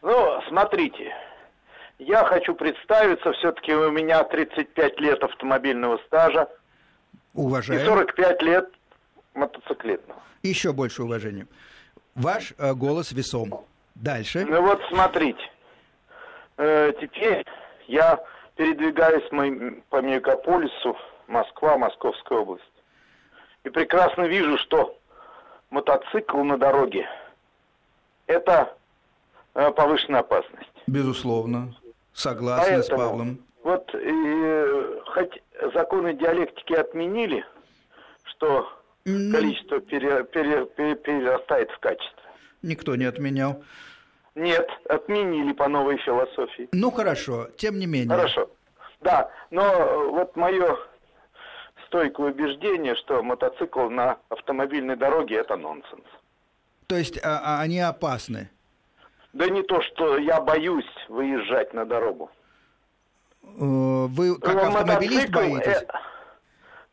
Ну, 0.00 0.40
смотрите. 0.48 1.12
Я 1.98 2.24
хочу 2.24 2.54
представиться, 2.54 3.32
все-таки 3.32 3.74
у 3.74 3.90
меня 3.90 4.22
35 4.22 5.00
лет 5.00 5.24
автомобильного 5.24 5.98
стажа. 6.06 6.48
Уважаем. 7.34 7.82
И 7.82 7.84
45 7.84 8.42
лет 8.42 8.75
мотоциклетного. 9.36 10.20
Еще 10.42 10.72
больше 10.72 11.02
уважения. 11.02 11.46
Ваш 12.14 12.54
э, 12.58 12.74
голос 12.74 13.12
весом. 13.12 13.64
Дальше. 13.94 14.44
Ну 14.44 14.62
вот 14.62 14.80
смотрите. 14.88 15.40
Э, 16.56 16.92
теперь 17.00 17.44
я 17.86 18.18
передвигаюсь 18.56 19.28
по 19.90 20.00
мегаполису 20.00 20.96
Москва, 21.26 21.76
Московская 21.76 22.38
область. 22.38 22.64
И 23.64 23.70
прекрасно 23.70 24.22
вижу, 24.22 24.58
что 24.58 24.98
мотоцикл 25.70 26.38
на 26.42 26.56
дороге– 26.56 27.08
это 28.26 28.74
э, 29.54 29.70
повышенная 29.72 30.20
опасность. 30.20 30.70
Безусловно. 30.86 31.74
Согласен 32.12 32.76
Поэтому, 32.76 32.82
с 32.82 32.88
Павлом. 32.88 33.38
Вот 33.62 33.94
э, 33.94 35.00
хоть 35.06 35.42
законы 35.74 36.14
диалектики 36.14 36.72
отменили, 36.72 37.44
что 38.24 38.68
mm. 39.06 39.32
количество 39.32 39.80
пере, 39.80 40.24
пере, 40.24 40.66
пере, 40.66 40.94
перерастает 40.96 41.70
в 41.70 41.78
качество. 41.78 42.22
Никто 42.62 42.96
не 42.96 43.04
отменял. 43.04 43.62
Нет, 44.34 44.68
отменили 44.88 45.52
по 45.52 45.68
новой 45.68 45.96
философии. 45.98 46.68
Ну 46.72 46.90
хорошо, 46.90 47.48
тем 47.56 47.78
не 47.78 47.86
менее. 47.86 48.14
Хорошо. 48.14 48.50
Да, 49.00 49.30
но 49.50 50.10
вот 50.10 50.36
мое 50.36 50.76
стойкое 51.86 52.32
убеждение, 52.32 52.94
что 52.96 53.22
мотоцикл 53.22 53.88
на 53.88 54.18
автомобильной 54.28 54.96
дороге 54.96 55.36
это 55.36 55.56
нонсенс. 55.56 56.04
То 56.86 56.96
есть 56.96 57.18
а, 57.24 57.40
а 57.44 57.60
они 57.62 57.80
опасны? 57.80 58.50
Да 59.32 59.48
не 59.48 59.62
то, 59.62 59.82
что 59.82 60.18
я 60.18 60.40
боюсь 60.40 60.84
выезжать 61.08 61.72
на 61.74 61.84
дорогу. 61.84 62.30
Э, 63.42 63.48
вы 63.58 64.38
как 64.38 64.54
ну, 64.54 64.68
автомобилист 64.68 65.30
боитесь? 65.30 65.82
Э, 65.82 65.86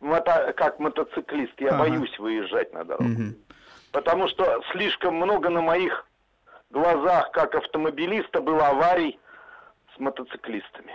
мото, 0.04 0.54
как 0.56 0.80
мотоциклист, 0.80 1.54
я 1.60 1.70
ага. 1.70 1.80
боюсь 1.80 2.20
выезжать 2.20 2.74
на 2.74 2.84
дорогу. 2.84 3.10
Угу. 3.10 3.36
Потому 3.92 4.28
что 4.28 4.62
слишком 4.72 5.16
много 5.16 5.50
на 5.50 5.62
моих 5.62 6.06
глазах, 6.70 7.32
как 7.32 7.56
автомобилиста, 7.56 8.42
было 8.42 8.68
аварий 8.68 9.20
с 9.96 10.00
мотоциклистами. 10.00 10.94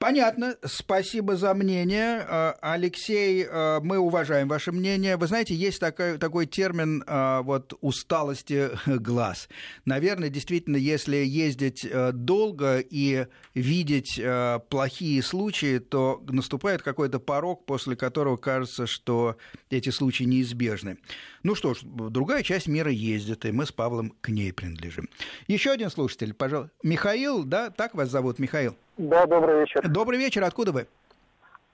Понятно, 0.00 0.56
спасибо 0.64 1.36
за 1.36 1.52
мнение. 1.52 2.24
Э, 2.26 2.54
Алексей, 2.62 3.44
э, 3.44 3.80
мы 3.82 3.98
уважаем 3.98 4.48
ваше 4.48 4.72
мнение. 4.72 5.18
Вы 5.18 5.26
знаете, 5.26 5.54
есть 5.54 5.78
такой, 5.78 6.16
такой 6.16 6.46
термин 6.46 7.04
э, 7.06 7.40
вот, 7.42 7.74
усталости 7.82 8.70
глаз. 8.86 9.50
Наверное, 9.84 10.30
действительно, 10.30 10.76
если 10.76 11.18
ездить 11.18 11.86
долго 12.14 12.78
и 12.78 13.26
видеть 13.52 14.18
плохие 14.70 15.22
случаи, 15.22 15.80
то 15.80 16.24
наступает 16.26 16.80
какой-то 16.80 17.20
порог, 17.20 17.66
после 17.66 17.94
которого 17.94 18.38
кажется, 18.38 18.86
что 18.86 19.36
эти 19.68 19.90
случаи 19.90 20.24
неизбежны. 20.24 20.96
Ну 21.42 21.54
что 21.54 21.72
ж, 21.72 21.80
другая 21.82 22.42
часть 22.42 22.68
мира 22.68 22.90
ездит, 22.90 23.46
и 23.46 23.52
мы 23.52 23.64
с 23.64 23.72
Павлом 23.72 24.12
к 24.20 24.28
ней 24.28 24.52
принадлежим. 24.52 25.08
Еще 25.46 25.70
один 25.70 25.88
слушатель, 25.88 26.34
пожалуйста. 26.34 26.74
Михаил, 26.82 27.44
да, 27.44 27.70
так 27.70 27.94
вас 27.94 28.10
зовут, 28.10 28.38
Михаил? 28.38 28.76
Да, 28.98 29.24
добрый 29.26 29.60
вечер. 29.60 29.88
Добрый 29.88 30.18
вечер. 30.18 30.44
Откуда 30.44 30.72
вы? 30.72 30.86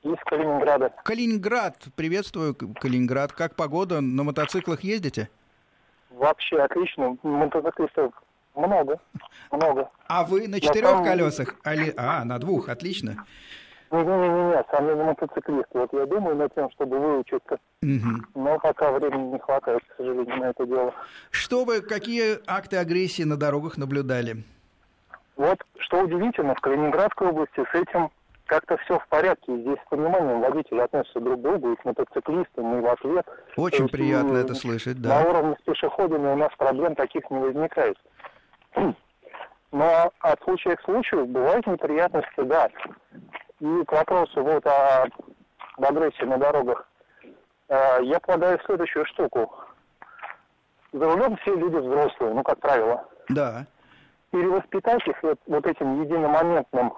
Из 0.04 0.16
Калининграда. 0.24 0.92
Калининград. 1.04 1.82
Приветствую, 1.96 2.54
Калининград. 2.54 3.32
Как 3.32 3.56
погода? 3.56 4.00
На 4.00 4.22
мотоциклах 4.22 4.84
ездите? 4.84 5.28
Вообще 6.10 6.58
отлично. 6.58 7.18
Мотоциклистов 7.24 8.12
много. 8.54 9.00
Много. 9.50 9.90
А 10.06 10.22
вы 10.24 10.46
на 10.46 10.60
четырех 10.60 10.90
самом... 10.90 11.04
колесах? 11.04 11.56
А, 11.64 12.24
на 12.24 12.38
двух. 12.38 12.68
Отлично. 12.68 13.26
Не-не-не, 13.90 14.64
сам 14.70 14.88
я 14.88 14.94
не 14.94 15.02
мотоциклист. 15.02 15.68
Вот 15.72 15.92
я 15.92 16.06
думаю 16.06 16.36
над 16.36 16.54
тем, 16.54 16.70
чтобы 16.72 16.98
выучиться. 16.98 17.58
Угу. 17.82 18.42
Но 18.42 18.58
пока 18.58 18.92
времени 18.92 19.32
не 19.32 19.38
хватает, 19.38 19.82
к 19.84 19.96
сожалению, 19.96 20.36
на 20.36 20.44
это 20.50 20.66
дело. 20.66 20.94
Что 21.30 21.64
вы, 21.64 21.80
какие 21.80 22.38
акты 22.46 22.76
агрессии 22.76 23.22
на 23.22 23.36
дорогах 23.36 23.76
наблюдали? 23.76 24.44
Вот 25.36 25.58
что 25.78 26.02
удивительно, 26.02 26.54
в 26.54 26.60
Калининградской 26.60 27.28
области 27.28 27.64
с 27.70 27.74
этим 27.74 28.10
как-то 28.46 28.76
все 28.78 28.98
в 28.98 29.06
порядке. 29.08 29.56
Здесь 29.56 29.78
с 29.84 29.88
пониманием 29.88 30.40
водители 30.40 30.78
относятся 30.78 31.20
друг 31.20 31.40
к 31.40 31.42
другу, 31.42 31.72
и 31.72 31.76
к 31.76 31.84
мотоциклистам, 31.84 32.78
и 32.78 32.80
в 32.80 32.86
ответ. 32.86 33.26
Очень 33.56 33.82
есть, 33.82 33.92
приятно 33.92 34.36
это 34.36 34.54
слышать, 34.54 35.00
да. 35.00 35.20
На 35.20 35.28
уровне 35.28 35.56
с 35.60 35.62
пешеходами 35.64 36.28
у 36.28 36.36
нас 36.36 36.50
проблем 36.56 36.94
таких 36.94 37.28
не 37.30 37.38
возникает. 37.38 37.98
Но 39.72 40.12
от 40.20 40.42
случая 40.44 40.76
к 40.76 40.82
случаю 40.82 41.26
бывают 41.26 41.66
неприятности, 41.66 42.42
да. 42.42 42.68
И 43.60 43.84
к 43.84 43.92
вопросу 43.92 44.42
вот 44.42 44.66
о 44.66 45.06
агрессии 45.78 46.24
на 46.24 46.38
дорогах. 46.38 46.88
Э, 47.68 47.98
я 48.02 48.20
полагаю 48.20 48.60
следующую 48.64 49.06
штуку. 49.06 49.52
За 50.92 51.04
рулем 51.04 51.36
все 51.38 51.54
люди 51.54 51.76
взрослые, 51.76 52.34
ну, 52.34 52.42
как 52.42 52.60
правило. 52.60 53.04
Да 53.28 53.66
перевоспитать 54.36 55.06
их 55.06 55.22
вот, 55.22 55.38
вот 55.46 55.66
этим 55.66 56.02
единомоментным 56.02 56.92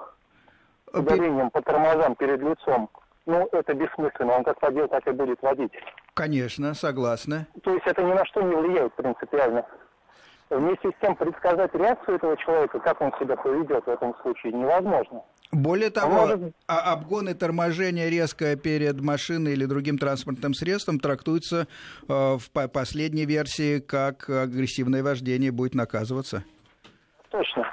ударением 0.93 1.51
по 1.51 1.63
тормозам 1.63 2.15
перед 2.17 2.41
лицом, 2.41 2.89
ну, 3.27 3.49
это 3.53 3.75
бессмысленно. 3.75 4.39
Он 4.39 4.45
как 4.45 4.61
водил, 4.63 4.89
так 4.89 5.07
и 5.07 5.11
будет 5.11 5.41
водить. 5.43 5.73
Конечно, 6.15 6.75
согласна. 6.75 7.47
То 7.63 7.73
есть 7.75 7.87
это 7.87 8.03
ни 8.03 8.13
на 8.13 8.25
что 8.25 8.43
не 8.43 8.57
влияет 8.57 8.95
принципиально. 8.95 9.67
Вместе 10.51 10.91
с 10.91 10.95
тем 11.03 11.15
предсказать 11.15 11.75
реакцию 11.75 12.17
этого 12.17 12.37
человека, 12.39 12.81
как 12.81 13.01
он 13.03 13.13
себя 13.21 13.37
поведет 13.37 13.85
в 13.85 13.91
этом 13.91 14.15
случае, 14.23 14.55
невозможно. 14.55 15.23
Более 15.51 15.91
того, 15.91 16.27
может... 16.27 16.55
а 16.67 16.93
обгон 16.93 17.29
и 17.29 17.35
торможение 17.35 18.11
резко 18.11 18.55
перед 18.57 19.01
машиной 19.01 19.53
или 19.53 19.65
другим 19.65 19.97
транспортным 19.97 20.53
средством 20.53 21.01
трактуются 21.01 21.67
э, 22.07 22.37
в 22.39 22.69
последней 22.69 23.25
версии 23.25 23.81
как 23.81 24.29
агрессивное 24.29 25.03
вождение 25.03 25.51
будет 25.51 25.75
наказываться. 25.75 26.45
Точно. 27.31 27.67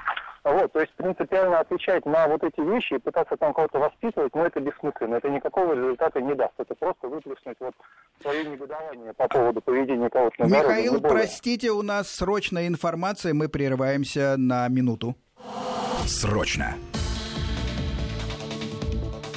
Вот, 0.46 0.72
то 0.72 0.78
есть 0.78 0.92
принципиально 0.94 1.58
отвечать 1.58 2.06
на 2.06 2.28
вот 2.28 2.44
эти 2.44 2.60
вещи 2.60 2.94
и 2.94 2.98
пытаться 2.98 3.36
там 3.36 3.52
кого-то 3.52 3.80
воспитывать, 3.80 4.32
ну 4.32 4.44
это 4.44 4.60
бессмысленно, 4.60 5.16
это 5.16 5.28
никакого 5.28 5.74
результата 5.74 6.20
не 6.20 6.36
даст. 6.36 6.52
Это 6.58 6.72
просто 6.76 7.08
выплеснуть 7.08 7.56
вот 7.58 7.74
свое 8.22 8.44
негодование 8.44 9.12
по 9.12 9.26
поводу 9.26 9.60
поведения 9.60 10.08
кого-то 10.08 10.44
на 10.44 10.46
Михаил, 10.46 11.00
дороге, 11.00 11.08
простите, 11.08 11.72
у 11.72 11.82
нас 11.82 12.08
срочная 12.08 12.68
информация, 12.68 13.34
мы 13.34 13.48
прерываемся 13.48 14.36
на 14.38 14.68
минуту. 14.68 15.16
Срочно. 16.06 16.76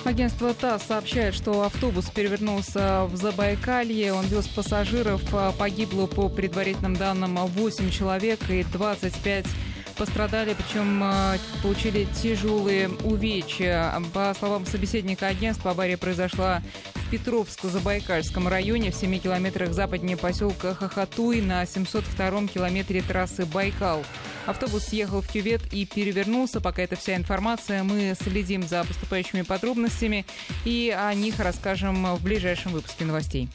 Агентство 0.10 0.56
ТАСС 0.56 0.88
сообщает, 0.88 1.36
что 1.36 1.62
автобус 1.62 2.10
перевернулся 2.10 3.06
в 3.06 3.16
Забайкалье. 3.16 4.12
Он 4.12 4.26
вез 4.26 4.48
пассажиров. 4.48 5.22
Погибло 5.60 6.08
по 6.08 6.30
предварительным 6.30 6.96
данным 6.96 7.36
8 7.36 7.92
человек 7.92 8.40
и 8.50 8.64
25 8.64 9.46
пострадали, 9.96 10.56
причем 10.56 11.04
э, 11.04 11.38
получили 11.62 12.08
тяжелые 12.24 12.90
увечья. 13.04 14.02
По 14.12 14.34
словам 14.40 14.66
собеседника 14.66 15.28
агентства, 15.28 15.72
авария 15.72 15.98
произошла 15.98 16.64
в 16.96 17.12
Петровско-Забайкальском 17.12 18.48
районе 18.48 18.90
в 18.90 18.96
7 18.96 19.20
километрах 19.20 19.74
западнее 19.74 20.18
поселка 20.18 20.74
Хохотуй 20.74 21.42
на 21.42 21.66
702-м 21.66 22.48
километре 22.48 23.04
трассы 23.04 23.46
Байкал. 23.46 24.04
Автобус 24.50 24.86
съехал 24.86 25.22
в 25.22 25.28
кювет 25.28 25.62
и 25.72 25.86
перевернулся. 25.86 26.60
Пока 26.60 26.82
это 26.82 26.96
вся 26.96 27.16
информация. 27.16 27.84
Мы 27.84 28.16
следим 28.20 28.68
за 28.68 28.84
поступающими 28.84 29.44
подробностями 29.44 30.26
и 30.66 30.92
о 30.98 31.14
них 31.14 31.40
расскажем 31.40 32.16
в 32.16 32.24
ближайшем 32.24 32.72
выпуске 32.72 33.06
новостей. 33.06 33.48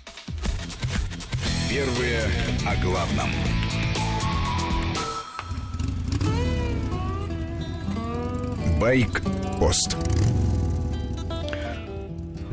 Первые 1.69 2.21
о 2.65 2.77
главном. 2.77 3.29
Байк-пост. 8.79 9.97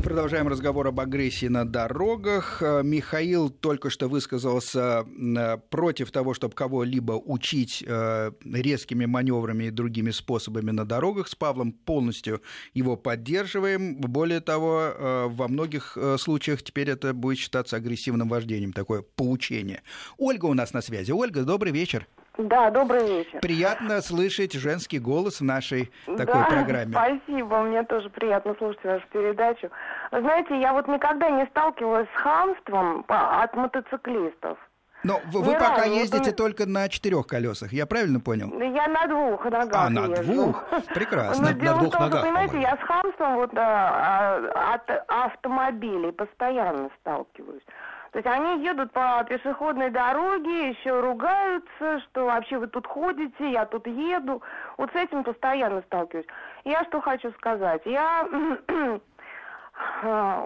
Продолжаем 0.02 0.48
разговор 0.48 0.88
об 0.88 0.98
агрессии 0.98 1.46
на 1.46 1.64
дорогах. 1.64 2.60
Э, 2.60 2.82
Михаил 2.82 3.50
только 3.50 3.88
что 3.88 4.08
высказался 4.08 5.06
э, 5.06 5.58
против 5.70 6.10
того, 6.10 6.34
чтобы 6.34 6.54
кого-либо 6.54 7.12
учить 7.12 7.84
э, 7.86 8.32
резкими 8.44 9.06
маневрами 9.06 9.64
и 9.64 9.70
другими 9.70 10.10
способами 10.10 10.72
на 10.72 10.84
дорогах. 10.84 11.28
С 11.28 11.36
Павлом 11.36 11.70
полностью 11.72 12.42
его 12.74 12.96
поддерживаем. 12.96 13.94
Более 13.94 14.40
того, 14.40 14.92
во 15.28 15.48
многих 15.48 15.96
случаях 16.18 16.62
теперь 16.62 16.90
это 16.90 17.14
будет 17.14 17.38
считаться 17.38 17.76
агрессивным 17.76 18.28
вождением, 18.28 18.72
такое 18.72 19.02
поучение. 19.02 19.82
Ольга 20.18 20.46
у 20.46 20.54
нас 20.54 20.72
на 20.72 20.82
связи. 20.82 21.12
Ольга, 21.12 21.44
добрый 21.44 21.72
вечер. 21.72 22.08
Да, 22.38 22.70
добрый 22.70 23.06
вечер. 23.06 23.40
Приятно 23.40 24.00
слышать 24.00 24.54
женский 24.54 24.98
голос 24.98 25.40
в 25.40 25.44
нашей 25.44 25.92
такой 26.06 26.40
да, 26.40 26.44
программе. 26.44 26.92
Спасибо, 26.92 27.60
мне 27.62 27.82
тоже 27.84 28.08
приятно 28.08 28.54
слушать 28.56 28.82
вашу 28.84 29.06
передачу. 29.08 29.70
Вы 30.10 30.20
знаете, 30.20 30.58
я 30.58 30.72
вот 30.72 30.88
никогда 30.88 31.28
не 31.28 31.44
сталкивалась 31.46 32.08
с 32.08 32.20
хамством 32.20 33.04
от 33.08 33.54
мотоциклистов. 33.54 34.58
Но 35.04 35.20
вы, 35.26 35.42
вы 35.42 35.52
пока 35.54 35.78
разу, 35.78 35.94
ездите 35.94 36.30
это... 36.30 36.36
только 36.36 36.66
на 36.66 36.88
четырех 36.88 37.26
колесах, 37.26 37.72
я 37.72 37.86
правильно 37.86 38.20
понял? 38.20 38.52
Я 38.60 38.86
на 38.86 39.06
двух 39.08 39.44
ногах. 39.44 39.74
А, 39.74 39.90
на 39.90 40.06
езжу. 40.06 40.22
двух? 40.22 40.64
Прекрасно. 40.94 41.50
Но 41.50 41.52
дело 41.52 41.74
на 41.74 41.80
двух 41.80 41.88
в 41.88 41.96
том, 41.96 42.02
ногах, 42.02 42.20
что, 42.20 42.28
понимаете, 42.28 42.60
я 42.60 42.76
с 42.76 42.80
хамством 42.80 43.34
вот, 43.34 43.50
а, 43.56 44.74
от 44.74 45.04
автомобилей 45.08 46.12
постоянно 46.12 46.88
сталкиваюсь. 47.00 47.64
То 48.12 48.18
есть 48.18 48.28
они 48.28 48.62
едут 48.62 48.92
по 48.92 49.24
пешеходной 49.26 49.88
дороге, 49.88 50.68
еще 50.70 51.00
ругаются, 51.00 52.00
что 52.00 52.26
вообще 52.26 52.58
вы 52.58 52.66
тут 52.66 52.86
ходите, 52.86 53.50
я 53.50 53.64
тут 53.64 53.86
еду. 53.86 54.42
Вот 54.76 54.90
с 54.92 54.94
этим 54.94 55.24
постоянно 55.24 55.80
сталкиваюсь. 55.86 56.26
Я 56.64 56.84
что 56.84 57.00
хочу 57.00 57.32
сказать. 57.32 57.80
Я 57.86 58.28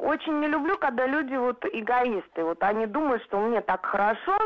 очень 0.03 0.39
не 0.39 0.47
люблю, 0.47 0.79
когда 0.79 1.07
люди 1.07 1.35
вот 1.35 1.65
эгоисты. 1.73 2.45
Вот 2.45 2.63
они 2.63 2.87
думают, 2.87 3.25
что 3.25 3.41
мне 3.41 3.61
так 3.61 3.85
хорошо, 3.85 4.39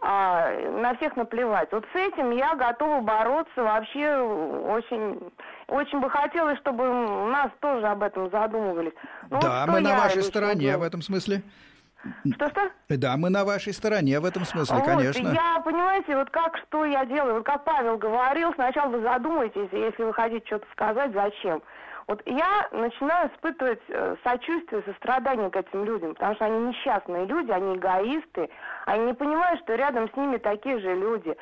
а 0.00 0.50
на 0.70 0.94
всех 0.96 1.16
наплевать. 1.16 1.70
Вот 1.70 1.84
с 1.92 1.96
этим 1.96 2.30
я 2.30 2.54
готова 2.54 3.00
бороться 3.02 3.62
вообще 3.62 4.16
очень... 4.16 5.20
Очень 5.66 6.00
бы 6.00 6.08
хотелось, 6.08 6.58
чтобы 6.60 6.82
нас 7.30 7.50
тоже 7.60 7.86
об 7.88 8.02
этом 8.02 8.30
задумывались. 8.30 8.94
Ну, 9.28 9.38
да, 9.38 9.66
вот 9.66 9.74
мы 9.74 9.80
на 9.80 9.98
вашей 9.98 10.22
стороне 10.22 10.78
в 10.78 10.82
этом 10.82 11.02
смысле. 11.02 11.42
Что-что? 12.34 12.70
Да, 12.88 13.16
мы 13.16 13.30
на 13.30 13.44
вашей 13.44 13.72
стороне 13.72 14.20
в 14.20 14.24
этом 14.24 14.44
смысле, 14.44 14.76
вот, 14.76 14.84
конечно. 14.84 15.28
Я, 15.28 15.60
понимаете, 15.64 16.16
вот 16.16 16.30
как, 16.30 16.56
что 16.58 16.84
я 16.84 17.04
делаю, 17.04 17.34
вот 17.34 17.44
как 17.44 17.64
Павел 17.64 17.98
говорил, 17.98 18.52
сначала 18.54 18.90
вы 18.90 19.02
задумайтесь, 19.02 19.68
если 19.72 20.04
вы 20.04 20.12
хотите 20.12 20.46
что-то 20.46 20.66
сказать, 20.72 21.12
зачем. 21.12 21.62
Вот 22.06 22.22
я 22.24 22.68
начинаю 22.72 23.28
испытывать 23.28 23.82
э, 23.88 24.16
сочувствие, 24.24 24.82
сострадание 24.86 25.50
к 25.50 25.56
этим 25.56 25.84
людям, 25.84 26.14
потому 26.14 26.34
что 26.36 26.46
они 26.46 26.68
несчастные 26.68 27.26
люди, 27.26 27.50
они 27.50 27.76
эгоисты, 27.76 28.48
они 28.86 29.06
не 29.06 29.14
понимают, 29.14 29.60
что 29.60 29.74
рядом 29.74 30.08
с 30.10 30.16
ними 30.16 30.38
такие 30.38 30.78
же 30.78 30.94
люди. 30.94 31.36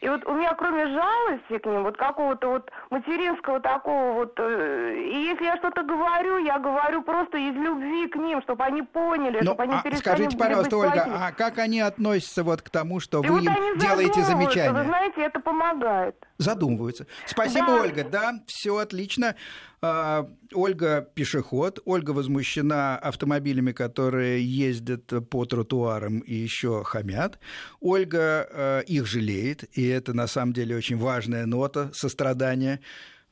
И 0.00 0.08
вот 0.08 0.26
у 0.26 0.34
меня 0.34 0.54
кроме 0.54 0.86
жалости 0.86 1.58
к 1.58 1.66
ним, 1.66 1.84
вот 1.84 1.96
какого-то 1.96 2.48
вот 2.48 2.70
материнского 2.90 3.60
такого 3.60 4.12
вот, 4.12 4.34
э, 4.38 4.96
и 4.96 5.24
если 5.24 5.44
я 5.44 5.56
что-то 5.56 5.82
говорю, 5.82 6.38
я 6.38 6.58
говорю 6.58 7.02
просто 7.02 7.38
из 7.38 7.54
любви 7.54 8.06
к 8.08 8.16
ним, 8.16 8.42
чтобы 8.42 8.64
они 8.64 8.82
поняли, 8.82 9.38
ну, 9.40 9.52
чтобы 9.52 9.62
они 9.64 9.74
а 9.74 9.82
перестали 9.82 10.16
Скажите, 10.16 10.36
пожалуйста, 10.36 10.76
Ольга, 10.76 10.92
плохими. 10.92 11.16
а 11.20 11.32
как 11.32 11.58
они 11.58 11.80
относятся 11.80 12.44
вот 12.44 12.62
к 12.62 12.70
тому, 12.70 13.00
что 13.00 13.22
и 13.22 13.28
вы 13.28 13.40
вот 13.40 13.44
им 13.44 13.78
делаете 13.78 14.22
замечания? 14.22 14.72
Вы 14.72 14.84
знаете, 14.84 15.22
это 15.22 15.40
помогает. 15.40 16.16
Задумываются. 16.38 17.06
Спасибо, 17.24 17.66
да. 17.66 17.80
Ольга. 17.80 18.04
Да, 18.04 18.32
все 18.46 18.76
отлично. 18.76 19.34
А, 19.82 20.28
Ольга 20.54 21.06
пешеход, 21.14 21.80
Ольга 21.84 22.12
возмущена 22.12 22.96
автомобилями, 22.96 23.72
которые 23.72 24.44
ездят 24.44 25.12
по 25.28 25.44
тротуарам 25.44 26.20
и 26.20 26.34
еще 26.34 26.82
хамят. 26.84 27.38
Ольга 27.80 28.48
э, 28.50 28.82
их 28.86 29.06
жалеет, 29.06 29.64
и 29.76 29.86
это 29.86 30.14
на 30.14 30.26
самом 30.26 30.52
деле 30.52 30.76
очень 30.76 30.96
важная 30.96 31.46
нота 31.46 31.90
сострадания. 31.92 32.80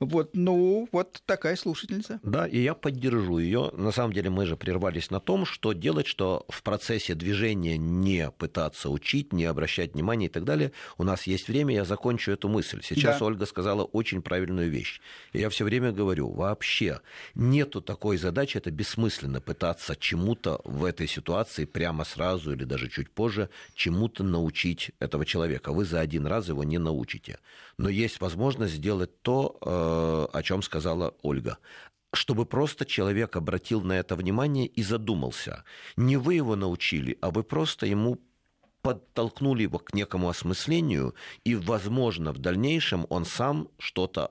Вот, 0.01 0.31
ну, 0.35 0.89
вот 0.91 1.23
такая 1.25 1.55
слушательница. 1.55 2.19
Да, 2.23 2.49
и 2.49 2.59
я 2.59 2.75
поддержу 2.75 3.39
ее. 3.39 3.71
На 3.75 3.93
самом 3.93 4.13
деле 4.13 4.29
мы 4.29 4.45
же 4.45 4.57
прервались 4.57 5.11
на 5.11 5.21
том, 5.21 5.47
что 5.47 5.73
делать, 5.73 6.09
что 6.09 6.45
в 6.49 6.63
процессе 6.63 7.15
движения 7.15 7.79
не 7.79 8.31
пытаться 8.33 8.91
учить, 8.91 9.33
не 9.33 9.45
обращать 9.45 9.95
внимания 9.95 10.27
и 10.27 10.29
так 10.29 10.45
далее. 10.45 10.73
У 10.99 11.05
нас 11.05 11.29
есть 11.29 11.47
время, 11.47 11.75
я 11.75 11.85
закончу 11.85 12.33
эту 12.33 12.49
мысль. 12.49 12.81
Сейчас 12.83 13.21
да. 13.21 13.27
Ольга 13.27 13.47
сказала 13.47 13.85
очень 13.85 14.21
правильную 14.21 14.69
вещь. 14.69 15.01
И 15.33 15.39
я 15.39 15.49
все 15.49 15.65
время 15.65 15.93
говорю, 15.93 16.29
вообще 16.29 17.01
нету 17.37 17.81
такой 17.81 18.17
задачи, 18.17 18.59
это 18.59 18.73
бессмысленно 18.73 19.41
пытаться 19.41 19.95
чему-то 19.95 20.61
в 20.65 20.85
этой 20.85 21.07
ситуации 21.07 21.67
прямо 21.67 22.05
сразу 22.05 22.53
или 22.53 22.65
даже 22.65 22.89
чуть 22.89 23.11
позже 23.11 23.49
чему-то 23.75 24.25
научить 24.25 24.91
этого 24.99 25.25
человека. 25.25 25.73
Вы 25.73 25.85
за 25.85 26.01
один 26.01 26.27
раз 26.27 26.49
его 26.49 26.65
не 26.65 26.79
научите. 26.79 27.39
Но 27.79 27.89
есть 27.89 28.21
возможность 28.21 28.75
сделать 28.75 29.23
то, 29.23 29.57
э, 29.61 29.84
о 30.33 30.43
чем 30.43 30.63
сказала 30.63 31.15
Ольга 31.23 31.59
чтобы 32.17 32.47
просто 32.47 32.85
человек 32.85 33.35
обратил 33.35 33.83
на 33.83 33.95
это 33.95 34.15
внимание 34.15 34.67
и 34.67 34.85
задумался. 34.85 35.65
Не 35.97 36.17
вы 36.17 36.35
его 36.35 36.55
научили, 36.57 37.19
а 37.21 37.31
вы 37.31 37.43
просто 37.43 37.87
ему 37.87 38.21
подтолкнули 38.83 39.63
его 39.63 39.79
к 39.79 39.95
некому 39.95 40.29
осмыслению, 40.29 41.15
и, 41.43 41.55
возможно, 41.55 42.33
в 42.33 42.39
дальнейшем 42.39 43.07
он 43.09 43.25
сам 43.25 43.69
что-то 43.79 44.31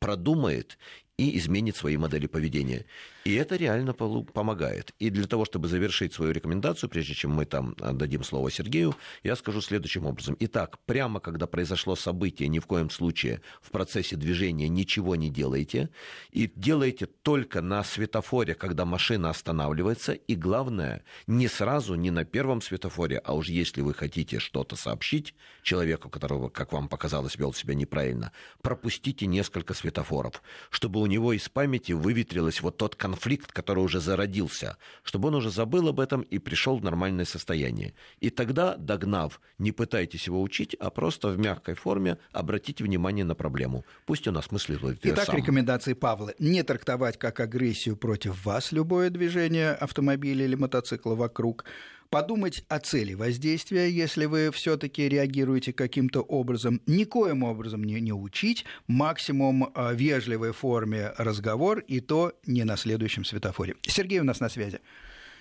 продумает 0.00 0.76
и 1.16 1.38
изменит 1.38 1.76
свои 1.76 1.96
модели 1.96 2.26
поведения. 2.26 2.84
И 3.24 3.34
это 3.34 3.56
реально 3.56 3.94
помогает. 3.94 4.92
И 4.98 5.10
для 5.10 5.26
того, 5.26 5.44
чтобы 5.44 5.68
завершить 5.68 6.12
свою 6.12 6.32
рекомендацию, 6.32 6.90
прежде 6.90 7.14
чем 7.14 7.30
мы 7.32 7.44
там 7.44 7.76
дадим 7.78 8.24
слово 8.24 8.50
Сергею, 8.50 8.96
я 9.22 9.36
скажу 9.36 9.60
следующим 9.60 10.06
образом. 10.06 10.36
Итак, 10.40 10.78
прямо 10.86 11.20
когда 11.20 11.46
произошло 11.46 11.94
событие, 11.94 12.48
ни 12.48 12.58
в 12.58 12.66
коем 12.66 12.90
случае 12.90 13.40
в 13.60 13.70
процессе 13.70 14.16
движения 14.16 14.68
ничего 14.68 15.14
не 15.14 15.30
делайте. 15.30 15.90
И 16.32 16.50
делайте 16.56 17.06
только 17.06 17.62
на 17.62 17.84
светофоре, 17.84 18.54
когда 18.54 18.84
машина 18.84 19.30
останавливается. 19.30 20.14
И 20.14 20.34
главное, 20.34 21.04
не 21.28 21.46
сразу, 21.46 21.94
не 21.94 22.10
на 22.10 22.24
первом 22.24 22.60
светофоре, 22.60 23.18
а 23.18 23.34
уж 23.34 23.48
если 23.48 23.82
вы 23.82 23.94
хотите 23.94 24.40
что-то 24.40 24.74
сообщить 24.74 25.34
человеку, 25.62 26.10
которого, 26.10 26.48
как 26.48 26.72
вам 26.72 26.88
показалось, 26.88 27.36
вел 27.36 27.52
себя 27.52 27.74
неправильно, 27.74 28.32
пропустите 28.62 29.26
несколько 29.26 29.74
светофоров, 29.74 30.42
чтобы 30.70 31.00
у 31.00 31.06
него 31.06 31.32
из 31.32 31.48
памяти 31.48 31.92
выветрилось 31.92 32.60
вот 32.62 32.78
тот 32.78 32.96
конфликт, 32.96 33.11
конфликт, 33.12 33.52
который 33.52 33.84
уже 33.84 34.00
зародился, 34.00 34.76
чтобы 35.02 35.28
он 35.28 35.34
уже 35.34 35.50
забыл 35.50 35.88
об 35.88 36.00
этом 36.00 36.22
и 36.22 36.38
пришел 36.38 36.78
в 36.78 36.84
нормальное 36.84 37.26
состояние. 37.26 37.92
И 38.20 38.30
тогда, 38.30 38.76
догнав, 38.76 39.40
не 39.58 39.72
пытайтесь 39.72 40.26
его 40.26 40.40
учить, 40.40 40.74
а 40.80 40.90
просто 40.90 41.28
в 41.28 41.38
мягкой 41.38 41.74
форме 41.74 42.16
обратите 42.32 42.84
внимание 42.84 43.24
на 43.24 43.34
проблему. 43.34 43.84
Пусть 44.06 44.26
он 44.28 44.38
осмысливает 44.38 45.00
Итак, 45.02 45.26
сам. 45.26 45.36
рекомендации 45.36 45.92
Павла. 45.92 46.32
Не 46.38 46.62
трактовать 46.62 47.18
как 47.18 47.40
агрессию 47.40 47.96
против 47.96 48.46
вас 48.46 48.72
любое 48.72 49.10
движение 49.10 49.72
автомобиля 49.72 50.46
или 50.46 50.54
мотоцикла 50.54 51.14
вокруг 51.14 51.64
подумать 52.12 52.62
о 52.68 52.78
цели 52.78 53.14
воздействия, 53.14 53.88
если 53.88 54.26
вы 54.26 54.50
все-таки 54.52 55.08
реагируете 55.08 55.72
каким-то 55.72 56.20
образом, 56.20 56.80
никоим 56.86 57.42
образом 57.42 57.82
не, 57.82 58.00
не 58.00 58.12
учить, 58.12 58.66
максимум 58.86 59.72
в 59.74 59.94
вежливой 59.94 60.52
форме 60.52 61.12
разговор, 61.16 61.78
и 61.78 62.00
то 62.00 62.32
не 62.46 62.64
на 62.64 62.76
следующем 62.76 63.24
светофоре. 63.24 63.76
Сергей 63.82 64.20
у 64.20 64.24
нас 64.24 64.40
на 64.40 64.50
связи. 64.50 64.80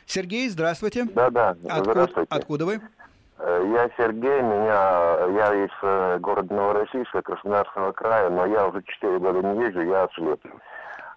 Сергей, 0.06 0.48
здравствуйте. 0.50 1.06
Да, 1.14 1.30
да. 1.30 1.56
Откуда, 1.70 2.10
откуда 2.30 2.66
вы? 2.66 2.82
Э, 3.38 3.64
я 3.74 3.90
Сергей, 3.98 4.42
меня, 4.42 5.26
я 5.36 5.66
из 5.66 5.72
э, 5.82 6.20
города 6.20 6.54
Новороссийска, 6.54 7.22
Краснодарского 7.22 7.92
края, 7.92 8.30
но 8.30 8.46
я 8.46 8.68
уже 8.68 8.82
4 8.82 9.20
года 9.20 9.42
не 9.42 9.66
езжу, 9.66 9.82
я 9.82 10.06
отслед. 10.06 10.40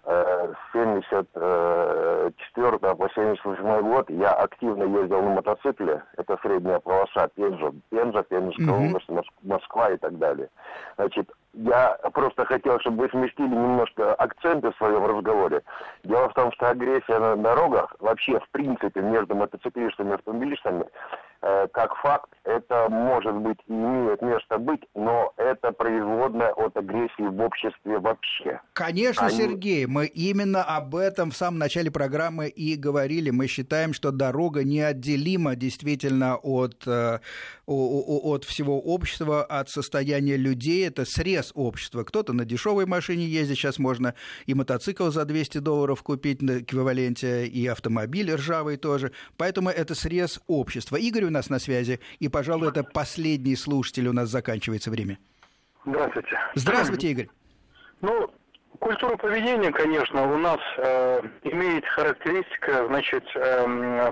Э, 0.07 0.53
с 0.53 0.57
74 0.73 2.79
по 2.79 3.09
78 3.09 3.81
год 3.81 4.07
я 4.11 4.33
активно 4.33 4.83
ездил 4.83 5.23
на 5.23 5.31
мотоцикле. 5.31 6.03
Это 6.17 6.37
средняя 6.43 6.79
полоса 6.79 7.27
Пенжа, 7.29 7.71
Пенжа, 7.89 8.21
Пенжская 8.21 8.67
mm-hmm. 8.67 8.89
область, 8.89 9.09
Москва 9.41 9.89
и 9.89 9.97
так 9.97 10.19
далее. 10.19 10.49
Значит, 10.97 11.31
я 11.53 11.97
просто 12.13 12.45
хотел, 12.45 12.79
чтобы 12.81 13.03
вы 13.03 13.09
сместили 13.09 13.47
немножко 13.47 14.13
акценты 14.13 14.71
в 14.71 14.77
своем 14.77 15.07
разговоре. 15.07 15.63
Дело 16.03 16.29
в 16.29 16.33
том, 16.33 16.51
что 16.51 16.69
агрессия 16.69 17.17
на 17.17 17.35
дорогах, 17.35 17.95
вообще, 17.99 18.39
в 18.39 18.47
принципе, 18.49 19.01
между 19.01 19.33
мотоциклистами 19.33 20.11
и 20.11 20.13
автомобилистами, 20.13 20.85
как 21.41 21.95
факт, 21.97 22.29
это 22.43 22.87
может 22.89 23.35
быть 23.35 23.57
и 23.67 23.73
имеет 23.73 24.21
место 24.21 24.57
быть, 24.57 24.81
но 24.95 25.33
это 25.37 25.71
производная 25.71 26.51
от 26.51 26.75
агрессии 26.77 27.27
в 27.27 27.39
обществе 27.41 27.99
вообще. 27.99 28.61
Конечно, 28.73 29.27
Они... 29.27 29.37
Сергей, 29.37 29.85
мы 29.85 30.05
именно 30.05 30.63
об 30.63 30.95
этом 30.95 31.31
в 31.31 31.37
самом 31.37 31.59
начале 31.59 31.91
программы 31.91 32.47
и 32.47 32.75
говорили. 32.75 33.29
Мы 33.29 33.47
считаем, 33.47 33.93
что 33.93 34.11
дорога 34.11 34.63
неотделима 34.63 35.55
действительно 35.55 36.37
от, 36.37 36.87
э, 36.87 37.19
от 37.65 38.43
всего 38.43 38.79
общества, 38.79 39.43
от 39.43 39.69
состояния 39.69 40.37
людей. 40.37 40.87
Это 40.87 41.05
срез 41.05 41.51
общества. 41.55 42.03
Кто-то 42.03 42.33
на 42.33 42.45
дешевой 42.45 42.85
машине 42.85 43.25
ездит, 43.25 43.57
сейчас 43.57 43.79
можно 43.79 44.13
и 44.45 44.53
мотоцикл 44.53 45.09
за 45.09 45.25
200 45.25 45.59
долларов 45.59 46.03
купить 46.03 46.41
на 46.41 46.59
эквиваленте, 46.59 47.45
и 47.45 47.67
автомобиль 47.67 48.33
ржавый 48.33 48.77
тоже. 48.77 49.11
Поэтому 49.37 49.69
это 49.69 49.95
срез 49.95 50.41
общества. 50.47 50.97
Игорь 50.97 51.24
нас 51.31 51.49
на 51.49 51.59
связи. 51.59 51.99
И, 52.19 52.29
пожалуй, 52.29 52.69
это 52.69 52.83
последний 52.83 53.55
слушатель, 53.55 54.07
у 54.07 54.13
нас 54.13 54.29
заканчивается 54.29 54.91
время. 54.91 55.17
Здравствуйте. 55.85 56.39
Здравствуйте, 56.55 57.07
Игорь. 57.09 57.29
Ну, 58.01 58.29
культура 58.79 59.15
поведения, 59.17 59.71
конечно, 59.71 60.31
у 60.33 60.37
нас 60.37 60.59
э, 60.77 61.21
имеет 61.43 61.85
характеристика, 61.85 62.87
значит, 62.87 63.23
э, 63.35 64.11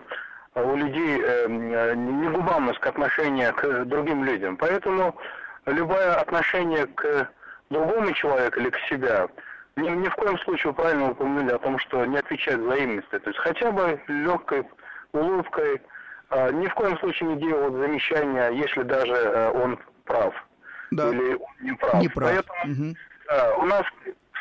у 0.56 0.76
людей 0.76 1.22
э, 1.22 1.48
негуманность 1.48 2.80
к 2.80 2.88
отношению 2.88 3.54
к 3.56 3.86
другим 3.86 4.24
людям. 4.24 4.58
Поэтому 4.58 5.16
любое 5.66 6.14
отношение 6.16 6.86
к 6.88 7.30
другому 7.70 8.12
человеку 8.14 8.60
или 8.60 8.70
к 8.70 8.78
себе, 8.90 9.28
ни, 9.76 9.90
ни 9.90 10.08
в 10.08 10.16
коем 10.16 10.38
случае 10.40 10.72
вы 10.72 10.74
правильно 10.74 11.12
упомянули 11.12 11.52
о 11.52 11.60
том, 11.60 11.80
что 11.80 12.06
не 12.06 12.18
отвечает 12.18 12.60
взаимности. 12.60 13.20
То 13.20 13.30
есть 13.30 13.40
хотя 13.40 13.72
бы 13.72 14.00
легкой 14.08 14.64
улыбкой, 15.12 15.82
ни 16.52 16.68
в 16.68 16.74
коем 16.74 16.98
случае 17.00 17.30
не 17.30 17.42
делать 17.42 17.74
замечания, 17.74 18.50
если 18.50 18.84
даже 18.84 19.14
э, 19.14 19.52
он 19.52 19.80
прав. 20.06 20.34
Да. 20.92 21.10
Или 21.10 21.36
он 21.36 21.52
не 21.62 21.74
прав. 21.74 22.02
Не 22.02 22.10
прав. 22.10 22.30
Поэтому 22.30 22.74
угу. 22.74 23.64
у 23.64 23.66
нас 23.66 23.84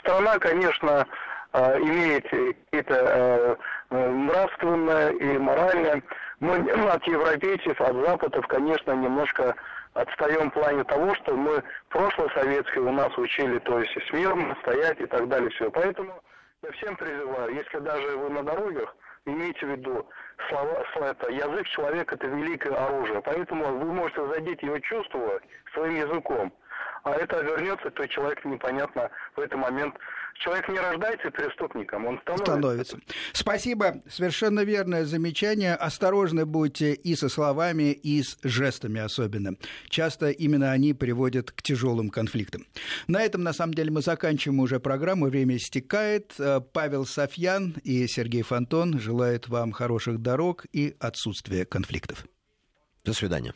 страна, 0.00 0.38
конечно, 0.38 1.06
а, 1.52 1.78
имеет 1.78 2.24
какие-то 2.24 3.58
э, 3.90 3.96
нравственное 4.08 5.10
и 5.10 5.36
моральное. 5.36 6.02
Мы 6.40 6.56
от 6.58 7.06
европейцев, 7.06 7.78
от 7.78 7.94
западов, 8.06 8.46
конечно, 8.46 8.92
немножко 8.92 9.54
отстаем 9.92 10.50
в 10.50 10.54
плане 10.54 10.82
того, 10.84 11.14
что 11.16 11.36
мы 11.36 11.62
прошлое 11.90 12.30
советское 12.30 12.80
у 12.80 12.90
нас 12.90 13.16
учили, 13.18 13.58
то 13.60 13.78
есть 13.78 13.92
смирно 14.08 14.56
стоять 14.62 14.98
и 15.00 15.06
так 15.06 15.28
далее. 15.28 15.50
Все. 15.50 15.70
Поэтому 15.70 16.22
я 16.62 16.70
всем 16.72 16.96
призываю, 16.96 17.54
если 17.54 17.78
даже 17.80 18.16
вы 18.16 18.30
на 18.30 18.42
дорогах, 18.42 18.96
имейте 19.26 19.66
в 19.66 19.70
виду, 19.70 20.08
слова, 20.48 20.84
это, 21.00 21.30
язык 21.30 21.66
человека– 21.68 22.14
это 22.16 22.26
великое 22.26 22.74
оружие. 22.74 23.22
Поэтому 23.22 23.64
вы 23.78 23.92
можете 23.92 24.26
задеть 24.26 24.62
его 24.62 24.78
чувства 24.80 25.40
своим 25.72 25.96
языком. 25.96 26.52
А 27.04 27.12
это 27.12 27.40
вернется, 27.42 27.90
то 27.90 28.06
человек 28.06 28.44
непонятно 28.44 29.10
в 29.34 29.40
этот 29.40 29.58
момент 29.58 29.96
человек 30.34 30.68
не 30.68 30.78
рождается 30.78 31.30
преступником, 31.30 32.06
он 32.06 32.20
становится. 32.20 32.52
становится. 32.52 32.98
Спасибо. 33.32 34.02
Совершенно 34.08 34.60
верное 34.60 35.04
замечание. 35.04 35.74
Осторожны 35.74 36.44
будьте 36.46 36.94
и 36.94 37.14
со 37.14 37.28
словами, 37.28 37.92
и 37.92 38.22
с 38.22 38.38
жестами 38.42 39.00
особенно. 39.00 39.56
Часто 39.88 40.30
именно 40.30 40.72
они 40.72 40.94
приводят 40.94 41.50
к 41.50 41.62
тяжелым 41.62 42.10
конфликтам. 42.10 42.66
На 43.06 43.22
этом, 43.22 43.42
на 43.42 43.52
самом 43.52 43.74
деле, 43.74 43.90
мы 43.90 44.02
заканчиваем 44.02 44.60
уже 44.60 44.80
программу. 44.80 45.26
Время 45.26 45.56
истекает. 45.56 46.34
Э, 46.38 46.60
Павел 46.60 47.06
Софьян 47.06 47.74
и 47.84 48.06
Сергей 48.06 48.42
Фонтон 48.42 48.98
желают 48.98 49.48
вам 49.48 49.72
хороших 49.72 50.20
дорог 50.20 50.66
и 50.72 50.96
отсутствия 51.00 51.64
конфликтов. 51.64 52.26
До 53.04 53.12
свидания. 53.12 53.54